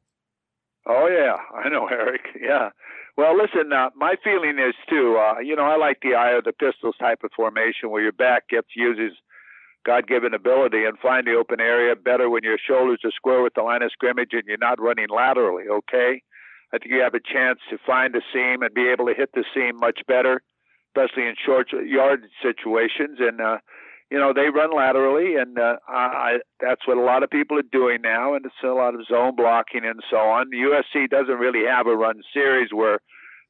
Oh 0.87 1.09
yeah, 1.09 1.37
I 1.59 1.69
know 1.69 1.87
Eric. 1.91 2.23
Yeah. 2.41 2.71
Well, 3.17 3.37
listen, 3.37 3.73
uh, 3.73 3.91
my 3.95 4.15
feeling 4.25 4.59
is 4.59 4.75
too. 4.89 5.19
Uh, 5.21 5.39
you 5.41 5.55
know, 5.55 5.65
I 5.65 5.77
like 5.77 5.99
the 6.03 6.15
eye 6.15 6.33
of 6.33 6.45
the 6.45 6.53
pistols 6.53 6.97
type 6.99 7.21
of 7.23 7.31
formation 7.37 7.91
where 7.91 8.03
your 8.03 8.13
back 8.13 8.49
gets 8.49 8.69
uses 8.75 9.13
God-given 9.85 10.33
ability 10.33 10.85
and 10.85 10.99
find 10.99 11.27
the 11.27 11.35
open 11.35 11.61
area 11.61 11.95
better 11.95 12.31
when 12.31 12.43
your 12.43 12.57
shoulders 12.59 13.01
are 13.05 13.11
square 13.11 13.43
with 13.43 13.53
the 13.55 13.63
line 13.63 13.83
of 13.83 13.91
scrimmage 13.93 14.31
and 14.33 14.45
you're 14.47 14.57
not 14.57 14.81
running 14.81 15.09
laterally. 15.15 15.65
Okay. 15.69 16.23
I 16.73 16.79
think 16.79 16.93
you 16.93 17.01
have 17.01 17.15
a 17.15 17.21
chance 17.21 17.61
to 17.71 17.79
find 17.87 18.15
the 18.15 18.23
seam 18.33 18.63
and 18.63 18.75
be 18.75 18.89
able 18.89 19.07
to 19.07 19.15
hit 19.15 19.31
the 19.35 19.45
seam 19.55 19.77
much 19.77 20.01
better, 20.09 20.43
especially 20.91 21.29
in 21.29 21.35
short 21.45 21.69
yard 21.73 22.25
situations. 22.43 23.19
And 23.21 23.41
uh, 23.41 23.59
you 24.11 24.19
know 24.19 24.33
they 24.33 24.49
run 24.49 24.77
laterally, 24.77 25.37
and 25.37 25.59
uh, 25.59 25.77
I, 25.89 26.39
that's 26.61 26.87
what 26.87 26.99
a 26.99 27.03
lot 27.03 27.23
of 27.23 27.31
people 27.31 27.59
are 27.59 27.73
doing 27.73 28.01
now, 28.03 28.35
and 28.35 28.45
it's 28.45 28.55
a 28.63 28.69
lot 28.69 28.95
of 28.95 29.07
zone 29.07 29.37
blocking 29.37 29.85
and 29.85 30.01
so 30.11 30.19
on. 30.19 30.51
USC 30.51 31.09
doesn't 31.09 31.39
really 31.39 31.67
have 31.67 31.87
a 31.87 31.97
run 31.97 32.21
series 32.33 32.71
where 32.73 33.01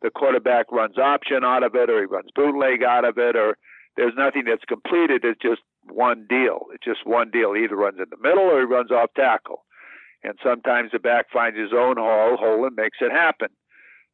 the 0.02 0.10
quarterback 0.10 0.70
runs 0.70 0.98
option 0.98 1.44
out 1.44 1.62
of 1.62 1.74
it, 1.74 1.90
or 1.90 2.00
he 2.00 2.06
runs 2.06 2.30
bootleg 2.34 2.82
out 2.82 3.04
of 3.04 3.18
it, 3.18 3.36
or 3.36 3.56
there's 3.96 4.14
nothing 4.16 4.44
that's 4.46 4.64
completed. 4.68 5.24
It's 5.24 5.40
just 5.40 5.62
one 5.88 6.26
deal. 6.28 6.66
It's 6.72 6.84
just 6.84 7.06
one 7.06 7.30
deal. 7.30 7.54
He 7.54 7.64
either 7.64 7.76
runs 7.76 7.98
in 7.98 8.06
the 8.10 8.22
middle 8.22 8.44
or 8.44 8.60
he 8.60 8.64
runs 8.64 8.90
off 8.90 9.10
tackle, 9.16 9.64
and 10.22 10.38
sometimes 10.42 10.92
the 10.92 10.98
back 10.98 11.26
finds 11.32 11.58
his 11.58 11.72
own 11.72 11.96
hole, 11.96 12.36
hole 12.36 12.64
and 12.66 12.76
makes 12.76 12.98
it 13.00 13.10
happen. 13.10 13.48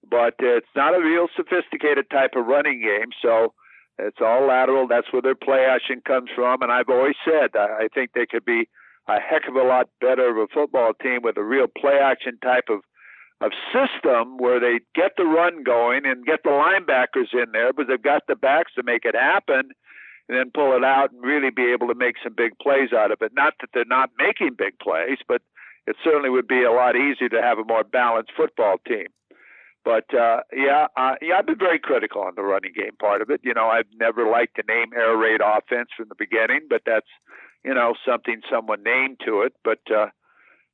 But 0.08 0.34
it's 0.38 0.74
not 0.76 0.94
a 0.94 1.00
real 1.00 1.28
sophisticated 1.36 2.08
type 2.10 2.32
of 2.36 2.46
running 2.46 2.80
game, 2.80 3.10
so 3.20 3.52
it's 3.98 4.18
all 4.20 4.46
lateral. 4.46 4.86
That's 4.86 5.12
where 5.12 5.22
their 5.22 5.34
play 5.34 5.66
action 5.68 6.00
comes 6.06 6.30
from. 6.34 6.62
And 6.62 6.70
I've 6.70 6.88
always 6.88 7.16
said 7.24 7.56
I 7.56 7.88
think 7.92 8.12
they 8.14 8.26
could 8.26 8.44
be 8.44 8.68
a 9.08 9.20
heck 9.20 9.48
of 9.48 9.56
a 9.56 9.62
lot 9.62 9.88
better 10.00 10.30
of 10.30 10.36
a 10.36 10.46
football 10.52 10.92
team 11.02 11.20
with 11.22 11.36
a 11.36 11.42
real 11.42 11.66
play 11.66 11.98
action 11.98 12.38
type 12.42 12.68
of 12.68 12.80
of 13.40 13.52
system 13.72 14.36
where 14.38 14.58
they 14.58 14.80
get 14.94 15.12
the 15.16 15.24
run 15.24 15.62
going 15.62 16.04
and 16.04 16.26
get 16.26 16.42
the 16.42 16.50
linebackers 16.50 17.32
in 17.32 17.52
there, 17.52 17.72
but 17.72 17.86
they've 17.86 18.02
got 18.02 18.22
the 18.26 18.34
backs 18.34 18.72
to 18.74 18.82
make 18.82 19.04
it 19.04 19.14
happen 19.14 19.70
and 20.28 20.38
then 20.38 20.50
pull 20.52 20.76
it 20.76 20.84
out 20.84 21.12
and 21.12 21.22
really 21.22 21.50
be 21.50 21.70
able 21.72 21.86
to 21.86 21.94
make 21.94 22.16
some 22.22 22.34
big 22.36 22.58
plays 22.60 22.92
out 22.92 23.12
of 23.12 23.22
it. 23.22 23.32
Not 23.34 23.54
that 23.60 23.70
they're 23.72 23.84
not 23.86 24.10
making 24.18 24.56
big 24.58 24.78
plays, 24.80 25.18
but 25.26 25.40
it 25.88 25.96
certainly 26.04 26.28
would 26.28 26.46
be 26.46 26.64
a 26.64 26.70
lot 26.72 26.96
easier 26.96 27.30
to 27.30 27.40
have 27.40 27.58
a 27.58 27.64
more 27.64 27.82
balanced 27.82 28.32
football 28.36 28.76
team. 28.86 29.06
But 29.84 30.12
uh, 30.12 30.40
yeah, 30.52 30.88
uh, 30.98 31.14
yeah, 31.22 31.36
I've 31.38 31.46
been 31.46 31.58
very 31.58 31.78
critical 31.78 32.20
on 32.20 32.34
the 32.36 32.42
running 32.42 32.72
game 32.76 32.96
part 33.00 33.22
of 33.22 33.30
it. 33.30 33.40
You 33.42 33.54
know, 33.54 33.68
I've 33.68 33.88
never 33.98 34.28
liked 34.28 34.56
the 34.56 34.64
name 34.68 34.92
air 34.94 35.16
raid 35.16 35.40
offense 35.40 35.88
from 35.96 36.08
the 36.10 36.14
beginning, 36.14 36.66
but 36.68 36.82
that's 36.84 37.06
you 37.64 37.72
know 37.72 37.94
something 38.06 38.42
someone 38.50 38.82
named 38.82 39.20
to 39.24 39.40
it. 39.42 39.54
But 39.64 39.80
uh, 39.90 40.08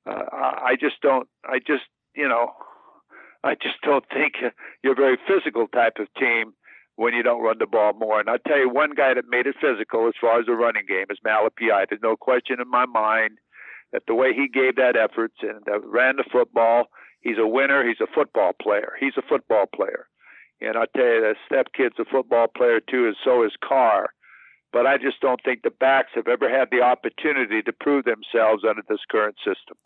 uh, 0.04 0.24
I 0.32 0.74
just 0.80 1.00
don't. 1.00 1.28
I 1.44 1.58
just 1.58 1.84
you 2.16 2.28
know, 2.28 2.54
I 3.44 3.54
just 3.54 3.80
don't 3.82 4.04
think 4.12 4.34
you're 4.82 4.94
a 4.94 4.96
very 4.96 5.18
physical 5.28 5.68
type 5.68 5.98
of 6.00 6.08
team 6.18 6.54
when 6.96 7.14
you 7.14 7.22
don't 7.22 7.42
run 7.42 7.58
the 7.58 7.66
ball 7.66 7.92
more. 7.92 8.18
And 8.18 8.28
I'll 8.28 8.38
tell 8.38 8.58
you, 8.58 8.68
one 8.68 8.94
guy 8.96 9.14
that 9.14 9.24
made 9.28 9.46
it 9.46 9.56
physical 9.60 10.08
as 10.08 10.14
far 10.20 10.40
as 10.40 10.46
the 10.46 10.54
running 10.54 10.86
game 10.88 11.06
is 11.10 11.18
Malepeai. 11.24 11.86
There's 11.88 12.02
no 12.02 12.16
question 12.16 12.56
in 12.60 12.68
my 12.68 12.86
mind 12.86 13.38
that 13.92 14.02
the 14.06 14.14
way 14.14 14.32
he 14.34 14.48
gave 14.48 14.76
that 14.76 14.96
effort 14.96 15.32
and 15.42 15.66
uh, 15.68 15.80
ran 15.80 16.16
the 16.16 16.24
football 16.30 16.88
He's 17.24 17.38
a 17.38 17.46
winner. 17.46 17.86
He's 17.86 18.00
a 18.02 18.14
football 18.14 18.52
player. 18.60 18.92
He's 19.00 19.14
a 19.16 19.22
football 19.26 19.64
player. 19.74 20.06
And 20.60 20.76
I 20.76 20.84
tell 20.94 21.04
you, 21.04 21.20
the 21.22 21.34
Stepp 21.50 21.72
kid's 21.74 21.98
a 21.98 22.04
football 22.04 22.46
player 22.54 22.80
too, 22.80 23.06
and 23.06 23.16
so 23.24 23.42
is 23.44 23.52
Carr. 23.66 24.10
But 24.72 24.86
I 24.86 24.98
just 24.98 25.20
don't 25.20 25.40
think 25.42 25.62
the 25.62 25.70
backs 25.70 26.10
have 26.14 26.28
ever 26.28 26.50
had 26.50 26.68
the 26.70 26.82
opportunity 26.82 27.62
to 27.62 27.72
prove 27.72 28.04
themselves 28.04 28.62
under 28.68 28.82
this 28.88 29.00
current 29.10 29.36
system. 29.38 29.76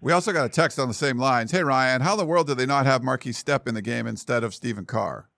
We 0.00 0.12
also 0.12 0.32
got 0.32 0.46
a 0.46 0.48
text 0.48 0.78
on 0.78 0.88
the 0.88 0.94
same 0.94 1.18
lines. 1.18 1.50
Hey 1.50 1.62
Ryan, 1.62 2.00
how 2.00 2.12
in 2.12 2.18
the 2.18 2.24
world 2.24 2.46
did 2.46 2.56
they 2.56 2.66
not 2.66 2.86
have 2.86 3.02
Markese 3.02 3.42
Stepp 3.42 3.68
in 3.68 3.74
the 3.74 3.82
game 3.82 4.06
instead 4.06 4.42
of 4.42 4.54
Stephen 4.54 4.86
Carr? 4.86 5.28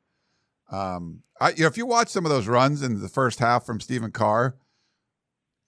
Um, 0.70 1.22
I, 1.40 1.50
you 1.50 1.62
know, 1.62 1.66
if 1.66 1.76
you 1.76 1.86
watch 1.86 2.08
some 2.08 2.24
of 2.24 2.30
those 2.30 2.46
runs 2.46 2.82
in 2.82 3.00
the 3.00 3.08
first 3.08 3.40
half 3.40 3.66
from 3.66 3.80
Stephen 3.80 4.12
Carr, 4.12 4.54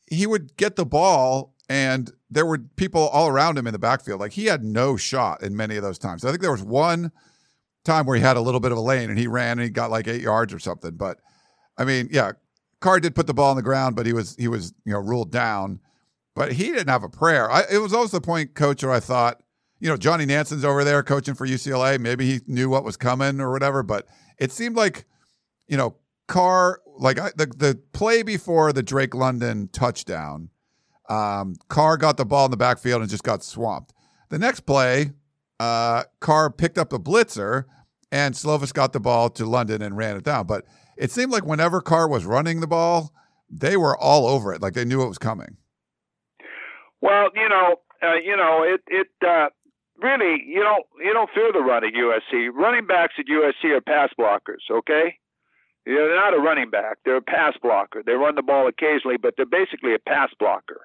he 0.07 0.27
would 0.27 0.57
get 0.57 0.77
the 0.77 0.87
ball 0.87 1.52
and 1.69 2.11
there 2.31 2.47
were 2.47 2.59
people 2.77 3.09
all 3.09 3.29
around 3.29 3.59
him 3.59 3.67
in 3.67 3.73
the 3.73 3.79
backfield. 3.79 4.21
Like 4.21 4.33
he 4.33 4.47
had 4.47 4.65
no 4.65 4.97
shot 4.97 5.43
in 5.43 5.57
many 5.57 5.77
of 5.77 5.83
those 5.83 5.99
times. 5.99 6.25
I 6.25 6.31
think 6.31 6.43
there 6.43 6.53
was 6.53 6.63
one 6.63 7.13
time 7.85 8.07
where 8.07 8.17
he 8.17 8.23
had 8.23 8.37
a 8.37 8.41
little 8.41 8.61
bit 8.61 8.73
of 8.73 8.79
a 8.79 8.83
lane 8.83 9.11
and 9.11 9.19
he 9.19 9.27
ran 9.27 9.59
and 9.59 9.63
he 9.63 9.71
got 9.71 9.91
like 9.91 10.09
eight 10.09 10.23
yards 10.23 10.53
or 10.53 10.59
something. 10.59 10.97
But 10.97 11.19
I 11.77 11.85
mean, 11.85 12.09
yeah, 12.11 12.33
Carr 12.81 13.01
did 13.01 13.15
put 13.15 13.27
the 13.27 13.35
ball 13.35 13.51
on 13.51 13.57
the 13.57 13.63
ground, 13.63 13.97
but 13.97 14.07
he 14.07 14.13
was 14.13 14.37
he 14.37 14.49
was 14.49 14.75
you 14.85 14.93
know 14.93 14.99
ruled 14.99 15.31
down. 15.31 15.81
But 16.35 16.53
he 16.53 16.65
didn't 16.65 16.89
have 16.89 17.05
a 17.05 17.11
prayer. 17.11 17.51
I, 17.51 17.65
it 17.71 17.79
was 17.79 17.93
always 17.93 18.11
the 18.11 18.21
point, 18.21 18.55
coach, 18.55 18.83
where 18.83 18.93
I 18.93 19.01
thought, 19.01 19.43
you 19.81 19.89
know, 19.91 19.99
Johnny 19.99 20.25
Nansen's 20.25 20.65
over 20.65 20.83
there 20.83 21.03
coaching 21.03 21.35
for 21.35 21.47
UCLA. 21.47 21.99
Maybe 22.01 22.27
he 22.27 22.41
knew 22.47 22.71
what 22.71 22.85
was 22.85 22.97
coming 22.97 23.39
or 23.39 23.51
whatever. 23.51 23.83
But 23.83 24.07
it 24.39 24.51
seemed 24.51 24.75
like, 24.75 25.05
you 25.69 25.77
know, 25.77 25.97
Carr 26.29 26.81
like 26.99 27.19
I, 27.19 27.31
the 27.37 27.47
the 27.47 27.81
play 27.93 28.23
before 28.23 28.73
the 28.73 28.83
Drake 28.83 29.15
London 29.15 29.69
touchdown. 29.73 30.49
Um, 31.09 31.57
Carr 31.69 31.97
got 31.97 32.17
the 32.17 32.25
ball 32.25 32.45
in 32.47 32.51
the 32.51 32.57
backfield 32.57 33.01
and 33.01 33.11
just 33.11 33.25
got 33.25 33.43
swamped. 33.43 33.93
The 34.31 34.39
next 34.39 34.61
play, 34.61 35.13
uh, 35.61 36.05
Carr 36.21 36.51
picked 36.51 36.79
up 36.79 36.91
the 36.91 37.01
blitzer 37.01 37.65
and 38.11 38.35
Slovis 38.35 38.73
got 38.73 38.93
the 38.93 39.01
ball 39.01 39.31
to 39.31 39.47
London 39.47 39.83
and 39.83 39.97
ran 39.97 40.17
it 40.17 40.23
down. 40.25 40.47
But 40.47 40.67
it 40.97 41.11
seemed 41.11 41.33
like 41.33 41.45
whenever 41.45 41.81
Carr 41.81 42.09
was 42.09 42.25
running 42.25 42.61
the 42.61 42.67
ball, 42.67 43.13
they 43.51 43.77
were 43.77 43.97
all 43.97 44.27
over 44.27 44.53
it, 44.53 44.63
like 44.63 44.75
they 44.75 44.85
knew 44.85 45.03
it 45.03 45.09
was 45.09 45.19
coming. 45.19 45.57
Well, 47.01 47.31
you 47.35 47.49
know, 47.49 47.77
uh, 48.03 48.15
you 48.15 48.37
know, 48.37 48.63
it 48.63 48.81
it 48.87 49.09
uh, 49.27 49.49
really 50.01 50.43
you 50.47 50.61
don't 50.61 50.87
you 51.05 51.13
don't 51.13 51.31
fear 51.35 51.53
the 51.53 51.61
run 51.61 51.85
at 51.85 51.93
USC. 51.93 52.49
Running 52.55 52.87
backs 52.87 53.15
at 53.19 53.27
USC 53.27 53.77
are 53.77 53.81
pass 53.81 54.11
blockers. 54.19 54.71
Okay, 54.71 55.19
they're 55.85 56.17
not 56.17 56.35
a 56.35 56.39
running 56.41 56.71
back; 56.71 56.99
they're 57.05 57.17
a 57.17 57.23
pass 57.23 57.55
blocker. 57.61 58.03
They 58.05 58.13
run 58.13 58.37
the 58.37 58.43
ball 58.43 58.69
occasionally, 58.69 59.17
but 59.21 59.35
they're 59.37 59.47
basically 59.47 59.95
a 59.95 59.99
pass 59.99 60.31
blocker. 60.39 60.81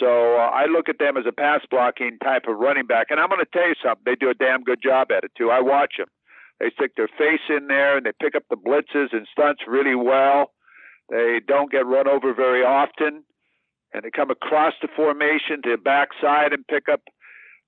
So 0.00 0.36
uh, 0.36 0.50
I 0.52 0.66
look 0.66 0.88
at 0.88 0.98
them 0.98 1.16
as 1.16 1.24
a 1.26 1.32
pass 1.32 1.60
blocking 1.70 2.18
type 2.22 2.44
of 2.46 2.58
running 2.58 2.86
back, 2.86 3.06
and 3.10 3.18
I'm 3.18 3.28
going 3.28 3.44
to 3.44 3.50
tell 3.50 3.68
you 3.68 3.74
something. 3.82 4.02
They 4.04 4.14
do 4.14 4.30
a 4.30 4.34
damn 4.34 4.62
good 4.62 4.80
job 4.82 5.08
at 5.10 5.24
it 5.24 5.32
too. 5.36 5.50
I 5.50 5.60
watch 5.60 5.94
them. 5.98 6.08
They 6.60 6.70
stick 6.74 6.96
their 6.96 7.08
face 7.08 7.46
in 7.48 7.68
there 7.68 7.96
and 7.96 8.06
they 8.06 8.12
pick 8.20 8.34
up 8.34 8.42
the 8.50 8.56
blitzes 8.56 9.12
and 9.12 9.26
stunts 9.30 9.62
really 9.66 9.94
well. 9.94 10.52
They 11.08 11.40
don't 11.46 11.70
get 11.70 11.86
run 11.86 12.06
over 12.08 12.34
very 12.34 12.62
often, 12.62 13.24
and 13.94 14.02
they 14.02 14.10
come 14.10 14.30
across 14.30 14.74
the 14.82 14.88
formation 14.94 15.62
to 15.64 15.70
the 15.70 15.82
backside 15.82 16.52
and 16.52 16.66
pick 16.66 16.88
up 16.88 17.00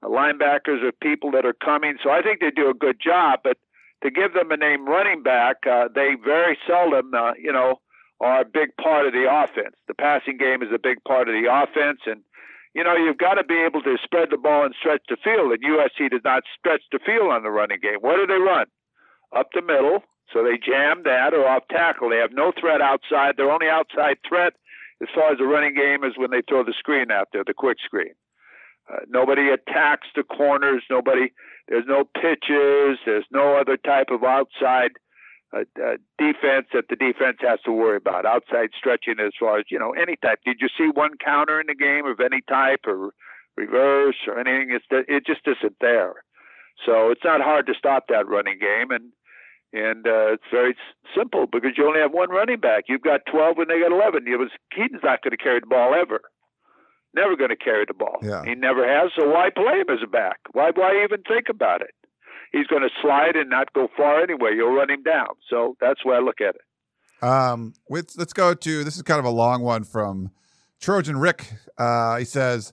linebackers 0.05 0.83
or 0.83 0.93
people 1.01 1.31
that 1.31 1.47
are 1.47 1.55
coming. 1.55 1.97
So 2.03 2.11
I 2.11 2.23
think 2.23 2.41
they 2.41 2.51
do 2.51 2.69
a 2.69 2.75
good 2.75 2.97
job. 3.03 3.41
But 3.43 3.57
to 4.03 4.11
give 4.11 4.35
them 4.35 4.51
a 4.51 4.57
name 4.57 4.87
running 4.87 5.23
back, 5.23 5.57
uh, 5.71 5.89
they 5.95 6.17
very 6.23 6.59
seldom, 6.67 7.15
uh, 7.15 7.33
you 7.39 7.53
know, 7.53 7.81
are 8.21 8.43
a 8.43 8.45
big 8.45 8.77
part 8.77 9.07
of 9.07 9.13
the 9.13 9.27
offense. 9.29 9.77
The 9.89 9.95
passing 9.95 10.37
game 10.37 10.63
is 10.63 10.69
a 10.75 10.79
big 10.79 11.03
part 11.05 11.29
of 11.29 11.35
the 11.35 11.49
offense, 11.49 12.01
and 12.07 12.21
you 12.75 12.85
know 12.85 12.95
you've 12.95 13.19
got 13.19 13.35
to 13.35 13.45
be 13.45 13.59
able 13.59 13.83
to 13.83 13.97
spread 14.03 14.29
the 14.31 14.37
ball 14.37 14.65
and 14.65 14.75
stretch 14.79 15.03
the 15.09 15.17
field. 15.23 15.53
And 15.53 15.63
USC 15.65 16.11
does 16.11 16.25
not 16.25 16.45
stretch 16.59 16.83
the 16.93 17.01
field 17.05 17.33
on 17.33 17.43
the 17.43 17.51
running 17.51 17.81
game. 17.81 18.01
What 18.01 18.17
do 18.17 18.27
they 18.27 18.41
run? 18.41 18.67
Up 19.35 19.49
the 19.55 19.63
middle, 19.63 20.03
so 20.33 20.43
they 20.43 20.59
jam 20.59 21.03
that 21.05 21.33
or 21.33 21.49
off 21.49 21.63
tackle. 21.71 22.11
They 22.11 22.19
have 22.19 22.33
no 22.33 22.53
threat 22.59 22.81
outside. 22.81 23.37
Their 23.37 23.51
only 23.51 23.69
outside 23.69 24.19
threat, 24.29 24.55
as 25.01 25.09
far 25.15 25.33
as 25.33 25.39
the 25.39 25.47
running 25.47 25.75
game, 25.75 26.05
is 26.05 26.19
when 26.19 26.31
they 26.31 26.43
throw 26.49 26.65
the 26.65 26.75
screen 26.77 27.11
out 27.11 27.29
there, 27.33 27.45
the 27.47 27.55
quick 27.55 27.79
screen. 27.85 28.13
Uh, 28.91 29.07
nobody 29.09 29.49
attacks 29.49 30.09
the 30.15 30.25
corners. 30.25 30.83
Nobody. 30.91 31.33
There's 31.69 31.87
no 31.87 32.05
pitches. 32.05 32.99
There's 33.07 33.27
no 33.31 33.57
other 33.57 33.77
type 33.77 34.09
of 34.11 34.25
outside 34.25 34.91
uh, 35.53 35.65
uh, 35.83 35.97
defense 36.19 36.67
that 36.73 36.87
the 36.89 36.97
defense 36.97 37.39
has 37.41 37.59
to 37.65 37.73
worry 37.73 37.97
about. 37.97 38.25
Outside 38.25 38.71
stretching 38.77 39.17
as 39.19 39.33
far 39.39 39.59
as 39.59 39.65
you 39.71 39.79
know 39.79 39.93
any 39.93 40.17
type. 40.17 40.39
Did 40.45 40.59
you 40.61 40.69
see 40.77 40.91
one 40.93 41.13
counter 41.23 41.61
in 41.61 41.67
the 41.67 41.75
game 41.75 42.07
of 42.07 42.21
any 42.21 42.41
type 42.49 42.87
or 42.87 43.11
reverse 43.57 44.17
or 44.27 44.39
anything? 44.39 44.71
It's 44.71 44.87
it 44.91 45.27
just 45.27 45.41
isn't 45.47 45.77
there. 45.81 46.23
So 46.87 47.11
it's 47.11 47.25
not 47.25 47.41
hard 47.41 47.67
to 47.67 47.75
stop 47.75 48.07
that 48.09 48.29
running 48.29 48.59
game, 48.59 48.91
and 48.91 49.13
and 49.73 50.07
uh, 50.07 50.35
it's 50.35 50.51
very 50.51 50.77
simple 51.17 51.47
because 51.47 51.73
you 51.77 51.87
only 51.87 52.01
have 52.01 52.13
one 52.13 52.31
running 52.31 52.61
back. 52.61 52.85
You've 52.89 53.03
got 53.03 53.21
12 53.31 53.57
when 53.57 53.69
they 53.69 53.81
got 53.81 53.93
11. 53.93 54.27
It 54.27 54.37
was 54.37 54.51
Kedon's 54.75 55.03
not 55.05 55.23
going 55.23 55.31
to 55.31 55.37
carry 55.37 55.61
the 55.61 55.67
ball 55.67 55.95
ever. 55.95 56.21
Never 57.15 57.37
going 57.37 57.51
to 57.51 57.57
carry 57.57 57.85
the 57.87 57.95
ball. 57.95 58.19
Yeah. 58.23 58.45
He 58.45 58.55
never 58.55 58.87
has. 58.87 59.11
So 59.19 59.29
why 59.29 59.51
play 59.55 59.81
him 59.81 59.91
as 59.91 59.99
a 60.03 60.07
back? 60.07 60.39
Why 60.53 60.71
why 60.75 61.03
even 61.05 61.23
think 61.23 61.49
about 61.49 61.83
it? 61.83 61.95
He's 62.53 62.67
going 62.67 62.83
to 62.83 62.91
slide 63.03 63.37
and 63.37 63.51
not 63.51 63.73
go 63.73 63.89
far 63.97 64.23
anyway. 64.23 64.51
You'll 64.55 64.75
run 64.75 64.91
him 64.91 65.03
down. 65.03 65.29
So 65.49 65.77
that's 65.81 66.05
where 66.05 66.17
I 66.17 66.21
look 66.21 66.41
at 66.41 66.57
it. 66.57 67.25
Um, 67.25 67.75
with, 67.89 68.15
let's 68.17 68.33
go 68.33 68.55
to 68.55 68.85
this 68.85 68.97
is 68.97 69.03
kind 69.03 69.19
of 69.19 69.27
a 69.27 69.31
long 69.31 69.63
one 69.63 69.85
from 69.85 70.31
Trojan 70.81 71.19
Rick. 71.19 71.53
Uh, 71.77 72.17
he 72.17 72.25
says, 72.25 72.73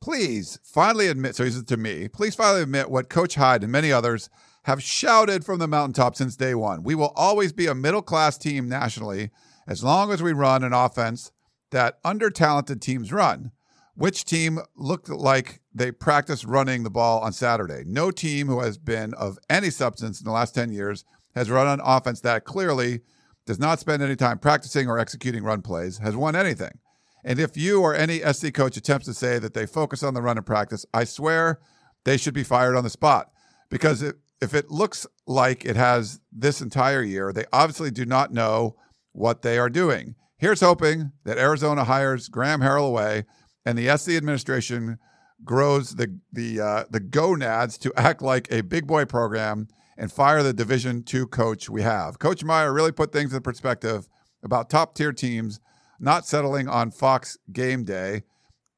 "Please 0.00 0.58
finally 0.64 1.06
admit." 1.06 1.36
So 1.36 1.44
he 1.44 1.50
says 1.50 1.64
to 1.64 1.76
me, 1.76 2.08
"Please 2.08 2.34
finally 2.34 2.62
admit 2.62 2.90
what 2.90 3.08
Coach 3.08 3.36
Hyde 3.36 3.62
and 3.62 3.70
many 3.70 3.92
others 3.92 4.28
have 4.64 4.82
shouted 4.82 5.44
from 5.44 5.58
the 5.60 5.68
mountaintop 5.68 6.16
since 6.16 6.36
day 6.36 6.54
one. 6.54 6.82
We 6.82 6.94
will 6.94 7.12
always 7.14 7.52
be 7.52 7.66
a 7.66 7.74
middle 7.74 8.02
class 8.02 8.36
team 8.36 8.68
nationally 8.68 9.30
as 9.68 9.84
long 9.84 10.10
as 10.10 10.22
we 10.22 10.32
run 10.32 10.64
an 10.64 10.72
offense 10.72 11.30
that 11.70 11.98
under 12.04 12.30
talented 12.30 12.82
teams 12.82 13.12
run." 13.12 13.52
Which 13.96 14.24
team 14.24 14.58
looked 14.76 15.08
like 15.08 15.60
they 15.72 15.92
practiced 15.92 16.44
running 16.44 16.82
the 16.82 16.90
ball 16.90 17.20
on 17.20 17.32
Saturday? 17.32 17.84
No 17.86 18.10
team 18.10 18.48
who 18.48 18.60
has 18.60 18.76
been 18.76 19.14
of 19.14 19.38
any 19.48 19.70
substance 19.70 20.20
in 20.20 20.24
the 20.24 20.32
last 20.32 20.54
10 20.54 20.72
years 20.72 21.04
has 21.36 21.50
run 21.50 21.68
an 21.68 21.80
offense 21.84 22.20
that 22.20 22.44
clearly 22.44 23.00
does 23.46 23.58
not 23.58 23.78
spend 23.78 24.02
any 24.02 24.16
time 24.16 24.38
practicing 24.38 24.88
or 24.88 24.98
executing 24.98 25.44
run 25.44 25.62
plays, 25.62 25.98
has 25.98 26.16
won 26.16 26.34
anything. 26.34 26.78
And 27.24 27.38
if 27.38 27.56
you 27.56 27.80
or 27.82 27.94
any 27.94 28.18
SC 28.18 28.52
coach 28.52 28.76
attempts 28.76 29.06
to 29.06 29.14
say 29.14 29.38
that 29.38 29.54
they 29.54 29.66
focus 29.66 30.02
on 30.02 30.14
the 30.14 30.22
run 30.22 30.38
in 30.38 30.44
practice, 30.44 30.84
I 30.92 31.04
swear 31.04 31.60
they 32.04 32.16
should 32.16 32.34
be 32.34 32.44
fired 32.44 32.76
on 32.76 32.84
the 32.84 32.90
spot. 32.90 33.30
Because 33.70 34.02
it, 34.02 34.16
if 34.40 34.54
it 34.54 34.70
looks 34.70 35.06
like 35.26 35.64
it 35.64 35.76
has 35.76 36.20
this 36.32 36.60
entire 36.60 37.02
year, 37.02 37.32
they 37.32 37.44
obviously 37.52 37.90
do 37.90 38.04
not 38.04 38.32
know 38.32 38.76
what 39.12 39.42
they 39.42 39.56
are 39.58 39.70
doing. 39.70 40.16
Here's 40.36 40.60
hoping 40.60 41.12
that 41.24 41.38
Arizona 41.38 41.84
hires 41.84 42.28
Graham 42.28 42.60
Harrell 42.60 42.88
away 42.88 43.24
and 43.64 43.78
the 43.78 43.96
SC 43.96 44.10
administration 44.10 44.98
grows 45.44 45.96
the 45.96 46.18
the 46.32 46.60
uh, 46.60 46.84
the 46.90 47.00
gonads 47.00 47.78
to 47.78 47.92
act 47.96 48.22
like 48.22 48.50
a 48.50 48.62
big 48.62 48.86
boy 48.86 49.04
program 49.04 49.68
and 49.96 50.12
fire 50.12 50.42
the 50.42 50.52
Division 50.52 51.02
two 51.02 51.26
coach 51.26 51.68
we 51.68 51.82
have. 51.82 52.18
Coach 52.18 52.44
Meyer 52.44 52.72
really 52.72 52.92
put 52.92 53.12
things 53.12 53.32
in 53.32 53.42
perspective 53.42 54.08
about 54.42 54.70
top 54.70 54.94
tier 54.94 55.12
teams 55.12 55.60
not 55.98 56.26
settling 56.26 56.68
on 56.68 56.90
Fox 56.90 57.38
game 57.52 57.84
day. 57.84 58.22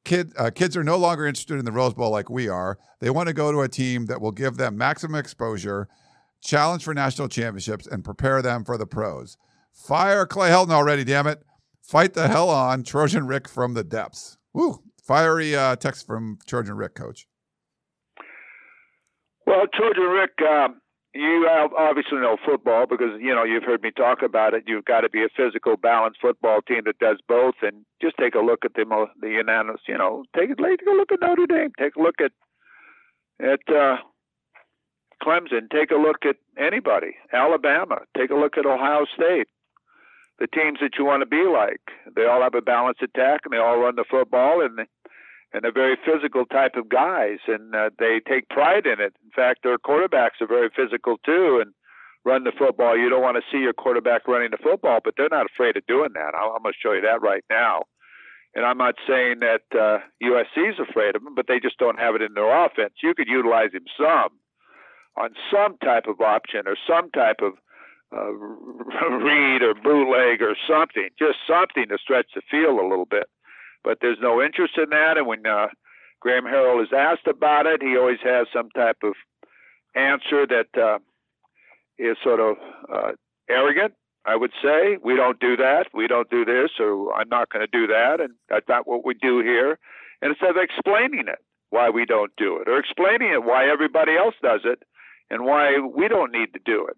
Kid, 0.05 0.31
uh, 0.37 0.49
kids 0.49 0.77
are 0.77 0.83
no 0.83 0.97
longer 0.97 1.25
interested 1.25 1.59
in 1.59 1.65
the 1.65 1.71
Rose 1.71 1.93
Bowl 1.93 2.11
like 2.11 2.29
we 2.29 2.47
are. 2.47 2.77
They 3.01 3.09
want 3.09 3.27
to 3.27 3.33
go 3.33 3.51
to 3.51 3.61
a 3.61 3.67
team 3.67 4.05
that 4.05 4.21
will 4.21 4.31
give 4.31 4.55
them 4.55 4.77
maximum 4.77 5.19
exposure, 5.19 5.89
challenge 6.41 6.85
for 6.85 6.93
national 6.93 7.27
championships, 7.27 7.85
and 7.85 8.05
prepare 8.05 8.41
them 8.41 8.63
for 8.63 8.77
the 8.77 8.87
pros. 8.87 9.37
Fire 9.73 10.25
Clay 10.25 10.49
Helton 10.49 10.71
already, 10.71 11.03
damn 11.03 11.27
it. 11.27 11.43
Fight 11.81 12.13
the 12.13 12.27
hell 12.29 12.49
on, 12.49 12.83
Trojan 12.83 13.27
Rick 13.27 13.49
from 13.49 13.73
the 13.73 13.83
depths. 13.83 14.36
Woo! 14.57 14.81
Fiery 15.03 15.55
uh, 15.55 15.75
text 15.75 16.07
from 16.07 16.39
Trojan 16.47 16.75
Rick, 16.75 16.95
coach. 16.95 17.27
Well, 19.45 19.65
Trojan 19.71 20.09
Rick, 20.09 20.31
um, 20.41 20.81
you 21.13 21.47
obviously 21.77 22.17
know 22.17 22.37
football 22.43 22.87
because 22.89 23.21
you 23.21 23.35
know 23.35 23.43
you've 23.43 23.63
heard 23.63 23.83
me 23.83 23.91
talk 23.91 24.23
about 24.23 24.55
it. 24.55 24.63
You've 24.65 24.85
got 24.85 25.01
to 25.01 25.09
be 25.09 25.23
a 25.23 25.29
physical, 25.37 25.77
balanced 25.77 26.19
football 26.19 26.61
team 26.67 26.81
that 26.85 26.97
does 26.97 27.17
both. 27.27 27.53
And 27.61 27.85
just 28.01 28.15
take 28.19 28.33
a 28.33 28.39
look 28.39 28.65
at 28.65 28.73
the 28.73 28.83
the 29.21 29.29
unanimous. 29.29 29.81
You 29.87 29.99
know, 29.99 30.23
take 30.35 30.49
a 30.49 30.55
take 30.55 30.81
a 30.87 30.89
look 30.89 31.11
at 31.11 31.21
Notre 31.21 31.45
Dame. 31.45 31.71
Take 31.77 31.95
a 31.95 32.01
look 32.01 32.15
at 32.19 32.31
at 33.39 33.61
uh, 33.69 33.97
Clemson. 35.23 35.69
Take 35.71 35.91
a 35.91 36.01
look 36.01 36.25
at 36.25 36.37
anybody. 36.57 37.13
Alabama. 37.31 37.99
Take 38.17 38.31
a 38.31 38.35
look 38.35 38.57
at 38.57 38.65
Ohio 38.65 39.05
State 39.15 39.47
the 40.39 40.47
teams 40.47 40.79
that 40.81 40.97
you 40.97 41.05
want 41.05 41.21
to 41.21 41.25
be 41.25 41.43
like. 41.43 41.81
They 42.15 42.25
all 42.25 42.41
have 42.41 42.55
a 42.55 42.61
balanced 42.61 43.01
attack 43.01 43.41
and 43.45 43.53
they 43.53 43.57
all 43.57 43.79
run 43.79 43.95
the 43.95 44.05
football 44.09 44.61
and 44.61 44.87
and 45.53 45.63
they're 45.63 45.71
very 45.71 45.97
physical 46.05 46.45
type 46.45 46.75
of 46.75 46.89
guys 46.89 47.39
and 47.47 47.73
uh, 47.73 47.89
they 47.97 48.19
take 48.27 48.49
pride 48.49 48.85
in 48.85 48.99
it. 48.99 49.15
In 49.23 49.31
fact, 49.35 49.63
their 49.63 49.77
quarterbacks 49.77 50.41
are 50.41 50.47
very 50.47 50.69
physical 50.75 51.17
too 51.25 51.59
and 51.61 51.73
run 52.25 52.43
the 52.43 52.51
football. 52.51 52.97
You 52.97 53.09
don't 53.09 53.21
want 53.21 53.37
to 53.37 53.49
see 53.51 53.59
your 53.61 53.73
quarterback 53.73 54.27
running 54.27 54.51
the 54.51 54.57
football, 54.57 54.99
but 55.03 55.13
they're 55.15 55.29
not 55.31 55.45
afraid 55.45 55.77
of 55.77 55.87
doing 55.87 56.09
that. 56.15 56.35
I'm 56.35 56.61
going 56.61 56.73
to 56.73 56.79
show 56.83 56.91
you 56.91 57.01
that 57.01 57.21
right 57.21 57.43
now. 57.49 57.83
And 58.53 58.65
I'm 58.65 58.77
not 58.77 58.95
saying 59.07 59.39
that 59.39 59.61
uh, 59.71 59.99
USC 60.21 60.69
is 60.69 60.79
afraid 60.79 61.15
of 61.15 61.21
him, 61.21 61.35
but 61.35 61.47
they 61.47 61.59
just 61.59 61.77
don't 61.77 61.99
have 61.99 62.15
it 62.15 62.21
in 62.21 62.33
their 62.33 62.65
offense. 62.65 62.93
You 63.01 63.13
could 63.15 63.27
utilize 63.27 63.71
him 63.71 63.85
some. 63.97 64.29
on 65.17 65.29
some 65.51 65.77
type 65.77 66.05
of 66.07 66.21
option 66.21 66.67
or 66.67 66.75
some 66.87 67.09
type 67.11 67.37
of 67.41 67.53
uh, 68.15 68.31
read 68.31 69.61
or 69.63 69.73
bootleg 69.73 70.41
or 70.41 70.55
something, 70.67 71.09
just 71.17 71.37
something 71.47 71.87
to 71.89 71.97
stretch 72.01 72.27
the 72.35 72.41
field 72.49 72.79
a 72.79 72.87
little 72.87 73.05
bit. 73.05 73.27
But 73.83 73.99
there's 74.01 74.17
no 74.21 74.41
interest 74.41 74.73
in 74.77 74.89
that, 74.89 75.17
and 75.17 75.27
when 75.27 75.45
uh, 75.45 75.67
Graham 76.19 76.45
Harrell 76.45 76.81
is 76.81 76.89
asked 76.95 77.27
about 77.27 77.65
it, 77.65 77.81
he 77.81 77.97
always 77.97 78.19
has 78.23 78.47
some 78.53 78.69
type 78.71 78.97
of 79.03 79.13
answer 79.95 80.45
that 80.47 80.67
uh, 80.77 80.99
is 81.97 82.17
sort 82.23 82.39
of 82.39 82.57
uh, 82.93 83.11
arrogant. 83.49 83.93
I 84.25 84.35
would 84.35 84.51
say 84.61 84.97
we 85.01 85.15
don't 85.15 85.39
do 85.39 85.55
that, 85.55 85.87
we 85.93 86.07
don't 86.07 86.29
do 86.29 86.43
this, 86.43 86.71
or 86.79 87.13
I'm 87.13 87.29
not 87.29 87.49
going 87.49 87.65
to 87.65 87.71
do 87.71 87.87
that, 87.87 88.19
and 88.19 88.33
that's 88.49 88.67
not 88.67 88.85
what 88.85 89.05
we 89.05 89.13
do 89.13 89.39
here. 89.39 89.79
And 90.21 90.31
instead 90.31 90.49
of 90.49 90.57
explaining 90.57 91.25
it, 91.27 91.39
why 91.69 91.89
we 91.89 92.05
don't 92.05 92.31
do 92.37 92.57
it, 92.57 92.67
or 92.67 92.77
explaining 92.77 93.31
it 93.31 93.43
why 93.43 93.69
everybody 93.69 94.17
else 94.17 94.35
does 94.41 94.61
it, 94.65 94.83
and 95.29 95.45
why 95.45 95.79
we 95.79 96.07
don't 96.07 96.31
need 96.31 96.53
to 96.53 96.59
do 96.65 96.87
it, 96.87 96.97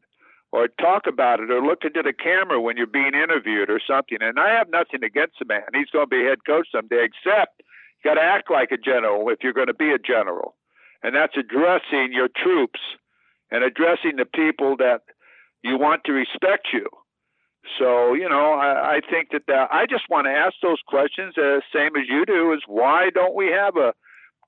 or 0.52 0.68
talk 0.68 1.04
about 1.08 1.40
it, 1.40 1.52
or 1.52 1.62
look 1.62 1.84
into 1.84 2.02
the 2.02 2.14
camera 2.14 2.60
when 2.60 2.78
you're 2.78 2.88
being 2.88 3.14
interviewed 3.14 3.70
or 3.70 3.80
something. 3.86 4.18
And 4.22 4.40
I 4.40 4.50
have 4.58 4.70
nothing 4.70 5.04
against 5.04 5.40
the 5.40 5.46
man; 5.46 5.64
he's 5.74 5.90
going 5.92 6.10
to 6.10 6.16
be 6.16 6.24
head 6.24 6.40
coach 6.46 6.68
someday. 6.72 7.06
Except 7.06 7.62
you 8.04 8.10
got 8.12 8.16
to 8.16 8.26
act 8.26 8.50
like 8.50 8.72
a 8.72 8.78
general 8.78 9.30
if 9.30 9.40
you're 9.44 9.54
going 9.54 9.68
to 9.68 9.74
be 9.74 9.92
a 9.92 10.00
general, 10.00 10.56
and 11.04 11.16
that's 11.16 11.38
addressing 11.38 12.12
your 12.12 12.30
troops 12.36 12.80
and 13.52 13.64
addressing 13.64 14.16
the 14.18 14.26
people 14.26 14.78
that 14.78 15.02
you 15.64 15.78
want 15.78 16.04
to 16.06 16.14
respect 16.14 16.68
you. 16.74 16.88
So, 17.78 18.14
you 18.14 18.30
know, 18.30 18.54
I, 18.54 18.96
I 18.96 19.02
think 19.10 19.30
that, 19.32 19.44
that 19.48 19.70
I 19.72 19.86
just 19.86 20.10
want 20.10 20.26
to 20.26 20.32
ask 20.32 20.56
those 20.62 20.80
questions, 20.88 21.38
uh, 21.38 21.60
same 21.74 21.96
as 21.96 22.08
you 22.08 22.26
do, 22.26 22.54
is 22.54 22.62
why 22.68 23.10
don't 23.14 23.36
we 23.36 23.48
have 23.48 23.76
a 23.76 23.94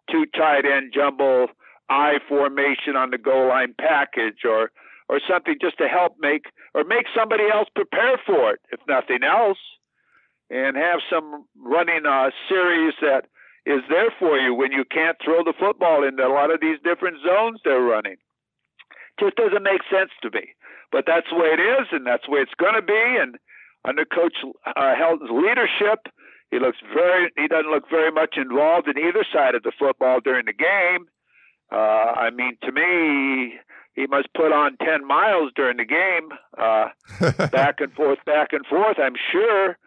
two 0.10 0.26
tight 0.36 0.66
end 0.66 0.94
jumbo 0.94 1.48
I 1.90 2.20
formation 2.28 2.96
on 2.96 3.12
the 3.12 3.18
goal 3.18 3.50
line 3.50 3.76
package 3.78 4.46
or 4.46 4.72
or 5.12 5.20
something 5.28 5.60
just 5.60 5.78
to 5.78 5.92
help 5.92 6.16
make 6.24 6.48
or 6.74 6.88
make 6.88 7.06
somebody 7.12 7.44
else 7.52 7.68
prepare 7.76 8.16
for 8.26 8.56
it, 8.56 8.62
if 8.72 8.80
nothing 8.88 9.28
else, 9.28 9.60
and 10.50 10.78
have 10.80 11.04
some 11.12 11.44
running 11.60 12.08
uh, 12.08 12.32
series 12.48 12.96
that 13.02 13.28
is 13.66 13.84
there 13.90 14.10
for 14.18 14.40
you 14.40 14.56
when 14.56 14.72
you 14.72 14.86
can't 14.88 15.18
throw 15.24 15.44
the 15.44 15.54
football 15.60 16.08
into 16.08 16.26
a 16.26 16.32
lot 16.32 16.50
of 16.50 16.62
these 16.62 16.80
different 16.82 17.18
zones 17.28 17.60
they're 17.64 17.84
running. 17.84 18.16
Just 19.20 19.36
doesn't 19.36 19.68
make 19.68 19.84
sense 19.92 20.16
to 20.24 20.32
me. 20.32 20.56
But 20.92 21.04
that's 21.06 21.28
the 21.30 21.36
way 21.36 21.52
it 21.52 21.60
is, 21.60 21.88
and 21.92 22.08
that's 22.08 22.24
the 22.26 22.32
way 22.32 22.40
it's 22.40 22.56
going 22.58 22.76
to 22.76 22.82
be. 22.82 23.04
And 23.20 23.36
under 23.84 24.06
Coach 24.06 24.34
uh, 24.66 24.96
Helton's 24.96 25.30
leadership, 25.32 26.08
he 26.52 26.60
looks 26.60 26.80
very. 26.94 27.32
He 27.36 27.48
doesn't 27.48 27.72
look 27.72 27.90
very 27.90 28.12
much 28.12 28.36
involved 28.36 28.88
in 28.88 28.98
either 28.98 29.26
side 29.32 29.56
of 29.56 29.64
the 29.64 29.72
football 29.78 30.20
during 30.24 30.46
the 30.46 30.54
game. 30.54 31.08
Uh, 31.72 32.12
I 32.16 32.30
mean, 32.32 32.58
to 32.64 32.72
me, 32.72 33.60
he 33.94 34.08
must 34.08 34.30
put 34.36 34.52
on 34.52 34.78
ten 34.78 35.06
miles 35.06 35.52
during 35.56 35.78
the 35.78 35.86
game, 35.86 36.30
uh, 36.58 36.90
back 37.52 37.82
and 37.82 37.94
forth, 37.94 38.20
back 38.26 38.54
and 38.54 38.66
forth. 38.66 38.98
I'm 38.98 39.16
sure, 39.32 39.78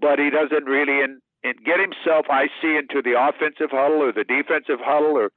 but 0.00 0.18
he 0.18 0.30
doesn't 0.30 0.64
really 0.64 1.02
in, 1.02 1.20
in 1.42 1.54
get 1.64 1.80
himself. 1.80 2.26
I 2.30 2.46
see 2.60 2.76
into 2.76 3.02
the 3.02 3.18
offensive 3.18 3.70
huddle 3.70 4.02
or 4.02 4.12
the 4.12 4.24
defensive 4.24 4.78
huddle 4.80 5.16
or 5.16 5.30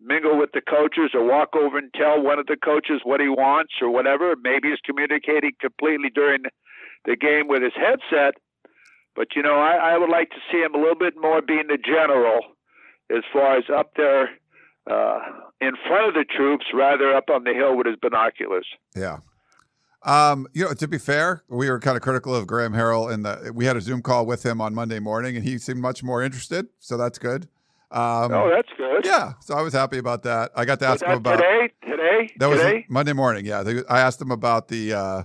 mingle 0.00 0.38
with 0.38 0.50
the 0.52 0.60
coaches 0.60 1.10
or 1.14 1.24
walk 1.24 1.56
over 1.56 1.78
and 1.78 1.92
tell 1.94 2.20
one 2.20 2.38
of 2.38 2.46
the 2.46 2.56
coaches 2.56 3.00
what 3.04 3.20
he 3.20 3.28
wants 3.28 3.72
or 3.80 3.90
whatever. 3.90 4.34
Maybe 4.36 4.68
he's 4.68 4.84
communicating 4.84 5.52
completely 5.60 6.10
during 6.14 6.44
the 7.04 7.16
game 7.16 7.48
with 7.48 7.62
his 7.62 7.72
headset. 7.74 8.34
But, 9.14 9.28
you 9.34 9.42
know, 9.42 9.56
I, 9.56 9.94
I 9.94 9.98
would 9.98 10.10
like 10.10 10.30
to 10.30 10.44
see 10.52 10.58
him 10.58 10.74
a 10.74 10.78
little 10.78 10.98
bit 10.98 11.14
more 11.16 11.40
being 11.40 11.68
the 11.68 11.78
general 11.78 12.40
as 13.10 13.22
far 13.32 13.56
as 13.56 13.64
up 13.74 13.92
there 13.96 14.30
uh, 14.90 15.18
in 15.60 15.72
front 15.86 16.08
of 16.08 16.14
the 16.14 16.24
troops 16.24 16.66
rather 16.74 17.14
up 17.14 17.30
on 17.30 17.44
the 17.44 17.52
hill 17.52 17.76
with 17.76 17.86
his 17.86 17.96
binoculars. 18.00 18.66
Yeah. 18.94 19.18
Um, 20.02 20.46
you 20.52 20.64
know, 20.64 20.72
to 20.72 20.86
be 20.86 20.98
fair, 20.98 21.42
we 21.48 21.68
were 21.68 21.80
kind 21.80 21.96
of 21.96 22.02
critical 22.02 22.34
of 22.34 22.46
Graham 22.46 22.72
Harrell 22.72 23.12
in 23.12 23.22
the 23.22 23.50
we 23.52 23.64
had 23.64 23.76
a 23.76 23.80
Zoom 23.80 24.02
call 24.02 24.24
with 24.24 24.46
him 24.46 24.60
on 24.60 24.72
Monday 24.72 25.00
morning 25.00 25.36
and 25.36 25.44
he 25.44 25.58
seemed 25.58 25.80
much 25.80 26.02
more 26.04 26.22
interested, 26.22 26.68
so 26.78 26.96
that's 26.96 27.18
good. 27.18 27.48
Um, 27.90 28.32
oh, 28.32 28.50
that's 28.54 28.68
good. 28.76 29.04
Yeah, 29.04 29.32
so 29.40 29.56
I 29.56 29.62
was 29.62 29.72
happy 29.72 29.98
about 29.98 30.22
that. 30.24 30.50
I 30.54 30.64
got 30.64 30.78
to 30.80 30.86
ask 30.86 31.04
him 31.04 31.18
about 31.18 31.36
today. 31.36 31.72
Today, 31.82 32.34
that 32.38 32.48
was 32.48 32.84
Monday 32.88 33.12
morning. 33.12 33.46
Yeah, 33.46 33.64
I 33.88 34.00
asked 34.00 34.20
him 34.20 34.30
about 34.30 34.68
the. 34.68 34.92
Uh, 34.92 35.22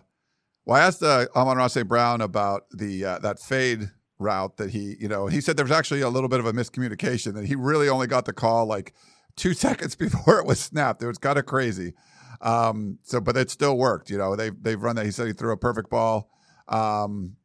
well, 0.65 0.77
I 0.77 0.85
asked 0.85 1.01
uh, 1.01 1.25
Amon-Ra 1.35 1.67
Brown 1.83 2.21
about 2.21 2.69
the 2.71 3.05
uh, 3.05 3.19
that 3.19 3.39
fade 3.39 3.89
route 4.19 4.57
that 4.57 4.69
he, 4.69 4.95
you 4.99 5.07
know, 5.07 5.27
he 5.27 5.41
said 5.41 5.57
there 5.57 5.65
was 5.65 5.71
actually 5.71 6.01
a 6.01 6.09
little 6.09 6.29
bit 6.29 6.39
of 6.39 6.45
a 6.45 6.53
miscommunication 6.53 7.33
that 7.33 7.45
he 7.45 7.55
really 7.55 7.89
only 7.89 8.07
got 8.07 8.25
the 8.25 8.33
call 8.33 8.65
like 8.67 8.93
two 9.35 9.53
seconds 9.65 9.95
before 9.95 10.39
it 10.39 10.45
was 10.45 10.59
snapped. 10.59 11.03
It 11.03 11.07
was 11.07 11.17
kind 11.17 11.37
of 11.37 11.45
crazy. 11.45 11.93
Um, 12.41 12.97
so, 13.03 13.21
but 13.21 13.37
it 13.37 13.51
still 13.51 13.77
worked. 13.77 14.09
You 14.09 14.17
know, 14.17 14.35
they 14.35 14.49
they've 14.49 14.81
run 14.81 14.95
that. 14.95 15.05
He 15.05 15.11
said 15.11 15.27
he 15.27 15.33
threw 15.33 15.51
a 15.51 15.57
perfect 15.57 15.89
ball. 15.89 16.29
Um, 16.67 17.35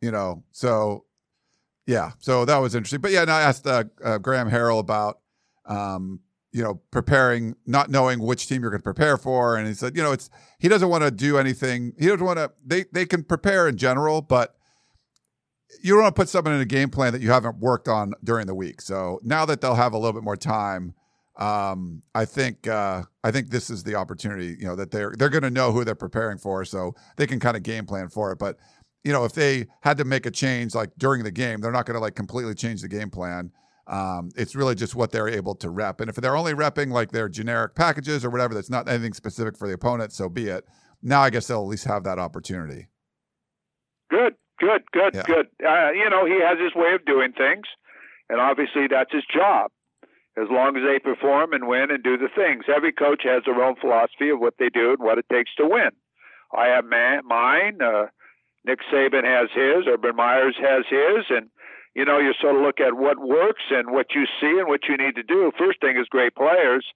you 0.00 0.10
know, 0.10 0.44
so 0.52 1.04
yeah, 1.86 2.12
so 2.18 2.44
that 2.44 2.58
was 2.58 2.74
interesting. 2.74 3.00
But 3.00 3.10
yeah, 3.10 3.22
and 3.22 3.30
I 3.30 3.42
asked 3.42 3.66
uh, 3.66 3.84
uh, 4.02 4.18
Graham 4.18 4.50
Harrell 4.50 4.78
about, 4.78 5.20
um, 5.66 6.20
you 6.52 6.62
know, 6.62 6.80
preparing, 6.90 7.56
not 7.66 7.90
knowing 7.90 8.20
which 8.20 8.46
team 8.46 8.62
you're 8.62 8.70
going 8.70 8.80
to 8.80 8.84
prepare 8.84 9.16
for, 9.16 9.56
and 9.56 9.66
he 9.66 9.74
said, 9.74 9.96
you 9.96 10.02
know, 10.02 10.12
it's 10.12 10.30
he 10.58 10.68
doesn't 10.68 10.88
want 10.88 11.04
to 11.04 11.10
do 11.10 11.36
anything. 11.36 11.92
He 11.98 12.06
doesn't 12.06 12.24
want 12.24 12.38
to. 12.38 12.52
They 12.64 12.84
they 12.92 13.06
can 13.06 13.24
prepare 13.24 13.68
in 13.68 13.76
general, 13.76 14.22
but 14.22 14.54
you 15.82 15.94
don't 15.94 16.02
want 16.02 16.14
to 16.14 16.20
put 16.20 16.28
someone 16.28 16.54
in 16.54 16.60
a 16.60 16.66
game 16.66 16.90
plan 16.90 17.12
that 17.12 17.22
you 17.22 17.30
haven't 17.30 17.58
worked 17.58 17.88
on 17.88 18.14
during 18.22 18.46
the 18.46 18.54
week. 18.54 18.80
So 18.80 19.20
now 19.22 19.44
that 19.44 19.60
they'll 19.60 19.74
have 19.74 19.92
a 19.92 19.98
little 19.98 20.12
bit 20.12 20.22
more 20.22 20.36
time, 20.36 20.94
um, 21.36 22.02
I 22.14 22.24
think 22.24 22.68
uh, 22.68 23.02
I 23.24 23.30
think 23.30 23.50
this 23.50 23.70
is 23.70 23.82
the 23.82 23.96
opportunity. 23.96 24.56
You 24.58 24.66
know 24.66 24.76
that 24.76 24.90
they're 24.90 25.14
they're 25.18 25.30
going 25.30 25.42
to 25.42 25.50
know 25.50 25.72
who 25.72 25.84
they're 25.84 25.94
preparing 25.94 26.38
for, 26.38 26.64
so 26.64 26.94
they 27.16 27.26
can 27.26 27.40
kind 27.40 27.56
of 27.56 27.62
game 27.62 27.86
plan 27.86 28.08
for 28.08 28.30
it. 28.32 28.38
But 28.38 28.58
you 29.02 29.12
know, 29.12 29.24
if 29.24 29.32
they 29.32 29.66
had 29.80 29.98
to 29.98 30.04
make 30.04 30.26
a 30.26 30.30
change 30.30 30.74
like 30.74 30.90
during 30.96 31.24
the 31.24 31.32
game, 31.32 31.60
they're 31.60 31.72
not 31.72 31.86
going 31.86 31.94
to 31.94 32.00
like 32.00 32.14
completely 32.14 32.54
change 32.54 32.82
the 32.82 32.88
game 32.88 33.10
plan. 33.10 33.50
Um, 33.86 34.30
it's 34.36 34.54
really 34.54 34.74
just 34.74 34.94
what 34.94 35.10
they're 35.12 35.28
able 35.28 35.54
to 35.56 35.68
rep. 35.68 36.00
And 36.00 36.08
if 36.08 36.16
they're 36.16 36.36
only 36.36 36.54
repping 36.54 36.90
like 36.90 37.10
their 37.10 37.28
generic 37.28 37.74
packages 37.74 38.24
or 38.24 38.30
whatever, 38.30 38.54
that's 38.54 38.70
not 38.70 38.88
anything 38.88 39.12
specific 39.12 39.58
for 39.58 39.68
the 39.68 39.74
opponent, 39.74 40.12
so 40.12 40.28
be 40.28 40.48
it. 40.48 40.64
Now 41.02 41.20
I 41.20 41.28
guess 41.28 41.48
they'll 41.48 41.60
at 41.60 41.68
least 41.68 41.84
have 41.84 42.04
that 42.04 42.18
opportunity. 42.18 42.88
Good, 44.08 44.36
good, 44.58 44.82
good, 44.92 45.14
yeah. 45.14 45.22
good. 45.26 45.48
Uh, 45.62 45.90
you 45.90 46.08
know, 46.08 46.24
he 46.24 46.40
has 46.40 46.58
his 46.58 46.74
way 46.74 46.94
of 46.94 47.04
doing 47.04 47.32
things, 47.32 47.64
and 48.30 48.40
obviously 48.40 48.86
that's 48.88 49.12
his 49.12 49.24
job. 49.34 49.70
As 50.36 50.48
long 50.50 50.76
as 50.76 50.82
they 50.82 50.98
perform 50.98 51.52
and 51.52 51.68
win 51.68 51.90
and 51.90 52.02
do 52.02 52.18
the 52.18 52.28
things, 52.34 52.64
every 52.66 52.92
coach 52.92 53.22
has 53.24 53.42
their 53.46 53.62
own 53.62 53.76
philosophy 53.80 54.30
of 54.30 54.40
what 54.40 54.54
they 54.58 54.68
do 54.68 54.90
and 54.90 54.98
what 54.98 55.18
it 55.18 55.26
takes 55.30 55.54
to 55.56 55.66
win. 55.66 55.90
I 56.52 56.66
have 56.74 56.84
man, 56.84 57.22
mine. 57.24 57.78
Uh, 57.80 58.06
Nick 58.64 58.80
Saban 58.92 59.24
has 59.24 59.50
his, 59.54 59.86
Urban 59.86 60.16
Meyers 60.16 60.56
has 60.58 60.84
his, 60.88 61.26
and 61.30 61.50
you 61.94 62.04
know 62.04 62.18
you 62.18 62.32
sort 62.40 62.56
of 62.56 62.62
look 62.62 62.80
at 62.80 62.94
what 62.94 63.18
works 63.18 63.62
and 63.70 63.90
what 63.90 64.06
you 64.14 64.24
see 64.40 64.58
and 64.58 64.68
what 64.68 64.88
you 64.88 64.96
need 64.96 65.14
to 65.16 65.22
do. 65.22 65.52
First 65.58 65.80
thing 65.80 65.96
is 65.98 66.06
great 66.08 66.34
players, 66.34 66.86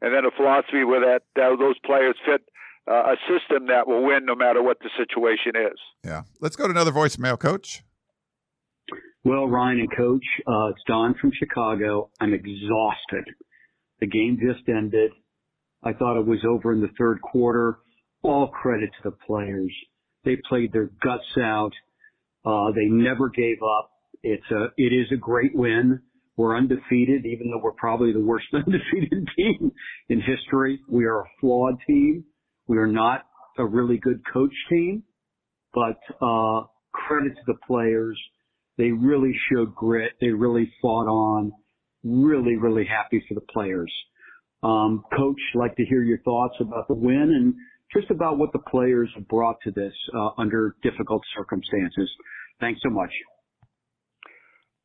and 0.00 0.14
then 0.14 0.24
a 0.24 0.30
philosophy 0.30 0.84
where 0.84 1.00
that, 1.00 1.22
that 1.36 1.56
those 1.58 1.78
players 1.84 2.16
fit 2.24 2.42
uh, 2.86 3.14
a 3.14 3.16
system 3.26 3.66
that 3.68 3.86
will 3.86 4.04
win 4.04 4.24
no 4.26 4.34
matter 4.34 4.62
what 4.62 4.78
the 4.80 4.90
situation 4.96 5.52
is. 5.56 5.78
Yeah, 6.04 6.22
let's 6.40 6.56
go 6.56 6.64
to 6.64 6.70
another 6.70 6.92
voicemail, 6.92 7.38
Coach. 7.38 7.83
Well, 9.26 9.48
Ryan 9.48 9.80
and 9.80 9.96
Coach, 9.96 10.24
uh, 10.46 10.66
it's 10.66 10.82
Don 10.86 11.14
from 11.18 11.32
Chicago. 11.38 12.10
I'm 12.20 12.34
exhausted. 12.34 13.24
The 14.00 14.06
game 14.06 14.38
just 14.38 14.68
ended. 14.68 15.12
I 15.82 15.94
thought 15.94 16.20
it 16.20 16.26
was 16.26 16.44
over 16.46 16.74
in 16.74 16.82
the 16.82 16.90
third 16.98 17.22
quarter. 17.22 17.78
All 18.22 18.48
credit 18.48 18.90
to 18.90 19.10
the 19.10 19.16
players. 19.26 19.72
They 20.26 20.36
played 20.46 20.74
their 20.74 20.90
guts 21.02 21.38
out. 21.42 21.72
Uh, 22.44 22.72
they 22.72 22.84
never 22.84 23.30
gave 23.30 23.56
up. 23.62 23.90
It's 24.22 24.44
a, 24.50 24.66
it 24.76 24.92
is 24.92 25.06
a 25.10 25.16
great 25.16 25.54
win. 25.54 26.00
We're 26.36 26.54
undefeated, 26.54 27.24
even 27.24 27.50
though 27.50 27.62
we're 27.62 27.72
probably 27.72 28.12
the 28.12 28.20
worst 28.20 28.48
undefeated 28.52 29.26
team 29.38 29.72
in 30.10 30.20
history. 30.20 30.80
We 30.86 31.06
are 31.06 31.20
a 31.20 31.28
flawed 31.40 31.76
team. 31.86 32.24
We 32.66 32.76
are 32.76 32.86
not 32.86 33.22
a 33.56 33.64
really 33.64 33.96
good 33.96 34.20
coach 34.30 34.54
team, 34.68 35.04
but, 35.72 35.98
uh, 36.20 36.66
credit 36.92 37.36
to 37.36 37.42
the 37.46 37.56
players. 37.66 38.20
They 38.76 38.90
really 38.90 39.34
showed 39.50 39.74
grit. 39.74 40.12
They 40.20 40.30
really 40.30 40.72
fought 40.82 41.06
on. 41.06 41.52
Really, 42.02 42.56
really 42.56 42.84
happy 42.84 43.24
for 43.28 43.34
the 43.34 43.46
players. 43.52 43.92
Um, 44.62 45.04
coach, 45.16 45.40
like 45.54 45.76
to 45.76 45.84
hear 45.84 46.02
your 46.02 46.18
thoughts 46.18 46.54
about 46.60 46.88
the 46.88 46.94
win 46.94 47.32
and 47.34 47.54
just 47.94 48.10
about 48.10 48.38
what 48.38 48.52
the 48.52 48.58
players 48.58 49.10
have 49.14 49.28
brought 49.28 49.56
to 49.64 49.70
this 49.70 49.92
uh, 50.14 50.30
under 50.38 50.74
difficult 50.82 51.22
circumstances. 51.36 52.10
Thanks 52.60 52.80
so 52.82 52.90
much. 52.90 53.10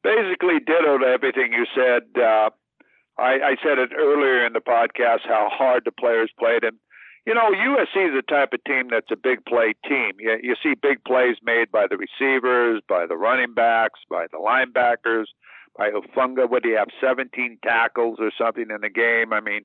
Basically, 0.04 0.60
ditto 0.66 0.98
to 1.00 1.06
everything 1.06 1.52
you 1.52 1.66
said. 1.76 2.04
Uh, 2.16 2.50
I, 3.18 3.52
I 3.52 3.56
said 3.64 3.80
it 3.80 3.92
earlier 3.98 4.46
in 4.46 4.54
the 4.54 4.62
podcast 4.62 5.28
how 5.28 5.50
hard 5.52 5.84
the 5.84 5.92
players 5.92 6.32
played, 6.40 6.64
and 6.64 6.78
you 7.30 7.36
know 7.36 7.52
USC 7.52 8.08
is 8.08 8.16
the 8.16 8.24
type 8.28 8.54
of 8.54 8.64
team 8.64 8.88
that's 8.90 9.12
a 9.12 9.16
big 9.16 9.46
play 9.46 9.76
team. 9.88 10.14
You, 10.18 10.40
you 10.42 10.56
see 10.64 10.74
big 10.74 11.04
plays 11.04 11.36
made 11.44 11.72
by 11.72 11.86
the 11.88 11.96
receivers, 11.96 12.82
by 12.90 13.06
the 13.06 13.18
running 13.18 13.54
backs, 13.54 14.00
by 14.10 14.26
the 14.32 14.40
linebackers, 14.40 15.26
by 15.78 15.92
Hufanga. 15.92 16.50
What 16.50 16.64
do 16.64 16.70
you 16.70 16.78
have? 16.78 16.88
17 17.00 17.60
tackles 17.64 18.18
or 18.20 18.32
something 18.36 18.66
in 18.74 18.82
the 18.82 18.90
game. 18.90 19.32
I 19.32 19.42
mean, 19.42 19.62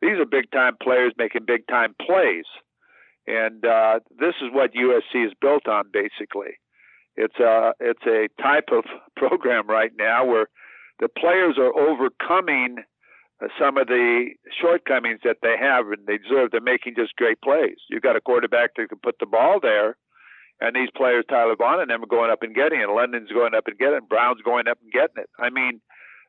These 0.00 0.20
are 0.20 0.24
big 0.24 0.52
time 0.52 0.76
players 0.80 1.12
making 1.18 1.46
big 1.46 1.66
time 1.66 1.96
plays. 2.00 2.44
And 3.26 3.66
uh, 3.66 3.98
this 4.16 4.34
is 4.40 4.50
what 4.52 4.74
USC 4.74 5.26
is 5.26 5.32
built 5.40 5.66
on, 5.66 5.86
basically. 5.92 6.60
It's 7.16 7.40
a 7.40 7.72
it's 7.80 8.06
a 8.06 8.28
type 8.40 8.68
of 8.70 8.84
program 9.16 9.66
right 9.66 9.90
now 9.98 10.24
where 10.24 10.46
the 11.00 11.08
players 11.08 11.58
are 11.58 11.76
overcoming 11.76 12.84
some 13.58 13.78
of 13.78 13.86
the 13.86 14.30
shortcomings 14.60 15.20
that 15.24 15.38
they 15.42 15.56
have, 15.58 15.86
and 15.88 16.06
they 16.06 16.18
deserve. 16.18 16.50
They're 16.50 16.60
making 16.60 16.94
just 16.96 17.16
great 17.16 17.40
plays. 17.40 17.76
You've 17.88 18.02
got 18.02 18.16
a 18.16 18.20
quarterback 18.20 18.74
that 18.76 18.88
can 18.88 18.98
put 19.02 19.16
the 19.18 19.26
ball 19.26 19.60
there, 19.60 19.96
and 20.60 20.76
these 20.76 20.90
players, 20.94 21.24
Tyler 21.28 21.56
Vaughn 21.56 21.80
and 21.80 21.90
them, 21.90 22.02
are 22.02 22.06
going 22.06 22.30
up 22.30 22.42
and 22.42 22.54
getting 22.54 22.80
it. 22.80 22.88
London's 22.88 23.30
going 23.30 23.54
up 23.54 23.66
and 23.66 23.78
getting 23.78 23.96
it. 23.96 24.08
Brown's 24.08 24.42
going 24.42 24.68
up 24.68 24.78
and 24.82 24.92
getting 24.92 25.22
it. 25.22 25.30
I 25.38 25.50
mean, 25.50 25.80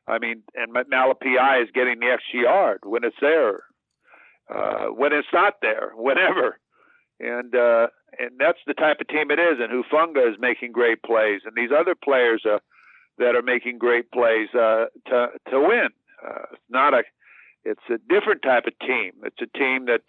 I 0.08 0.18
mean, 0.18 0.42
and 0.54 0.74
Malepeai 0.74 1.62
is 1.62 1.68
getting 1.74 2.00
the 2.00 2.12
extra 2.12 2.40
yard 2.40 2.80
when 2.84 3.04
it's 3.04 3.16
there, 3.20 3.64
uh, 4.48 4.86
when 4.86 5.12
it's 5.12 5.28
not 5.32 5.54
there, 5.62 5.92
whenever 5.96 6.58
and 7.22 7.54
uh, 7.54 7.86
and 8.18 8.30
that's 8.38 8.58
the 8.66 8.74
type 8.74 8.98
of 9.00 9.08
team 9.08 9.30
it 9.30 9.38
is. 9.38 9.58
And 9.60 9.70
Hufanga 9.70 10.28
is 10.28 10.36
making 10.38 10.72
great 10.72 11.02
plays, 11.02 11.40
and 11.44 11.54
these 11.56 11.70
other 11.76 11.94
players 11.94 12.42
uh, 12.44 12.58
that 13.18 13.36
are 13.36 13.42
making 13.42 13.78
great 13.78 14.10
plays 14.10 14.48
uh, 14.54 14.86
to 15.06 15.28
to 15.50 15.60
win. 15.60 15.88
Uh, 16.24 16.44
it's 16.52 16.62
not 16.70 16.94
a, 16.94 17.02
it's 17.64 17.82
a 17.90 17.98
different 18.08 18.42
type 18.42 18.64
of 18.66 18.78
team. 18.78 19.12
It's 19.24 19.40
a 19.40 19.58
team 19.58 19.86
that 19.86 20.02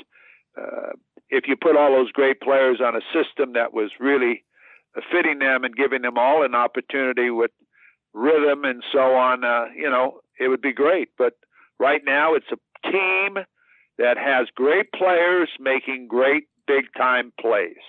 uh, 0.57 0.91
if 1.29 1.45
you 1.47 1.55
put 1.55 1.75
all 1.75 1.91
those 1.91 2.11
great 2.11 2.41
players 2.41 2.79
on 2.83 2.95
a 2.95 3.01
system 3.13 3.53
that 3.53 3.73
was 3.73 3.91
really 3.99 4.43
fitting 5.11 5.39
them 5.39 5.63
and 5.63 5.75
giving 5.75 6.03
them 6.03 6.17
all 6.17 6.43
an 6.45 6.53
opportunity 6.55 7.29
with 7.29 7.51
rhythm 8.13 8.63
and 8.63 8.83
so 8.91 9.15
on, 9.15 9.43
uh, 9.43 9.65
you 9.75 9.89
know, 9.89 10.19
it 10.39 10.47
would 10.47 10.61
be 10.61 10.73
great. 10.73 11.09
But 11.17 11.33
right 11.79 12.01
now, 12.05 12.35
it's 12.35 12.51
a 12.51 12.89
team 12.91 13.43
that 13.97 14.17
has 14.17 14.47
great 14.55 14.91
players 14.91 15.49
making 15.59 16.07
great 16.07 16.47
big 16.67 16.85
time 16.95 17.31
plays. 17.39 17.81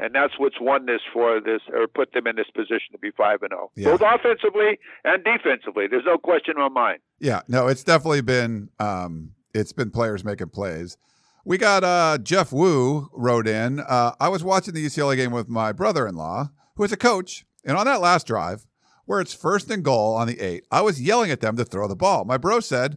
And 0.00 0.14
that's 0.14 0.38
what's 0.38 0.58
won 0.58 0.86
this 0.86 1.02
for 1.12 1.40
this, 1.40 1.60
or 1.70 1.86
put 1.86 2.14
them 2.14 2.26
in 2.26 2.34
this 2.34 2.48
position 2.56 2.92
to 2.92 2.98
be 2.98 3.10
five 3.10 3.42
and 3.42 3.50
zero, 3.50 3.70
oh. 3.70 3.98
both 3.98 4.00
offensively 4.00 4.78
and 5.04 5.22
defensively. 5.22 5.86
There's 5.88 6.06
no 6.06 6.16
question 6.16 6.54
in 6.56 6.62
my 6.62 6.70
mind. 6.70 7.00
Yeah, 7.18 7.42
no, 7.48 7.66
it's 7.66 7.84
definitely 7.84 8.22
been 8.22 8.70
um, 8.78 9.32
it's 9.52 9.74
been 9.74 9.90
players 9.90 10.24
making 10.24 10.48
plays. 10.48 10.96
We 11.44 11.58
got 11.58 11.84
uh, 11.84 12.16
Jeff 12.22 12.50
Wu 12.50 13.10
wrote 13.12 13.46
in. 13.46 13.80
Uh, 13.80 14.12
I 14.18 14.28
was 14.30 14.42
watching 14.42 14.72
the 14.72 14.84
UCLA 14.84 15.16
game 15.16 15.32
with 15.32 15.50
my 15.50 15.72
brother-in-law, 15.72 16.48
who 16.76 16.84
is 16.84 16.92
a 16.92 16.96
coach, 16.96 17.44
and 17.64 17.76
on 17.76 17.84
that 17.84 18.00
last 18.00 18.26
drive, 18.26 18.66
where 19.04 19.20
it's 19.20 19.34
first 19.34 19.70
and 19.70 19.82
goal 19.82 20.14
on 20.14 20.26
the 20.26 20.40
eight, 20.40 20.64
I 20.70 20.80
was 20.80 21.00
yelling 21.02 21.30
at 21.30 21.40
them 21.40 21.56
to 21.58 21.64
throw 21.64 21.86
the 21.88 21.96
ball. 21.96 22.24
My 22.24 22.38
bro 22.38 22.60
said, 22.60 22.96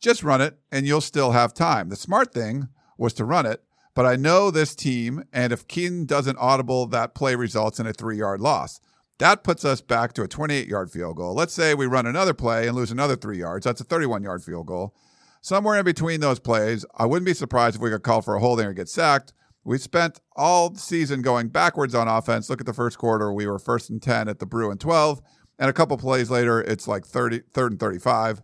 "Just 0.00 0.24
run 0.24 0.40
it, 0.40 0.58
and 0.72 0.88
you'll 0.88 1.00
still 1.00 1.30
have 1.30 1.54
time." 1.54 1.88
The 1.88 1.96
smart 1.96 2.34
thing 2.34 2.66
was 2.98 3.12
to 3.14 3.24
run 3.24 3.46
it 3.46 3.62
but 3.94 4.06
I 4.06 4.16
know 4.16 4.50
this 4.50 4.74
team, 4.74 5.24
and 5.32 5.52
if 5.52 5.68
Kedon 5.68 6.06
doesn't 6.06 6.38
audible, 6.38 6.86
that 6.86 7.14
play 7.14 7.34
results 7.34 7.78
in 7.78 7.86
a 7.86 7.92
three 7.92 8.16
yard 8.16 8.40
loss. 8.40 8.80
That 9.18 9.44
puts 9.44 9.64
us 9.64 9.80
back 9.80 10.14
to 10.14 10.22
a 10.22 10.28
28 10.28 10.66
yard 10.66 10.90
field 10.90 11.16
goal. 11.16 11.34
Let's 11.34 11.52
say 11.52 11.74
we 11.74 11.86
run 11.86 12.06
another 12.06 12.34
play 12.34 12.66
and 12.66 12.76
lose 12.76 12.90
another 12.90 13.16
three 13.16 13.38
yards. 13.38 13.64
That's 13.64 13.80
a 13.80 13.84
31 13.84 14.22
yard 14.22 14.42
field 14.42 14.66
goal. 14.66 14.94
Somewhere 15.40 15.78
in 15.78 15.84
between 15.84 16.20
those 16.20 16.38
plays, 16.38 16.84
I 16.96 17.06
wouldn't 17.06 17.26
be 17.26 17.34
surprised 17.34 17.76
if 17.76 17.82
we 17.82 17.90
could 17.90 18.02
call 18.02 18.22
for 18.22 18.34
a 18.34 18.40
holding 18.40 18.66
or 18.66 18.72
get 18.72 18.88
sacked. 18.88 19.32
We 19.64 19.78
spent 19.78 20.20
all 20.34 20.74
season 20.74 21.22
going 21.22 21.48
backwards 21.48 21.94
on 21.94 22.08
offense. 22.08 22.48
Look 22.48 22.60
at 22.60 22.66
the 22.66 22.72
first 22.72 22.98
quarter. 22.98 23.32
We 23.32 23.46
were 23.46 23.58
first 23.58 23.90
and 23.90 24.02
10 24.02 24.28
at 24.28 24.38
the 24.38 24.46
Bruin 24.46 24.78
12. 24.78 25.20
And 25.58 25.70
a 25.70 25.72
couple 25.72 25.96
plays 25.98 26.30
later, 26.30 26.60
it's 26.60 26.88
like 26.88 27.04
30, 27.04 27.42
third 27.52 27.72
and 27.72 27.80
35. 27.80 28.42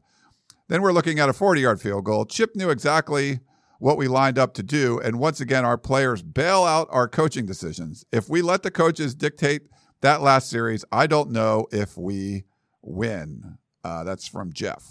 Then 0.69 0.83
we're 0.83 0.93
looking 0.93 1.19
at 1.19 1.29
a 1.29 1.33
40 1.33 1.61
yard 1.61 1.81
field 1.81 2.05
goal. 2.05 2.25
Chip 2.25 2.55
knew 2.55 2.71
exactly 2.71 3.41
what 3.79 3.97
we 3.97 4.09
lined 4.09 4.39
up 4.39 4.55
to 4.55 4.63
do. 4.63 4.99
And 5.01 5.19
once 5.19 5.41
again, 5.41 5.65
our 5.65 5.79
players 5.79 6.23
bail 6.23 6.65
out 6.65 6.89
our 6.91 7.09
coaching 7.09 7.47
decisions. 7.47 8.05
If 8.13 8.29
we 8.29 8.43
let 8.43 8.63
the 8.63 8.71
coaches 8.71 9.15
dictate 9.15 9.63
that 10.01 10.21
last 10.21 10.51
series, 10.51 10.85
I 10.93 11.07
don't 11.07 11.31
know 11.31 11.67
if 11.73 11.97
we 11.97 12.45
win. 12.83 13.59
Uh, 13.85 14.05
that's 14.05 14.29
from 14.29 14.53
Jeff. 14.53 14.85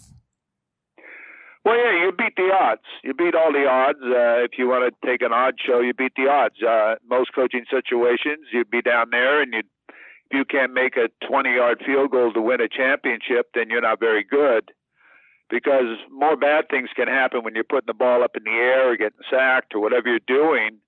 Well, 1.65 1.75
yeah, 1.75 2.05
you 2.05 2.13
beat 2.17 2.35
the 2.37 2.49
odds. 2.53 2.81
You 3.03 3.13
beat 3.13 3.35
all 3.35 3.51
the 3.51 3.67
odds. 3.67 3.99
Uh, 4.01 4.43
if 4.45 4.51
you 4.57 4.69
want 4.69 4.93
to 4.93 5.07
take 5.07 5.21
an 5.21 5.33
odd 5.33 5.55
show, 5.65 5.81
you 5.81 5.93
beat 5.93 6.13
the 6.15 6.29
odds. 6.29 6.55
Uh, 6.63 6.95
most 7.09 7.31
coaching 7.35 7.65
situations, 7.69 8.47
you'd 8.53 8.69
be 8.69 8.81
down 8.81 9.07
there, 9.11 9.41
and 9.41 9.53
you 9.53 9.61
if 10.29 10.35
you 10.37 10.43
can't 10.43 10.73
make 10.73 10.97
a 10.97 11.07
20-yard 11.25 11.81
field 11.85 12.11
goal 12.11 12.33
to 12.33 12.41
win 12.41 12.59
a 12.59 12.67
championship, 12.67 13.47
then 13.53 13.69
you're 13.69 13.79
not 13.79 13.97
very 14.01 14.25
good 14.25 14.73
because 15.49 15.97
more 16.11 16.35
bad 16.35 16.65
things 16.69 16.89
can 16.95 17.07
happen 17.07 17.43
when 17.43 17.55
you're 17.55 17.63
putting 17.63 17.87
the 17.87 17.93
ball 17.93 18.23
up 18.23 18.35
in 18.35 18.43
the 18.43 18.51
air 18.51 18.91
or 18.91 18.97
getting 18.97 19.19
sacked 19.29 19.73
or 19.73 19.79
whatever 19.79 20.09
you're 20.09 20.19
doing. 20.27 20.79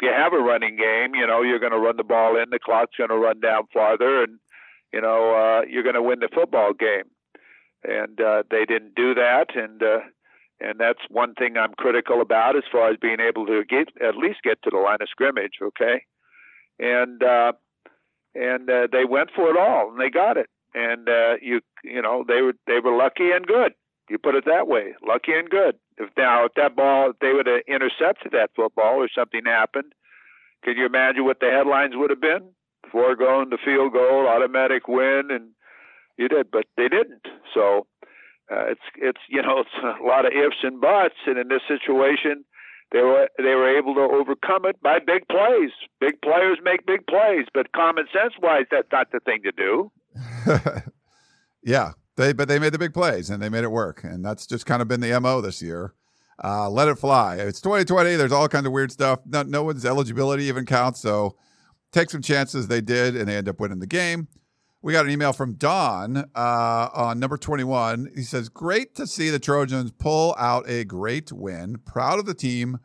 If 0.00 0.02
you 0.02 0.12
have 0.16 0.32
a 0.32 0.38
running 0.38 0.76
game, 0.76 1.14
you 1.14 1.26
know, 1.26 1.42
you're 1.42 1.58
going 1.58 1.72
to 1.72 1.78
run 1.78 1.96
the 1.96 2.04
ball 2.04 2.36
in, 2.36 2.50
the 2.50 2.58
clock's 2.58 2.96
going 2.96 3.10
to 3.10 3.16
run 3.16 3.40
down 3.40 3.64
farther, 3.72 4.22
and, 4.24 4.38
you 4.92 5.00
know, 5.00 5.34
uh, 5.34 5.60
you're 5.68 5.82
going 5.82 5.94
to 5.94 6.02
win 6.02 6.20
the 6.20 6.30
football 6.32 6.72
game. 6.72 7.04
And 7.82 8.20
uh, 8.20 8.42
they 8.50 8.66
didn't 8.66 8.94
do 8.94 9.14
that, 9.14 9.56
and 9.56 9.82
uh, 9.82 10.00
and 10.60 10.78
that's 10.78 11.00
one 11.08 11.34
thing 11.34 11.56
I'm 11.56 11.72
critical 11.72 12.20
about 12.20 12.56
as 12.56 12.64
far 12.70 12.90
as 12.90 12.98
being 13.00 13.20
able 13.20 13.46
to 13.46 13.64
get 13.64 13.88
at 14.06 14.16
least 14.16 14.42
get 14.42 14.62
to 14.62 14.70
the 14.70 14.76
line 14.76 14.98
of 15.00 15.08
scrimmage, 15.08 15.54
okay? 15.62 16.04
And 16.78 17.22
uh, 17.22 17.52
and 18.34 18.68
uh, 18.68 18.88
they 18.92 19.06
went 19.06 19.30
for 19.34 19.48
it 19.48 19.56
all, 19.56 19.90
and 19.90 19.98
they 19.98 20.10
got 20.10 20.36
it. 20.36 20.50
And 20.74 21.08
uh, 21.08 21.36
you 21.40 21.60
you 21.82 22.02
know 22.02 22.24
they 22.28 22.42
were 22.42 22.52
they 22.66 22.80
were 22.80 22.94
lucky 22.94 23.30
and 23.30 23.46
good. 23.46 23.72
You 24.10 24.18
put 24.18 24.34
it 24.34 24.44
that 24.46 24.66
way, 24.66 24.94
lucky 25.06 25.32
and 25.32 25.48
good. 25.48 25.76
If 25.96 26.10
now 26.18 26.44
if 26.44 26.54
that 26.54 26.74
ball, 26.74 27.10
if 27.10 27.18
they 27.20 27.32
would 27.32 27.46
have 27.46 27.62
intercepted 27.68 28.32
that 28.32 28.50
football 28.56 28.96
or 28.96 29.08
something 29.08 29.42
happened, 29.46 29.92
can 30.64 30.76
you 30.76 30.84
imagine 30.84 31.24
what 31.24 31.38
the 31.38 31.50
headlines 31.50 31.94
would 31.94 32.10
have 32.10 32.20
been? 32.20 32.50
Foregone 32.90 33.50
the 33.50 33.58
field 33.64 33.92
goal, 33.92 34.26
automatic 34.26 34.88
win, 34.88 35.28
and 35.30 35.50
you 36.16 36.26
did, 36.26 36.50
but 36.50 36.64
they 36.76 36.88
didn't. 36.88 37.24
So 37.54 37.86
uh, 38.50 38.66
it's 38.74 38.80
it's 38.96 39.20
you 39.28 39.42
know 39.42 39.60
it's 39.64 39.70
a 39.82 40.04
lot 40.04 40.26
of 40.26 40.32
ifs 40.32 40.64
and 40.64 40.80
buts, 40.80 41.14
and 41.26 41.38
in 41.38 41.46
this 41.46 41.62
situation, 41.68 42.44
they 42.90 43.02
were 43.02 43.28
they 43.38 43.54
were 43.54 43.78
able 43.78 43.94
to 43.94 44.00
overcome 44.00 44.64
it 44.64 44.82
by 44.82 44.98
big 44.98 45.28
plays. 45.28 45.70
Big 46.00 46.20
players 46.20 46.58
make 46.64 46.84
big 46.84 47.06
plays, 47.06 47.46
but 47.54 47.70
common 47.72 48.06
sense 48.12 48.34
wise, 48.42 48.66
that's 48.72 48.90
not 48.90 49.12
the 49.12 49.20
thing 49.20 49.42
to 49.44 49.52
do. 49.52 49.92
yeah, 51.62 51.92
they 52.20 52.32
but 52.32 52.48
they 52.48 52.58
made 52.58 52.72
the 52.72 52.78
big 52.78 52.94
plays 52.94 53.30
and 53.30 53.42
they 53.42 53.48
made 53.48 53.64
it 53.64 53.70
work, 53.70 54.04
and 54.04 54.24
that's 54.24 54.46
just 54.46 54.66
kind 54.66 54.82
of 54.82 54.88
been 54.88 55.00
the 55.00 55.18
mo 55.20 55.40
this 55.40 55.62
year. 55.62 55.94
Uh, 56.42 56.70
let 56.70 56.88
it 56.88 56.98
fly. 56.98 57.36
It's 57.36 57.60
2020. 57.60 58.16
There's 58.16 58.32
all 58.32 58.48
kinds 58.48 58.66
of 58.66 58.72
weird 58.72 58.92
stuff. 58.92 59.20
No, 59.26 59.42
no 59.42 59.62
one's 59.62 59.84
eligibility 59.84 60.44
even 60.44 60.64
counts. 60.64 61.00
So 61.00 61.36
take 61.92 62.08
some 62.08 62.22
chances. 62.22 62.68
They 62.68 62.80
did, 62.80 63.14
and 63.14 63.28
they 63.28 63.36
end 63.36 63.48
up 63.48 63.60
winning 63.60 63.78
the 63.78 63.86
game. 63.86 64.28
We 64.82 64.94
got 64.94 65.04
an 65.04 65.10
email 65.10 65.34
from 65.34 65.54
Don 65.54 66.16
uh, 66.34 66.88
on 66.94 67.18
number 67.18 67.36
21. 67.36 68.12
He 68.14 68.22
says, 68.22 68.48
Great 68.48 68.94
to 68.94 69.06
see 69.06 69.28
the 69.28 69.38
Trojans 69.38 69.90
pull 69.90 70.34
out 70.38 70.66
a 70.66 70.84
great 70.84 71.30
win. 71.30 71.76
Proud 71.84 72.18
of 72.18 72.24
the 72.24 72.32
team 72.32 72.78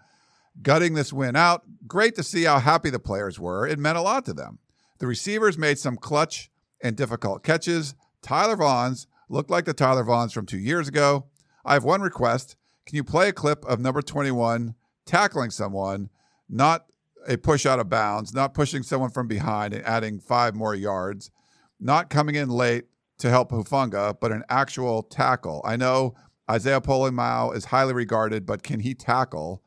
gutting 0.62 0.94
this 0.94 1.14
win 1.14 1.38
out. 1.38 1.64
Great 1.88 2.16
to 2.16 2.24
see 2.24 2.44
how 2.44 2.60
happy 2.60 2.90
the 2.90 3.00
players 3.00 3.40
were. 3.40 3.66
It 3.66 3.80
meant 3.80 3.98
a 3.98 4.02
lot 4.02 4.26
to 4.26 4.34
them. 4.34 4.60
The 5.00 5.08
receivers 5.08 5.58
made 5.58 5.80
some 5.80 5.96
clutch 5.96 6.50
and 6.82 6.98
difficult 6.98 7.44
catches. 7.44 7.96
Tyler 8.22 8.58
Vaughns 8.58 9.08
looked 9.30 9.50
like 9.50 9.66
the 9.66 9.74
Tyler 9.74 10.04
Vaughns 10.04 10.34
from 10.34 10.46
two 10.46 10.58
years 10.58 10.88
ago. 10.88 11.26
I 11.64 11.74
have 11.74 11.84
one 11.84 12.02
request. 12.02 12.56
Can 12.86 12.96
you 12.96 13.04
play 13.04 13.30
a 13.30 13.34
clip 13.34 13.66
of 13.66 13.80
number 13.80 14.02
21 14.02 14.76
tackling 15.06 15.50
someone, 15.50 16.10
not 16.50 16.86
a 17.28 17.38
push 17.38 17.66
out 17.66 17.80
of 17.80 17.90
bounds, 17.90 18.34
not 18.34 18.54
pushing 18.54 18.84
someone 18.84 19.10
from 19.10 19.28
behind 19.28 19.74
and 19.74 19.86
adding 19.86 20.20
five 20.20 20.54
more 20.56 20.76
yards, 20.76 21.32
not 21.80 22.10
coming 22.10 22.36
in 22.36 22.50
late 22.50 22.86
to 23.18 23.30
help 23.30 23.50
Hufanga, 23.50 24.16
but 24.20 24.32
an 24.32 24.44
actual 24.50 25.02
tackle? 25.02 25.62
I 25.66 25.76
know 25.76 26.16
Isaiah 26.50 26.82
Pola-Mao 26.82 27.52
is 27.52 27.66
highly 27.66 27.94
regarded, 27.94 28.46
but 28.46 28.62
can 28.62 28.82
he 28.82 28.94
tackle? 28.94 29.64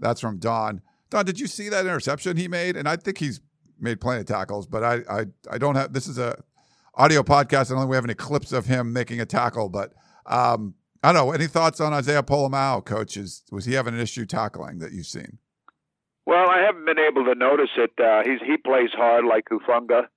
That's 0.00 0.20
from 0.20 0.38
Don. 0.38 0.80
Don, 1.10 1.24
did 1.24 1.40
you 1.40 1.46
see 1.46 1.68
that 1.68 1.86
interception 1.86 2.36
he 2.36 2.48
made? 2.48 2.76
And 2.76 2.88
I 2.88 2.96
think 2.96 3.18
he's 3.18 3.40
made 3.80 4.00
plenty 4.00 4.20
of 4.20 4.26
tackles, 4.26 4.66
but 4.66 4.82
I 4.82 5.00
I, 5.08 5.24
I 5.50 5.58
don't 5.58 5.74
have 5.76 5.92
this 5.92 6.06
is 6.06 6.18
a 6.18 6.42
audio 6.98 7.22
podcast. 7.22 7.66
I 7.66 7.74
don't 7.74 7.78
think 7.78 7.90
we 7.90 7.96
have 7.96 8.04
any 8.04 8.14
clips 8.14 8.52
of 8.52 8.66
him 8.66 8.92
making 8.92 9.20
a 9.20 9.26
tackle, 9.26 9.68
but 9.68 9.94
um, 10.26 10.74
I 11.02 11.12
don't 11.12 11.26
know. 11.26 11.32
Any 11.32 11.46
thoughts 11.46 11.80
on 11.80 11.92
Isaiah 11.92 12.22
Pola-Mao, 12.22 12.80
coach? 12.80 13.16
Is, 13.16 13.44
was 13.50 13.64
he 13.64 13.74
having 13.74 13.94
an 13.94 14.00
issue 14.00 14.26
tackling 14.26 14.80
that 14.80 14.92
you've 14.92 15.06
seen? 15.06 15.38
Well, 16.26 16.50
I 16.50 16.60
haven't 16.60 16.84
been 16.84 16.98
able 16.98 17.24
to 17.24 17.34
notice 17.34 17.70
it. 17.78 17.92
Uh, 17.98 18.22
he's 18.22 18.40
he 18.44 18.58
plays 18.58 18.90
hard 18.92 19.24
like 19.24 19.44
Hufanga, 19.50 20.08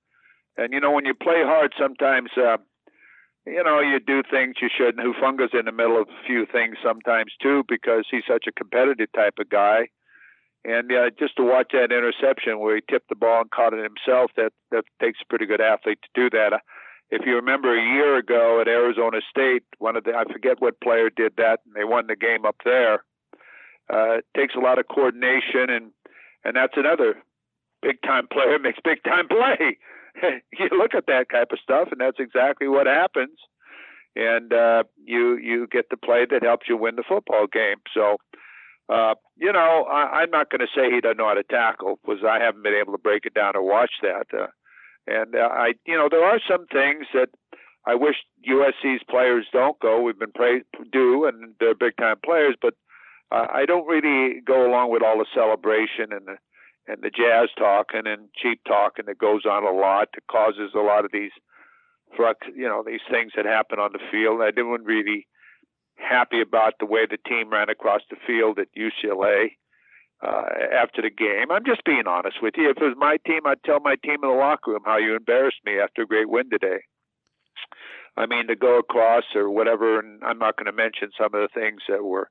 and 0.58 0.74
you 0.74 0.80
know 0.80 0.90
when 0.90 1.06
you 1.06 1.14
play 1.14 1.42
hard, 1.42 1.72
sometimes 1.80 2.28
uh, 2.36 2.58
you 3.46 3.64
know 3.64 3.80
you 3.80 3.98
do 3.98 4.22
things 4.30 4.56
you 4.60 4.68
shouldn't. 4.76 4.98
Hufanga's 4.98 5.54
in 5.58 5.64
the 5.64 5.72
middle 5.72 5.98
of 5.98 6.08
a 6.08 6.26
few 6.26 6.44
things 6.44 6.76
sometimes 6.84 7.32
too 7.40 7.64
because 7.66 8.04
he's 8.10 8.24
such 8.28 8.44
a 8.46 8.52
competitive 8.52 9.08
type 9.16 9.34
of 9.40 9.48
guy. 9.48 9.88
And 10.64 10.92
uh, 10.92 11.10
just 11.18 11.36
to 11.36 11.42
watch 11.42 11.70
that 11.72 11.90
interception 11.92 12.60
where 12.60 12.76
he 12.76 12.82
tipped 12.88 13.08
the 13.08 13.16
ball 13.16 13.40
and 13.40 13.50
caught 13.50 13.74
it 13.74 13.82
himself, 13.82 14.30
that 14.36 14.52
that 14.70 14.84
takes 15.00 15.18
a 15.22 15.26
pretty 15.28 15.46
good 15.46 15.60
athlete 15.60 15.98
to 16.02 16.08
do 16.14 16.30
that. 16.30 16.60
If 17.10 17.26
you 17.26 17.34
remember 17.34 17.76
a 17.76 17.82
year 17.94 18.16
ago 18.16 18.60
at 18.60 18.68
Arizona 18.68 19.18
State, 19.28 19.64
one 19.78 19.96
of 19.96 20.04
the 20.04 20.14
I 20.14 20.24
forget 20.32 20.60
what 20.60 20.80
player 20.80 21.10
did 21.10 21.34
that, 21.36 21.60
and 21.66 21.74
they 21.74 21.84
won 21.84 22.06
the 22.06 22.16
game 22.16 22.46
up 22.46 22.56
there. 22.64 23.04
uh, 23.92 24.18
it 24.18 24.26
takes 24.36 24.54
a 24.54 24.60
lot 24.60 24.78
of 24.78 24.88
coordination, 24.88 25.68
and 25.68 25.90
and 26.44 26.56
that's 26.56 26.76
another 26.76 27.16
big 27.82 28.00
time 28.02 28.26
player 28.32 28.58
makes 28.62 28.78
big 28.84 29.02
time 29.04 29.28
play. 29.28 29.78
you 30.52 30.68
look 30.78 30.94
at 30.94 31.06
that 31.06 31.26
type 31.30 31.52
of 31.52 31.58
stuff, 31.60 31.88
and 31.90 32.00
that's 32.00 32.20
exactly 32.20 32.68
what 32.68 32.86
happens. 32.86 33.38
And 34.14 34.52
uh, 34.52 34.84
you 35.04 35.36
you 35.36 35.66
get 35.66 35.88
the 35.90 35.96
play 35.96 36.26
that 36.30 36.42
helps 36.42 36.68
you 36.68 36.76
win 36.76 36.96
the 36.96 37.04
football 37.08 37.46
game. 37.46 37.76
So, 37.94 38.18
uh, 38.88 39.14
you 39.36 39.52
know, 39.52 39.86
I, 39.90 40.22
I'm 40.22 40.30
not 40.30 40.50
going 40.50 40.60
to 40.60 40.72
say 40.74 40.90
he 40.90 41.00
doesn't 41.00 41.18
know 41.18 41.28
how 41.28 41.34
to 41.34 41.44
tackle 41.44 41.98
because 42.04 42.24
I 42.24 42.42
haven't 42.42 42.62
been 42.62 42.74
able 42.74 42.92
to 42.92 42.98
break 42.98 43.24
it 43.24 43.34
down 43.34 43.56
or 43.56 43.62
watch 43.62 43.92
that. 44.02 44.26
Uh, 44.32 44.48
and 45.06 45.34
uh, 45.34 45.48
I, 45.50 45.74
you 45.86 45.96
know, 45.96 46.08
there 46.10 46.24
are 46.24 46.40
some 46.48 46.66
things 46.66 47.06
that 47.14 47.28
I 47.86 47.94
wish 47.94 48.16
USC's 48.48 49.02
players 49.08 49.46
don't 49.52 49.78
go. 49.80 50.00
We've 50.00 50.18
been 50.18 50.32
pray, 50.32 50.62
do, 50.92 51.26
and 51.26 51.54
they're 51.58 51.74
big 51.74 51.96
time 51.96 52.16
players, 52.24 52.56
but 52.60 52.74
uh, 53.30 53.46
I 53.52 53.64
don't 53.66 53.86
really 53.86 54.40
go 54.40 54.66
along 54.66 54.90
with 54.90 55.02
all 55.02 55.18
the 55.18 55.26
celebration 55.34 56.12
and 56.12 56.26
the 56.26 56.36
and 56.88 57.00
the 57.00 57.10
jazz 57.10 57.48
talking 57.56 58.02
and 58.06 58.28
cheap 58.34 58.60
talking 58.66 59.04
that 59.06 59.16
goes 59.16 59.46
on 59.46 59.62
a 59.62 59.70
lot 59.70 60.08
that 60.14 60.26
causes 60.26 60.72
a 60.74 60.80
lot 60.80 61.04
of 61.04 61.12
these 61.12 61.30
you 62.54 62.68
know 62.68 62.82
these 62.84 63.00
things 63.10 63.32
that 63.36 63.46
happen 63.46 63.78
on 63.78 63.92
the 63.92 64.00
field. 64.10 64.42
I 64.42 64.50
didn't 64.50 64.84
really 64.84 65.26
happy 65.96 66.40
about 66.40 66.74
the 66.78 66.86
way 66.86 67.06
the 67.06 67.18
team 67.28 67.50
ran 67.50 67.68
across 67.68 68.02
the 68.10 68.16
field 68.26 68.58
at 68.58 68.68
UCLA 68.76 69.52
uh, 70.22 70.44
after 70.72 71.02
the 71.02 71.10
game. 71.10 71.50
I'm 71.50 71.64
just 71.64 71.84
being 71.84 72.06
honest 72.06 72.36
with 72.42 72.54
you. 72.56 72.70
If 72.70 72.78
it 72.78 72.84
was 72.84 72.96
my 72.96 73.16
team, 73.26 73.40
I'd 73.46 73.62
tell 73.64 73.80
my 73.80 73.96
team 73.96 74.16
in 74.22 74.28
the 74.28 74.36
locker 74.36 74.72
room 74.72 74.82
how 74.84 74.98
you 74.98 75.16
embarrassed 75.16 75.60
me 75.64 75.78
after 75.78 76.02
a 76.02 76.06
great 76.06 76.28
win 76.28 76.50
today. 76.50 76.80
I 78.16 78.26
mean, 78.26 78.46
to 78.48 78.56
go 78.56 78.78
across 78.78 79.24
or 79.34 79.50
whatever, 79.50 79.98
and 79.98 80.22
I'm 80.22 80.38
not 80.38 80.56
going 80.56 80.66
to 80.66 80.72
mention 80.72 81.10
some 81.16 81.34
of 81.34 81.40
the 81.40 81.48
things 81.54 81.80
that 81.88 82.04
were 82.04 82.28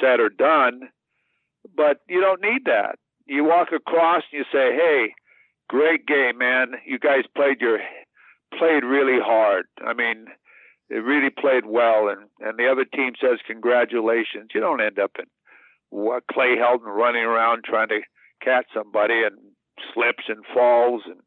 said 0.00 0.20
or 0.20 0.28
done, 0.28 0.80
but 1.74 1.98
you 2.08 2.20
don't 2.20 2.42
need 2.42 2.66
that. 2.66 2.98
You 3.26 3.44
walk 3.44 3.68
across 3.72 4.22
and 4.30 4.38
you 4.40 4.44
say, 4.52 4.74
"Hey, 4.74 5.14
great 5.68 6.06
game, 6.06 6.38
man! 6.38 6.74
You 6.84 6.98
guys 6.98 7.24
played 7.34 7.60
your 7.60 7.78
played 8.58 8.84
really 8.84 9.18
hard. 9.20 9.66
I 9.84 9.94
mean, 9.94 10.26
it 10.88 11.02
really 11.04 11.30
played 11.30 11.66
well, 11.66 12.08
and 12.08 12.28
and 12.40 12.58
the 12.58 12.70
other 12.70 12.84
team 12.84 13.12
says 13.20 13.38
congratulations. 13.46 14.50
You 14.54 14.60
don't 14.60 14.80
end 14.80 14.98
up 14.98 15.12
in 15.18 15.26
what 15.90 16.26
Clay 16.30 16.56
Helton 16.56 16.86
running 16.86 17.24
around 17.24 17.64
trying 17.64 17.88
to 17.88 18.00
catch 18.42 18.66
somebody 18.74 19.22
and 19.24 19.36
slips 19.92 20.24
and 20.28 20.44
falls, 20.54 21.02
and 21.06 21.20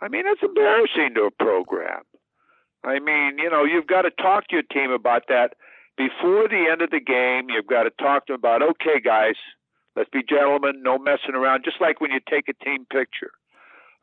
I 0.00 0.08
mean 0.08 0.24
it's 0.26 0.42
embarrassing 0.42 1.14
to 1.14 1.22
a 1.22 1.30
program. 1.30 2.02
I 2.84 3.00
mean, 3.00 3.38
you 3.38 3.50
know, 3.50 3.64
you've 3.64 3.88
got 3.88 4.02
to 4.02 4.10
talk 4.10 4.46
to 4.48 4.54
your 4.56 4.62
team 4.62 4.92
about 4.92 5.24
that 5.28 5.54
before 5.96 6.46
the 6.48 6.68
end 6.70 6.82
of 6.82 6.90
the 6.90 7.00
game. 7.00 7.50
You've 7.50 7.66
got 7.66 7.82
to 7.82 7.90
talk 7.90 8.26
to 8.26 8.34
them 8.34 8.40
about, 8.40 8.62
okay, 8.62 9.00
guys, 9.02 9.34
let's 9.96 10.10
be 10.10 10.22
gentlemen, 10.22 10.82
no 10.82 10.96
messing 10.96 11.34
around. 11.34 11.64
Just 11.64 11.80
like 11.80 12.00
when 12.00 12.12
you 12.12 12.20
take 12.30 12.48
a 12.48 12.64
team 12.64 12.86
picture. 12.86 13.32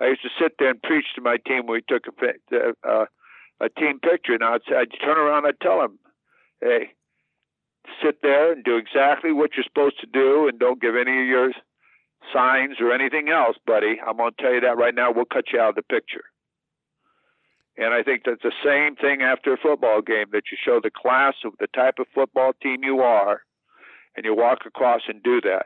I 0.01 0.07
used 0.07 0.23
to 0.23 0.29
sit 0.41 0.53
there 0.59 0.69
and 0.69 0.81
preach 0.81 1.05
to 1.15 1.21
my 1.21 1.37
team 1.47 1.65
when 1.65 1.79
we 1.79 1.83
took 1.87 2.03
a, 2.07 2.73
uh, 2.87 3.05
a 3.63 3.69
team 3.79 3.99
picture. 3.99 4.33
And 4.33 4.43
I'd, 4.43 4.61
I'd 4.67 4.91
turn 5.03 5.17
around, 5.17 5.45
I'd 5.45 5.59
tell 5.61 5.79
them, 5.79 5.99
hey, 6.61 6.91
sit 8.03 8.21
there 8.21 8.51
and 8.51 8.63
do 8.63 8.77
exactly 8.77 9.31
what 9.31 9.51
you're 9.55 9.65
supposed 9.65 9.99
to 10.01 10.07
do, 10.07 10.47
and 10.47 10.59
don't 10.59 10.81
give 10.81 10.95
any 10.95 11.21
of 11.21 11.27
your 11.27 11.51
signs 12.33 12.77
or 12.79 12.93
anything 12.93 13.29
else, 13.29 13.57
buddy. 13.65 13.99
I'm 14.05 14.17
going 14.17 14.31
to 14.37 14.41
tell 14.41 14.53
you 14.53 14.61
that 14.61 14.77
right 14.77 14.95
now. 14.95 15.11
We'll 15.11 15.25
cut 15.25 15.45
you 15.51 15.59
out 15.59 15.69
of 15.69 15.75
the 15.75 15.83
picture. 15.83 16.23
And 17.75 17.93
I 17.93 18.03
think 18.03 18.21
that's 18.25 18.43
the 18.43 18.53
same 18.63 18.95
thing 18.95 19.21
after 19.23 19.53
a 19.53 19.57
football 19.57 20.01
game 20.01 20.27
that 20.31 20.43
you 20.51 20.57
show 20.63 20.79
the 20.81 20.91
class 20.91 21.33
of 21.43 21.53
the 21.59 21.67
type 21.75 21.95
of 21.99 22.05
football 22.13 22.53
team 22.61 22.83
you 22.83 22.99
are, 22.99 23.41
and 24.15 24.25
you 24.25 24.35
walk 24.35 24.59
across 24.65 25.01
and 25.07 25.23
do 25.23 25.41
that. 25.41 25.65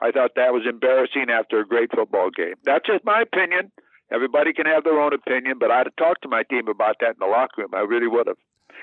I 0.00 0.10
thought 0.10 0.32
that 0.36 0.52
was 0.52 0.62
embarrassing 0.68 1.26
after 1.30 1.60
a 1.60 1.66
great 1.66 1.90
football 1.94 2.30
game. 2.30 2.54
That's 2.64 2.86
just 2.86 3.04
my 3.04 3.20
opinion. 3.20 3.70
Everybody 4.12 4.52
can 4.52 4.66
have 4.66 4.84
their 4.84 5.00
own 5.00 5.12
opinion, 5.14 5.58
but 5.58 5.70
I'd 5.70 5.86
have 5.86 5.96
talked 5.96 6.22
to 6.22 6.28
my 6.28 6.42
team 6.44 6.68
about 6.68 6.96
that 7.00 7.10
in 7.10 7.16
the 7.20 7.26
locker 7.26 7.62
room. 7.62 7.70
I 7.74 7.80
really 7.80 8.08
would 8.08 8.26
have. 8.26 8.36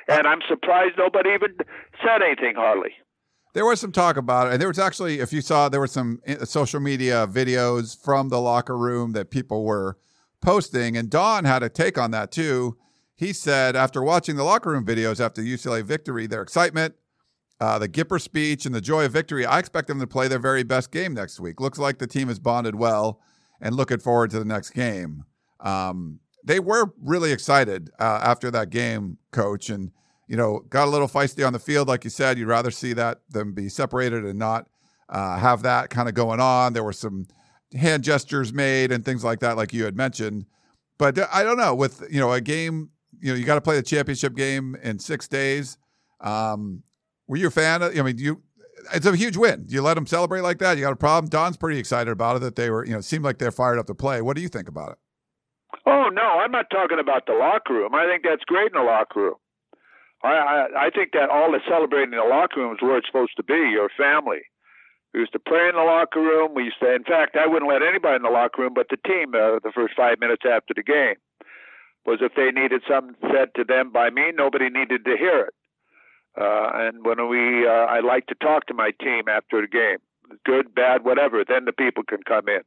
And 0.08 0.26
I'm 0.28 0.40
surprised 0.48 0.98
nobody 0.98 1.30
even 1.32 1.56
said 2.04 2.22
anything 2.22 2.56
hardly. 2.56 2.92
There 3.54 3.66
was 3.66 3.82
some 3.82 3.92
talk 3.92 4.18
about 4.18 4.48
it, 4.48 4.54
and 4.54 4.62
there 4.62 4.70
was 4.70 4.80
actually, 4.80 5.20
if 5.20 5.34
you 5.34 5.42
saw, 5.42 5.68
there 5.68 5.82
were 5.82 5.88
some 5.88 6.22
uh, 6.28 6.46
social 6.46 6.80
media 6.80 7.28
videos 7.28 8.02
from 8.02 8.30
the 8.30 8.40
locker 8.40 8.78
room 8.78 9.12
that 9.12 9.30
people 9.30 9.66
were 9.66 9.98
posting, 10.42 10.96
and 10.96 11.10
Don 11.10 11.44
had 11.44 11.62
a 11.62 11.70
take 11.70 11.98
on 11.98 12.12
that 12.12 12.32
too. 12.32 12.78
He 13.16 13.34
said 13.34 13.76
after 13.76 14.02
watching 14.02 14.38
the 14.38 14.44
locker 14.44 14.72
room 14.72 14.86
videos 14.86 15.24
after 15.24 15.42
the 15.42 15.54
UCLA 15.54 15.84
victory, 15.84 16.28
their 16.28 16.42
excitement, 16.42 16.96
uh, 17.60 17.78
the 17.78 17.90
Gipper 17.90 18.20
speech, 18.20 18.66
and 18.66 18.74
the 18.74 18.82
joy 18.82 19.06
of 19.06 19.12
victory, 19.12 19.46
I 19.46 19.60
expect 19.60 19.88
them 19.88 20.00
to 20.00 20.08
play 20.08 20.28
their 20.28 20.40
very 20.40 20.64
best 20.64 20.92
game 20.92 21.14
next 21.14 21.40
week. 21.40 21.60
Looks 21.60 21.78
like 21.78 22.00
the 22.00 22.08
team 22.08 22.30
has 22.30 22.40
bonded 22.40 22.76
well 22.76 23.20
and 23.62 23.76
looking 23.76 24.00
forward 24.00 24.32
to 24.32 24.40
the 24.40 24.46
next 24.46 24.72
game. 24.72 25.24
Um, 25.60 26.20
they 26.44 26.60
were 26.60 26.92
really 27.02 27.32
excited 27.32 27.92
uh, 28.00 28.20
after 28.24 28.50
that 28.52 28.72
game, 28.72 29.18
coach, 29.32 29.70
and 29.70 29.92
you 30.28 30.36
know 30.36 30.66
got 30.70 30.88
a 30.88 30.92
little 30.92 31.08
feisty 31.08 31.46
on 31.46 31.54
the 31.54 31.60
field, 31.60 31.88
like 31.88 32.04
you 32.04 32.10
said. 32.10 32.38
You'd 32.38 32.48
rather 32.48 32.72
see 32.72 32.94
that 32.94 33.20
than 33.30 33.54
be 33.54 33.70
separated 33.70 34.26
and 34.26 34.40
not 34.40 34.68
uh, 35.10 35.38
have 35.38 35.62
that 35.64 35.90
kind 35.90 36.10
of 36.10 36.16
going 36.16 36.40
on. 36.40 36.74
There 36.74 36.84
were 36.84 36.94
some 36.94 37.28
hand 37.74 38.04
gestures 38.04 38.52
made 38.54 38.92
and 38.92 39.06
things 39.06 39.24
like 39.24 39.40
that, 39.42 39.56
like 39.56 39.74
you 39.74 39.86
had 39.86 39.96
mentioned. 39.96 40.46
But 40.98 41.18
I 41.34 41.44
don't 41.44 41.58
know 41.58 41.76
with 41.76 42.04
you 42.10 42.20
know 42.20 42.32
a 42.32 42.42
game, 42.42 42.90
you 43.20 43.32
know 43.32 43.38
you 43.38 43.46
got 43.46 43.56
to 43.56 43.62
play 43.62 43.76
the 43.76 43.84
championship 43.84 44.36
game 44.36 44.76
in 44.82 45.00
six 45.00 45.28
days. 45.28 45.78
Um, 46.20 46.84
were 47.28 47.38
you 47.38 47.48
a 47.48 47.52
fan? 47.52 47.82
Of, 47.82 47.98
I 47.98 48.02
mean, 48.02 48.18
you 48.18 48.42
it's 48.94 49.06
a 49.06 49.16
huge 49.16 49.38
win. 49.38 49.66
You 49.68 49.82
let 49.82 49.96
them 49.96 50.06
celebrate 50.06 50.42
like 50.42 50.60
that. 50.60 50.78
You 50.78 50.84
got 50.84 50.94
a 50.94 50.98
problem. 50.98 51.30
Don's 51.30 51.58
pretty 51.58 51.80
excited 51.80 52.12
about 52.12 52.38
it. 52.38 52.40
That 52.40 52.56
they 52.56 52.70
were, 52.70 52.86
you 52.86 52.94
know, 52.94 53.02
seemed 53.02 53.24
like 53.24 53.38
they're 53.38 53.52
fired 53.52 53.80
up 53.80 53.88
to 53.88 53.96
play. 53.96 54.22
What 54.22 54.36
do 54.36 54.42
you 54.42 54.50
think 54.50 54.68
about 54.68 54.92
it? 54.94 54.98
Oh 55.86 56.10
no, 56.12 56.40
I'm 56.40 56.52
not 56.52 56.70
talking 56.70 57.00
about 57.00 57.26
the 57.26 57.34
locker 57.34 57.74
room. 57.74 57.96
I 57.96 58.06
think 58.06 58.24
that's 58.24 58.44
great 58.46 58.72
in 58.74 58.78
the 58.80 58.86
locker 58.86 59.22
room. 59.22 59.36
I 60.24 60.30
I, 60.30 60.88
I 60.88 60.90
think 60.90 61.12
that 61.14 61.30
all 61.30 61.52
the 61.52 61.60
celebrating 61.68 62.14
in 62.14 62.20
the 62.20 62.26
locker 62.26 62.60
room 62.60 62.74
is 62.74 62.82
where 62.82 62.98
it's 62.98 63.08
supposed 63.08 63.38
to 63.38 63.44
be. 63.44 63.72
Your 63.72 63.90
family. 63.98 64.42
We 65.14 65.20
used 65.22 65.34
to 65.34 65.40
pray 65.40 65.68
in 65.68 65.76
the 65.76 65.84
locker 65.84 66.22
room. 66.22 66.54
We 66.56 66.64
used 66.64 66.80
to, 66.80 66.96
in 66.96 67.04
fact, 67.04 67.36
I 67.36 67.46
wouldn't 67.46 67.70
let 67.70 67.84
anybody 67.84 68.16
in 68.16 68.22
the 68.24 68.30
locker 68.30 68.62
room 68.62 68.74
but 68.74 68.88
the 68.90 68.98
team 69.06 69.36
uh, 69.36 69.60
the 69.60 69.74
first 69.76 69.94
five 69.96 70.20
minutes 70.20 70.44
after 70.48 70.74
the 70.74 70.84
game. 70.84 71.16
Was 72.06 72.20
if 72.22 72.34
they 72.34 72.50
needed 72.50 72.82
something 72.90 73.16
said 73.22 73.54
to 73.56 73.64
them 73.64 73.92
by 73.92 74.10
me, 74.10 74.32
nobody 74.34 74.70
needed 74.70 75.06
to 75.06 75.16
hear 75.18 75.52
it. 75.52 75.54
Uh, 76.40 76.72
and 76.74 77.06
when 77.06 77.30
we, 77.30 77.68
uh, 77.68 77.86
I 77.88 78.00
like 78.00 78.28
to 78.28 78.36
talk 78.36 78.68
to 78.68 78.74
my 78.74 78.92
team 79.02 79.24
after 79.28 79.62
the 79.62 79.68
game, 79.68 79.98
good, 80.46 80.74
bad, 80.74 81.04
whatever. 81.04 81.44
Then 81.48 81.66
the 81.66 81.74
people 81.74 82.04
can 82.04 82.24
come 82.24 82.48
in. 82.48 82.62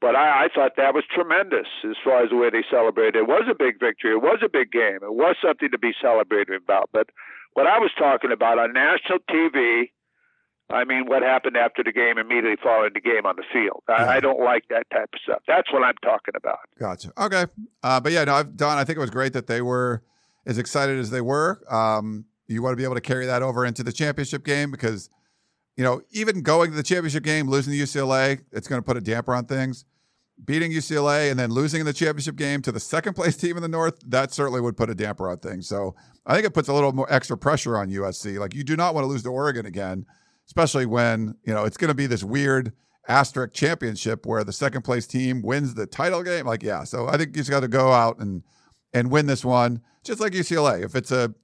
But 0.00 0.16
I, 0.16 0.46
I 0.46 0.48
thought 0.52 0.72
that 0.76 0.94
was 0.94 1.04
tremendous 1.14 1.68
as 1.88 1.94
far 2.02 2.24
as 2.24 2.30
the 2.30 2.36
way 2.36 2.50
they 2.50 2.64
celebrated. 2.68 3.14
It 3.14 3.28
was 3.28 3.44
a 3.48 3.54
big 3.54 3.78
victory. 3.78 4.10
It 4.10 4.22
was 4.22 4.40
a 4.44 4.48
big 4.48 4.72
game. 4.72 4.98
It 5.00 5.14
was 5.14 5.36
something 5.40 5.70
to 5.70 5.78
be 5.78 5.92
celebrated 6.02 6.60
about. 6.60 6.90
But 6.92 7.10
what 7.54 7.68
I 7.68 7.78
was 7.78 7.92
talking 7.96 8.32
about 8.32 8.58
on 8.58 8.72
national 8.72 9.20
TV, 9.30 9.90
I 10.70 10.82
mean, 10.84 11.06
what 11.06 11.22
happened 11.22 11.56
after 11.56 11.84
the 11.84 11.92
game, 11.92 12.18
immediately 12.18 12.56
following 12.60 12.90
the 12.94 13.00
game 13.00 13.26
on 13.26 13.36
the 13.36 13.44
field. 13.52 13.84
I, 13.88 14.02
yeah. 14.02 14.10
I 14.10 14.20
don't 14.20 14.40
like 14.40 14.64
that 14.70 14.90
type 14.90 15.10
of 15.12 15.20
stuff. 15.22 15.42
That's 15.46 15.72
what 15.72 15.84
I'm 15.84 15.94
talking 16.02 16.34
about. 16.36 16.58
Gotcha. 16.80 17.12
Okay. 17.16 17.46
Uh, 17.84 18.00
but 18.00 18.10
yeah, 18.10 18.24
no, 18.24 18.34
I've, 18.34 18.56
Don, 18.56 18.78
I 18.78 18.82
think 18.82 18.96
it 18.96 19.00
was 19.00 19.10
great 19.10 19.34
that 19.34 19.46
they 19.46 19.62
were 19.62 20.02
as 20.46 20.58
excited 20.58 20.98
as 20.98 21.10
they 21.10 21.20
were. 21.20 21.62
Um, 21.70 22.24
you 22.52 22.62
want 22.62 22.72
to 22.72 22.76
be 22.76 22.84
able 22.84 22.94
to 22.94 23.00
carry 23.00 23.26
that 23.26 23.42
over 23.42 23.64
into 23.64 23.82
the 23.82 23.92
championship 23.92 24.44
game 24.44 24.70
because, 24.70 25.10
you 25.76 25.84
know, 25.84 26.02
even 26.10 26.42
going 26.42 26.70
to 26.70 26.76
the 26.76 26.82
championship 26.82 27.24
game, 27.24 27.48
losing 27.48 27.72
to 27.72 27.78
UCLA, 27.78 28.40
it's 28.52 28.68
going 28.68 28.80
to 28.80 28.84
put 28.84 28.96
a 28.96 29.00
damper 29.00 29.34
on 29.34 29.46
things. 29.46 29.84
Beating 30.44 30.72
UCLA 30.72 31.30
and 31.30 31.38
then 31.38 31.50
losing 31.50 31.80
in 31.80 31.86
the 31.86 31.92
championship 31.92 32.36
game 32.36 32.62
to 32.62 32.72
the 32.72 32.80
second 32.80 33.14
place 33.14 33.36
team 33.38 33.56
in 33.56 33.62
the 33.62 33.68
North, 33.68 33.98
that 34.06 34.32
certainly 34.32 34.60
would 34.60 34.76
put 34.76 34.90
a 34.90 34.94
damper 34.94 35.30
on 35.30 35.38
things. 35.38 35.68
So 35.68 35.94
I 36.26 36.34
think 36.34 36.46
it 36.46 36.54
puts 36.54 36.68
a 36.68 36.72
little 36.72 36.92
more 36.92 37.12
extra 37.12 37.36
pressure 37.36 37.76
on 37.76 37.90
USC. 37.90 38.38
Like 38.38 38.54
you 38.54 38.64
do 38.64 38.76
not 38.76 38.94
want 38.94 39.04
to 39.04 39.08
lose 39.08 39.22
to 39.24 39.28
Oregon 39.28 39.66
again, 39.66 40.06
especially 40.46 40.86
when, 40.86 41.36
you 41.44 41.54
know, 41.54 41.64
it's 41.64 41.76
going 41.76 41.88
to 41.88 41.94
be 41.94 42.06
this 42.06 42.24
weird 42.24 42.72
asterisk 43.08 43.52
championship 43.52 44.26
where 44.26 44.44
the 44.44 44.52
second 44.52 44.82
place 44.82 45.06
team 45.06 45.42
wins 45.42 45.74
the 45.74 45.86
title 45.86 46.22
game. 46.22 46.46
Like, 46.46 46.62
yeah. 46.62 46.84
So 46.84 47.08
I 47.08 47.16
think 47.16 47.28
you 47.28 47.40
just 47.40 47.50
got 47.50 47.60
to 47.60 47.68
go 47.68 47.92
out 47.92 48.18
and 48.18 48.42
and 48.92 49.10
win 49.10 49.26
this 49.26 49.44
one, 49.44 49.80
just 50.04 50.20
like 50.20 50.32
UCLA. 50.32 50.84
If 50.84 50.94
it's 50.94 51.10
a 51.10 51.34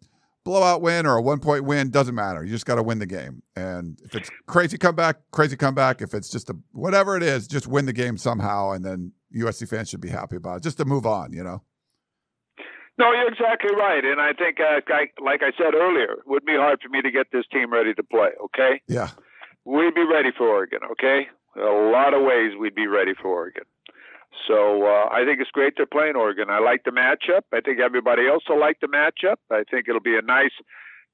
blowout 0.48 0.80
win 0.80 1.04
or 1.04 1.16
a 1.16 1.22
one 1.22 1.40
point 1.40 1.64
win 1.64 1.90
doesn't 1.90 2.14
matter. 2.14 2.42
You 2.42 2.50
just 2.50 2.64
got 2.64 2.76
to 2.76 2.82
win 2.82 3.00
the 3.00 3.06
game. 3.06 3.42
And 3.54 4.00
if 4.02 4.14
it's 4.14 4.30
crazy 4.46 4.78
comeback, 4.78 5.16
crazy 5.30 5.56
comeback. 5.56 6.00
If 6.00 6.14
it's 6.14 6.30
just 6.30 6.48
a 6.48 6.56
whatever 6.72 7.18
it 7.18 7.22
is, 7.22 7.46
just 7.46 7.66
win 7.66 7.84
the 7.84 7.92
game 7.92 8.16
somehow, 8.16 8.70
and 8.70 8.82
then 8.82 9.12
USC 9.36 9.68
fans 9.68 9.90
should 9.90 10.00
be 10.00 10.08
happy 10.08 10.36
about 10.36 10.56
it. 10.56 10.62
Just 10.62 10.78
to 10.78 10.86
move 10.86 11.04
on, 11.04 11.34
you 11.34 11.44
know. 11.44 11.62
No, 12.98 13.12
you're 13.12 13.28
exactly 13.28 13.76
right, 13.76 14.02
and 14.02 14.20
I 14.20 14.32
think, 14.32 14.58
uh, 14.58 14.80
I, 14.88 15.06
like 15.22 15.42
I 15.42 15.52
said 15.56 15.74
earlier, 15.74 16.14
it 16.14 16.26
would 16.26 16.44
be 16.44 16.56
hard 16.56 16.80
for 16.82 16.88
me 16.88 17.00
to 17.02 17.10
get 17.12 17.26
this 17.30 17.44
team 17.52 17.70
ready 17.70 17.92
to 17.94 18.02
play. 18.02 18.30
Okay. 18.46 18.80
Yeah. 18.88 19.10
We'd 19.64 19.94
be 19.94 20.04
ready 20.10 20.30
for 20.36 20.48
Oregon. 20.48 20.80
Okay. 20.92 21.28
A 21.56 21.92
lot 21.92 22.14
of 22.14 22.22
ways 22.22 22.52
we'd 22.58 22.74
be 22.74 22.86
ready 22.86 23.12
for 23.20 23.28
Oregon. 23.28 23.64
So 24.46 24.84
uh, 24.84 25.08
I 25.12 25.24
think 25.24 25.40
it's 25.40 25.50
great 25.50 25.74
they're 25.76 25.86
playing 25.86 26.16
Oregon. 26.16 26.48
I 26.50 26.58
like 26.58 26.84
the 26.84 26.90
matchup. 26.90 27.42
I 27.52 27.60
think 27.60 27.80
everybody 27.80 28.28
else 28.28 28.44
will 28.48 28.60
like 28.60 28.80
the 28.80 28.88
matchup. 28.88 29.36
I 29.50 29.64
think 29.70 29.88
it'll 29.88 30.00
be 30.00 30.16
a 30.16 30.22
nice 30.22 30.52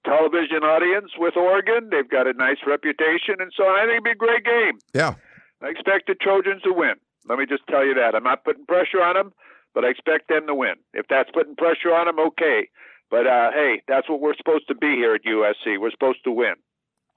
television 0.05 0.63
audience 0.63 1.13
with 1.19 1.37
Oregon. 1.37 1.89
They've 1.91 2.09
got 2.09 2.27
a 2.27 2.33
nice 2.33 2.59
reputation, 2.67 3.41
and 3.41 3.53
so 3.57 3.65
I 3.65 3.87
think 3.87 4.03
it'd 4.03 4.05
be 4.05 4.11
a 4.11 4.15
great 4.15 4.45
game. 4.45 4.79
Yeah. 4.93 5.15
I 5.63 5.69
expect 5.69 6.07
the 6.07 6.15
Trojans 6.15 6.63
to 6.63 6.73
win. 6.73 6.95
Let 7.27 7.39
me 7.39 7.47
just 7.47 7.67
tell 7.69 7.85
you 7.85 7.95
that. 7.95 8.15
I'm 8.15 8.25
not 8.25 8.45
putting 8.45 8.67
pressure 8.67 9.03
on 9.03 9.15
them, 9.15 9.33
but 9.75 9.85
I 9.85 9.89
expect 9.89 10.29
them 10.29 10.47
to 10.47 10.55
win. 10.55 10.75
If 10.93 11.07
that's 11.09 11.31
putting 11.33 11.57
pressure 11.57 11.95
on 11.95 12.07
them, 12.07 12.19
okay. 12.21 12.69
But 13.11 13.27
uh, 13.27 13.51
hey, 13.53 13.83
that's 13.89 14.09
what 14.09 14.21
we're 14.21 14.37
supposed 14.37 14.69
to 14.69 14.75
be 14.75 14.95
here 14.97 15.15
at 15.15 15.25
USC. 15.25 15.81
We're 15.81 15.91
supposed 15.91 16.23
to 16.25 16.31
win. 16.31 16.55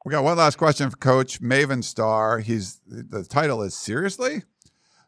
We 0.06 0.12
got 0.12 0.24
one 0.24 0.38
last 0.38 0.58
question 0.58 0.90
for 0.90 0.98
Coach 0.98 1.42
Maven 1.42 1.84
Star. 1.84 2.40
He's 2.40 2.80
the 2.88 3.24
title 3.24 3.62
is 3.62 3.76
seriously. 3.76 4.44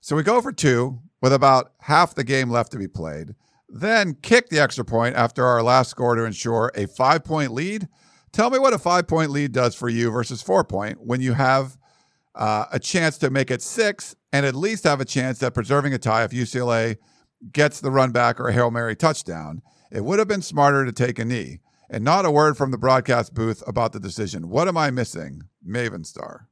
So 0.02 0.16
we 0.16 0.24
go 0.24 0.42
for 0.42 0.52
two 0.52 1.00
with 1.22 1.34
about 1.34 1.74
half 1.82 2.16
the 2.16 2.24
game 2.24 2.50
left 2.50 2.72
to 2.72 2.78
be 2.78 2.88
played. 2.88 3.36
Then 3.68 4.16
kick 4.16 4.50
the 4.50 4.60
extra 4.60 4.84
point 4.84 5.16
after 5.16 5.46
our 5.46 5.62
last 5.62 5.90
score 5.90 6.16
to 6.16 6.24
ensure 6.24 6.72
a 6.76 6.88
five 6.88 7.24
point 7.24 7.52
lead. 7.52 7.88
Tell 8.32 8.50
me 8.50 8.60
what 8.60 8.74
a 8.74 8.80
five 8.80 9.08
point 9.08 9.32
lead 9.32 9.52
does 9.52 9.76
for 9.76 9.90
you 9.90 10.10
versus 10.12 10.42
four 10.42 10.64
point 10.64 11.00
when 11.02 11.22
you 11.22 11.34
have 11.34 11.78
uh, 12.36 12.66
a 12.72 12.80
chance 12.80 13.18
to 13.20 13.30
make 13.30 13.52
it 13.52 13.62
six 13.62 14.16
and 14.32 14.46
at 14.46 14.56
least 14.56 14.86
have 14.86 15.02
a 15.02 15.06
chance 15.06 15.42
at 15.44 15.54
preserving 15.54 15.94
a 15.94 15.98
tie 15.98 16.24
if 16.24 16.32
UCLA 16.32 16.98
gets 17.52 17.80
the 17.80 17.92
run 17.92 18.12
back 18.12 18.40
or 18.40 18.48
a 18.48 18.54
Hail 18.54 18.72
Mary 18.72 18.96
touchdown. 18.96 19.62
It 19.92 20.04
would 20.06 20.20
have 20.20 20.28
been 20.28 20.42
smarter 20.42 20.86
to 20.86 20.92
take 20.92 21.20
a 21.20 21.26
knee. 21.26 21.60
And 21.92 22.04
not 22.04 22.26
a 22.26 22.30
word 22.30 22.56
from 22.56 22.70
the 22.70 22.78
broadcast 22.78 23.34
booth 23.34 23.64
about 23.66 23.94
the 23.94 24.00
decision. 24.00 24.50
What 24.50 24.68
am 24.68 24.78
I 24.78 24.92
missing, 24.92 25.42
Maven 25.68 26.06
Star? 26.06 26.49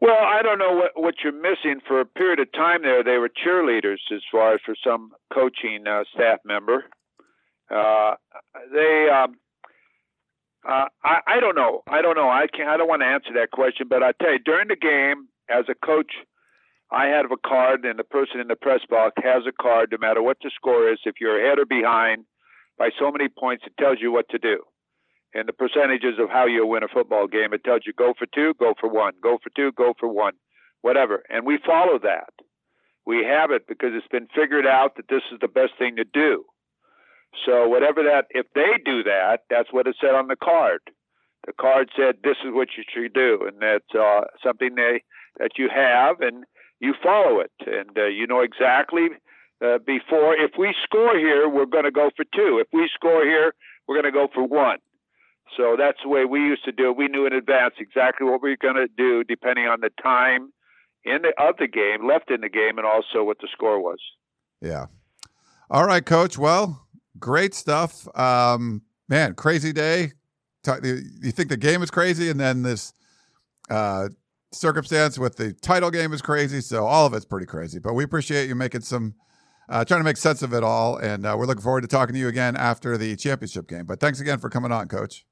Well, 0.00 0.18
I 0.18 0.42
don't 0.42 0.58
know 0.58 0.74
what 0.74 0.92
what 0.94 1.14
you're 1.24 1.32
missing. 1.32 1.80
For 1.86 2.00
a 2.00 2.04
period 2.04 2.38
of 2.38 2.52
time 2.52 2.82
there, 2.82 3.02
they 3.02 3.16
were 3.18 3.30
cheerleaders 3.30 3.98
as 4.14 4.20
far 4.30 4.54
as 4.54 4.60
for 4.64 4.74
some 4.84 5.12
coaching 5.32 5.86
uh, 5.86 6.04
staff 6.14 6.40
member. 6.44 6.84
Uh, 7.70 8.14
they, 8.72 9.08
um, 9.12 9.36
uh, 10.68 10.86
I, 11.02 11.20
I 11.26 11.40
don't 11.40 11.56
know. 11.56 11.82
I 11.88 12.02
don't 12.02 12.16
know. 12.16 12.28
I 12.28 12.46
can't. 12.54 12.68
I 12.68 12.76
don't 12.76 12.88
want 12.88 13.02
to 13.02 13.06
answer 13.06 13.30
that 13.34 13.50
question. 13.52 13.86
But 13.88 14.02
I 14.02 14.12
tell 14.20 14.32
you, 14.32 14.38
during 14.38 14.68
the 14.68 14.76
game, 14.76 15.28
as 15.48 15.64
a 15.70 15.86
coach, 15.86 16.12
I 16.90 17.06
have 17.06 17.32
a 17.32 17.48
card, 17.48 17.84
and 17.84 17.98
the 17.98 18.04
person 18.04 18.38
in 18.40 18.48
the 18.48 18.56
press 18.56 18.80
box 18.88 19.14
has 19.24 19.44
a 19.48 19.62
card. 19.62 19.88
No 19.92 19.98
matter 19.98 20.22
what 20.22 20.36
the 20.42 20.50
score 20.54 20.90
is, 20.92 20.98
if 21.04 21.16
you're 21.20 21.42
ahead 21.42 21.58
or 21.58 21.64
behind 21.64 22.26
by 22.78 22.90
so 22.98 23.10
many 23.10 23.28
points, 23.28 23.64
it 23.66 23.72
tells 23.82 23.98
you 24.00 24.12
what 24.12 24.28
to 24.28 24.38
do. 24.38 24.62
And 25.34 25.48
the 25.48 25.52
percentages 25.52 26.18
of 26.18 26.30
how 26.30 26.46
you 26.46 26.66
win 26.66 26.82
a 26.82 26.88
football 26.88 27.26
game, 27.26 27.52
it 27.52 27.64
tells 27.64 27.82
you 27.86 27.92
go 27.92 28.14
for 28.18 28.26
two, 28.34 28.54
go 28.58 28.74
for 28.80 28.88
one, 28.88 29.12
go 29.22 29.38
for 29.42 29.50
two, 29.54 29.72
go 29.72 29.92
for 29.98 30.08
one, 30.08 30.34
whatever. 30.82 31.24
And 31.28 31.44
we 31.44 31.58
follow 31.64 31.98
that. 31.98 32.32
We 33.04 33.24
have 33.24 33.50
it 33.50 33.66
because 33.68 33.90
it's 33.92 34.08
been 34.08 34.28
figured 34.34 34.66
out 34.66 34.96
that 34.96 35.08
this 35.08 35.22
is 35.32 35.38
the 35.40 35.48
best 35.48 35.72
thing 35.78 35.96
to 35.96 36.04
do. 36.04 36.44
So 37.44 37.68
whatever 37.68 38.02
that, 38.02 38.26
if 38.30 38.46
they 38.54 38.80
do 38.84 39.02
that, 39.02 39.40
that's 39.50 39.72
what 39.72 39.86
it 39.86 39.96
said 40.00 40.14
on 40.14 40.28
the 40.28 40.36
card. 40.36 40.80
The 41.46 41.52
card 41.52 41.90
said 41.96 42.16
this 42.24 42.38
is 42.44 42.52
what 42.52 42.68
you 42.76 42.82
should 42.88 43.12
do, 43.12 43.46
and 43.46 43.60
that's 43.60 43.94
uh, 43.94 44.22
something 44.42 44.74
they 44.74 45.02
that 45.38 45.52
you 45.58 45.68
have, 45.72 46.20
and 46.20 46.44
you 46.80 46.94
follow 47.02 47.40
it, 47.40 47.52
and 47.66 47.96
uh, 47.96 48.06
you 48.06 48.26
know 48.26 48.40
exactly 48.40 49.08
uh, 49.64 49.78
before. 49.78 50.34
If 50.34 50.52
we 50.58 50.74
score 50.82 51.16
here, 51.16 51.48
we're 51.48 51.66
going 51.66 51.84
to 51.84 51.92
go 51.92 52.10
for 52.16 52.24
two. 52.34 52.58
If 52.58 52.68
we 52.72 52.90
score 52.92 53.24
here, 53.24 53.54
we're 53.86 53.94
going 53.94 54.12
to 54.12 54.18
go 54.18 54.28
for 54.32 54.44
one. 54.44 54.78
So 55.56 55.76
that's 55.78 55.98
the 56.02 56.08
way 56.08 56.24
we 56.24 56.40
used 56.40 56.64
to 56.64 56.72
do 56.72 56.90
it. 56.90 56.96
We 56.96 57.08
knew 57.08 57.26
in 57.26 57.32
advance 57.32 57.74
exactly 57.78 58.26
what 58.26 58.42
we 58.42 58.50
were 58.50 58.56
going 58.60 58.74
to 58.76 58.88
do, 58.88 59.24
depending 59.24 59.66
on 59.66 59.80
the 59.80 59.90
time 60.02 60.52
in 61.04 61.22
the 61.22 61.32
of 61.38 61.56
the 61.58 61.68
game, 61.68 62.06
left 62.06 62.30
in 62.30 62.40
the 62.40 62.48
game, 62.48 62.78
and 62.78 62.86
also 62.86 63.22
what 63.22 63.38
the 63.40 63.48
score 63.52 63.80
was. 63.80 63.98
Yeah. 64.60 64.86
All 65.70 65.86
right, 65.86 66.04
Coach. 66.04 66.36
Well, 66.36 66.86
great 67.18 67.54
stuff. 67.54 68.06
Um, 68.16 68.82
man, 69.08 69.34
crazy 69.34 69.72
day. 69.72 70.12
You 70.66 71.30
think 71.30 71.48
the 71.48 71.56
game 71.56 71.82
is 71.82 71.90
crazy, 71.90 72.28
and 72.28 72.40
then 72.40 72.62
this 72.62 72.92
uh, 73.70 74.08
circumstance 74.52 75.18
with 75.18 75.36
the 75.36 75.52
title 75.52 75.90
game 75.90 76.12
is 76.12 76.22
crazy. 76.22 76.60
So 76.60 76.86
all 76.86 77.06
of 77.06 77.14
it's 77.14 77.24
pretty 77.24 77.46
crazy. 77.46 77.78
But 77.78 77.94
we 77.94 78.02
appreciate 78.02 78.48
you 78.48 78.56
making 78.56 78.80
some, 78.80 79.14
uh, 79.68 79.84
trying 79.84 80.00
to 80.00 80.04
make 80.04 80.16
sense 80.16 80.42
of 80.42 80.52
it 80.52 80.64
all, 80.64 80.96
and 80.96 81.24
uh, 81.24 81.36
we're 81.38 81.46
looking 81.46 81.62
forward 81.62 81.82
to 81.82 81.86
talking 81.86 82.14
to 82.14 82.18
you 82.18 82.28
again 82.28 82.56
after 82.56 82.98
the 82.98 83.14
championship 83.14 83.68
game. 83.68 83.86
But 83.86 84.00
thanks 84.00 84.20
again 84.20 84.38
for 84.38 84.50
coming 84.50 84.72
on, 84.72 84.88
Coach. 84.88 85.24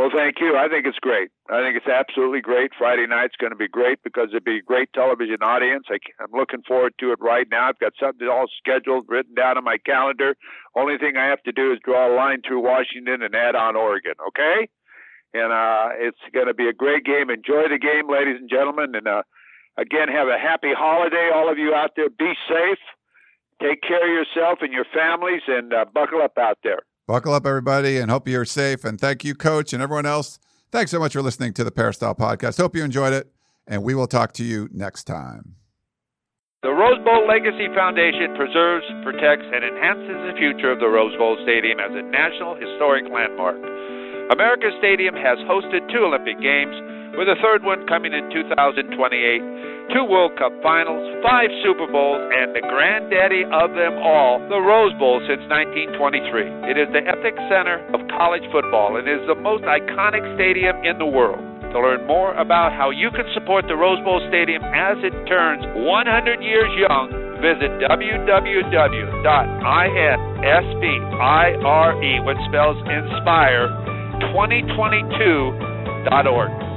Well, 0.00 0.08
thank 0.08 0.40
you. 0.40 0.56
I 0.56 0.66
think 0.72 0.86
it's 0.86 0.98
great. 0.98 1.28
I 1.52 1.60
think 1.60 1.76
it's 1.76 1.84
absolutely 1.84 2.40
great. 2.40 2.72
Friday 2.72 3.04
night's 3.06 3.36
going 3.36 3.52
to 3.52 3.56
be 3.56 3.68
great 3.68 4.00
because 4.02 4.28
it'll 4.32 4.40
be 4.40 4.56
a 4.56 4.62
great 4.62 4.88
television 4.94 5.42
audience. 5.42 5.84
I, 5.92 6.00
am 6.24 6.32
looking 6.32 6.62
forward 6.66 6.94
to 7.00 7.12
it 7.12 7.20
right 7.20 7.44
now. 7.50 7.68
I've 7.68 7.78
got 7.78 7.92
something 8.00 8.26
all 8.26 8.46
scheduled, 8.56 9.04
written 9.08 9.34
down 9.34 9.58
on 9.58 9.64
my 9.64 9.76
calendar. 9.76 10.36
Only 10.74 10.96
thing 10.96 11.18
I 11.18 11.26
have 11.26 11.42
to 11.42 11.52
do 11.52 11.70
is 11.70 11.84
draw 11.84 12.08
a 12.08 12.16
line 12.16 12.40
through 12.40 12.64
Washington 12.64 13.20
and 13.20 13.34
add 13.34 13.54
on 13.54 13.76
Oregon. 13.76 14.14
Okay, 14.28 14.72
and 15.34 15.52
uh, 15.52 15.92
it's 15.92 16.24
going 16.32 16.46
to 16.46 16.54
be 16.54 16.68
a 16.68 16.72
great 16.72 17.04
game. 17.04 17.28
Enjoy 17.28 17.68
the 17.68 17.76
game, 17.76 18.08
ladies 18.08 18.40
and 18.40 18.48
gentlemen, 18.48 18.94
and 18.94 19.06
uh, 19.06 19.20
again, 19.76 20.08
have 20.08 20.28
a 20.28 20.40
happy 20.40 20.72
holiday, 20.72 21.28
all 21.28 21.52
of 21.52 21.58
you 21.58 21.74
out 21.74 21.90
there. 21.96 22.08
Be 22.08 22.32
safe. 22.48 22.80
Take 23.60 23.82
care 23.82 24.00
of 24.00 24.08
yourself 24.08 24.60
and 24.62 24.72
your 24.72 24.88
families, 24.96 25.42
and 25.46 25.74
uh, 25.74 25.84
buckle 25.92 26.22
up 26.22 26.38
out 26.40 26.56
there. 26.64 26.88
Buckle 27.10 27.34
up, 27.34 27.42
everybody, 27.42 27.98
and 27.98 28.06
hope 28.06 28.30
you're 28.30 28.46
safe. 28.46 28.86
And 28.86 28.94
thank 28.94 29.26
you, 29.26 29.34
Coach, 29.34 29.74
and 29.74 29.82
everyone 29.82 30.06
else. 30.06 30.38
Thanks 30.70 30.94
so 30.94 31.02
much 31.02 31.18
for 31.18 31.26
listening 31.26 31.50
to 31.58 31.66
the 31.66 31.74
Peristyle 31.74 32.14
Podcast. 32.14 32.62
Hope 32.62 32.78
you 32.78 32.86
enjoyed 32.86 33.10
it, 33.12 33.34
and 33.66 33.82
we 33.82 33.98
will 33.98 34.06
talk 34.06 34.30
to 34.38 34.46
you 34.46 34.70
next 34.70 35.10
time. 35.10 35.58
The 36.62 36.70
Rose 36.70 37.02
Bowl 37.02 37.26
Legacy 37.26 37.66
Foundation 37.74 38.38
preserves, 38.38 38.86
protects, 39.02 39.42
and 39.42 39.58
enhances 39.58 40.22
the 40.22 40.38
future 40.38 40.70
of 40.70 40.78
the 40.78 40.86
Rose 40.86 41.10
Bowl 41.18 41.34
Stadium 41.42 41.82
as 41.82 41.90
a 41.90 42.06
National 42.14 42.54
Historic 42.54 43.02
Landmark. 43.10 43.58
America 44.30 44.70
Stadium 44.78 45.18
has 45.18 45.42
hosted 45.50 45.82
two 45.90 46.06
Olympic 46.06 46.38
Games, 46.38 46.78
with 47.20 47.28
a 47.28 47.36
third 47.44 47.60
one 47.60 47.84
coming 47.84 48.16
in 48.16 48.32
2028 48.32 48.96
two 49.92 50.08
World 50.08 50.32
Cup 50.40 50.56
finals, 50.64 51.04
five 51.20 51.52
Super 51.60 51.84
Bowls, 51.84 52.24
and 52.32 52.56
the 52.56 52.64
granddaddy 52.64 53.44
of 53.44 53.76
them 53.76 54.00
all, 54.00 54.40
the 54.48 54.56
Rose 54.56 54.96
Bowl 54.96 55.20
since 55.28 55.44
1923. 55.52 56.00
It 56.70 56.78
is 56.80 56.88
the 56.96 57.04
epic 57.04 57.36
center 57.52 57.84
of 57.92 58.00
college 58.08 58.40
football 58.48 58.96
and 58.96 59.04
is 59.04 59.20
the 59.28 59.36
most 59.36 59.68
iconic 59.68 60.24
stadium 60.38 60.80
in 60.80 60.96
the 60.96 61.04
world. 61.04 61.44
To 61.76 61.82
learn 61.82 62.06
more 62.06 62.32
about 62.40 62.72
how 62.72 62.88
you 62.88 63.10
can 63.12 63.28
support 63.36 63.68
the 63.68 63.76
Rose 63.76 64.00
Bowl 64.00 64.24
Stadium 64.32 64.64
as 64.64 64.96
it 65.04 65.12
turns 65.28 65.60
100 65.76 66.40
years 66.40 66.72
young, 66.80 67.12
visit 67.44 67.68
www.inspire, 67.84 70.16
which 72.24 72.40
spells 72.48 72.80
inspire, 72.88 73.68
2022.org. 74.32 76.69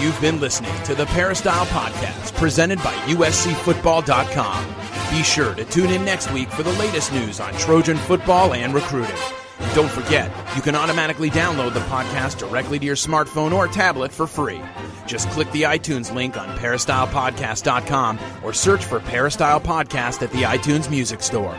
You've 0.00 0.20
been 0.20 0.40
listening 0.40 0.72
to 0.84 0.94
the 0.94 1.06
Peristyle 1.06 1.66
Podcast 1.66 2.34
presented 2.36 2.78
by 2.78 2.94
USCFootball.com. 3.08 4.74
Be 5.10 5.22
sure 5.24 5.54
to 5.54 5.64
tune 5.64 5.90
in 5.90 6.04
next 6.04 6.30
week 6.32 6.48
for 6.50 6.62
the 6.62 6.72
latest 6.74 7.12
news 7.12 7.40
on 7.40 7.52
Trojan 7.54 7.96
football 7.96 8.54
and 8.54 8.72
recruiting. 8.72 9.16
And 9.58 9.74
don't 9.74 9.90
forget, 9.90 10.30
you 10.54 10.62
can 10.62 10.76
automatically 10.76 11.30
download 11.30 11.74
the 11.74 11.80
podcast 11.80 12.38
directly 12.38 12.78
to 12.78 12.86
your 12.86 12.94
smartphone 12.94 13.52
or 13.52 13.66
tablet 13.66 14.12
for 14.12 14.26
free. 14.26 14.62
Just 15.06 15.28
click 15.30 15.50
the 15.50 15.62
iTunes 15.62 16.14
link 16.14 16.36
on 16.36 16.48
peristylepodcast.com 16.58 18.18
or 18.44 18.52
search 18.52 18.84
for 18.84 19.00
Peristyle 19.00 19.60
Podcast 19.60 20.22
at 20.22 20.30
the 20.30 20.42
iTunes 20.42 20.88
Music 20.88 21.22
Store. 21.22 21.58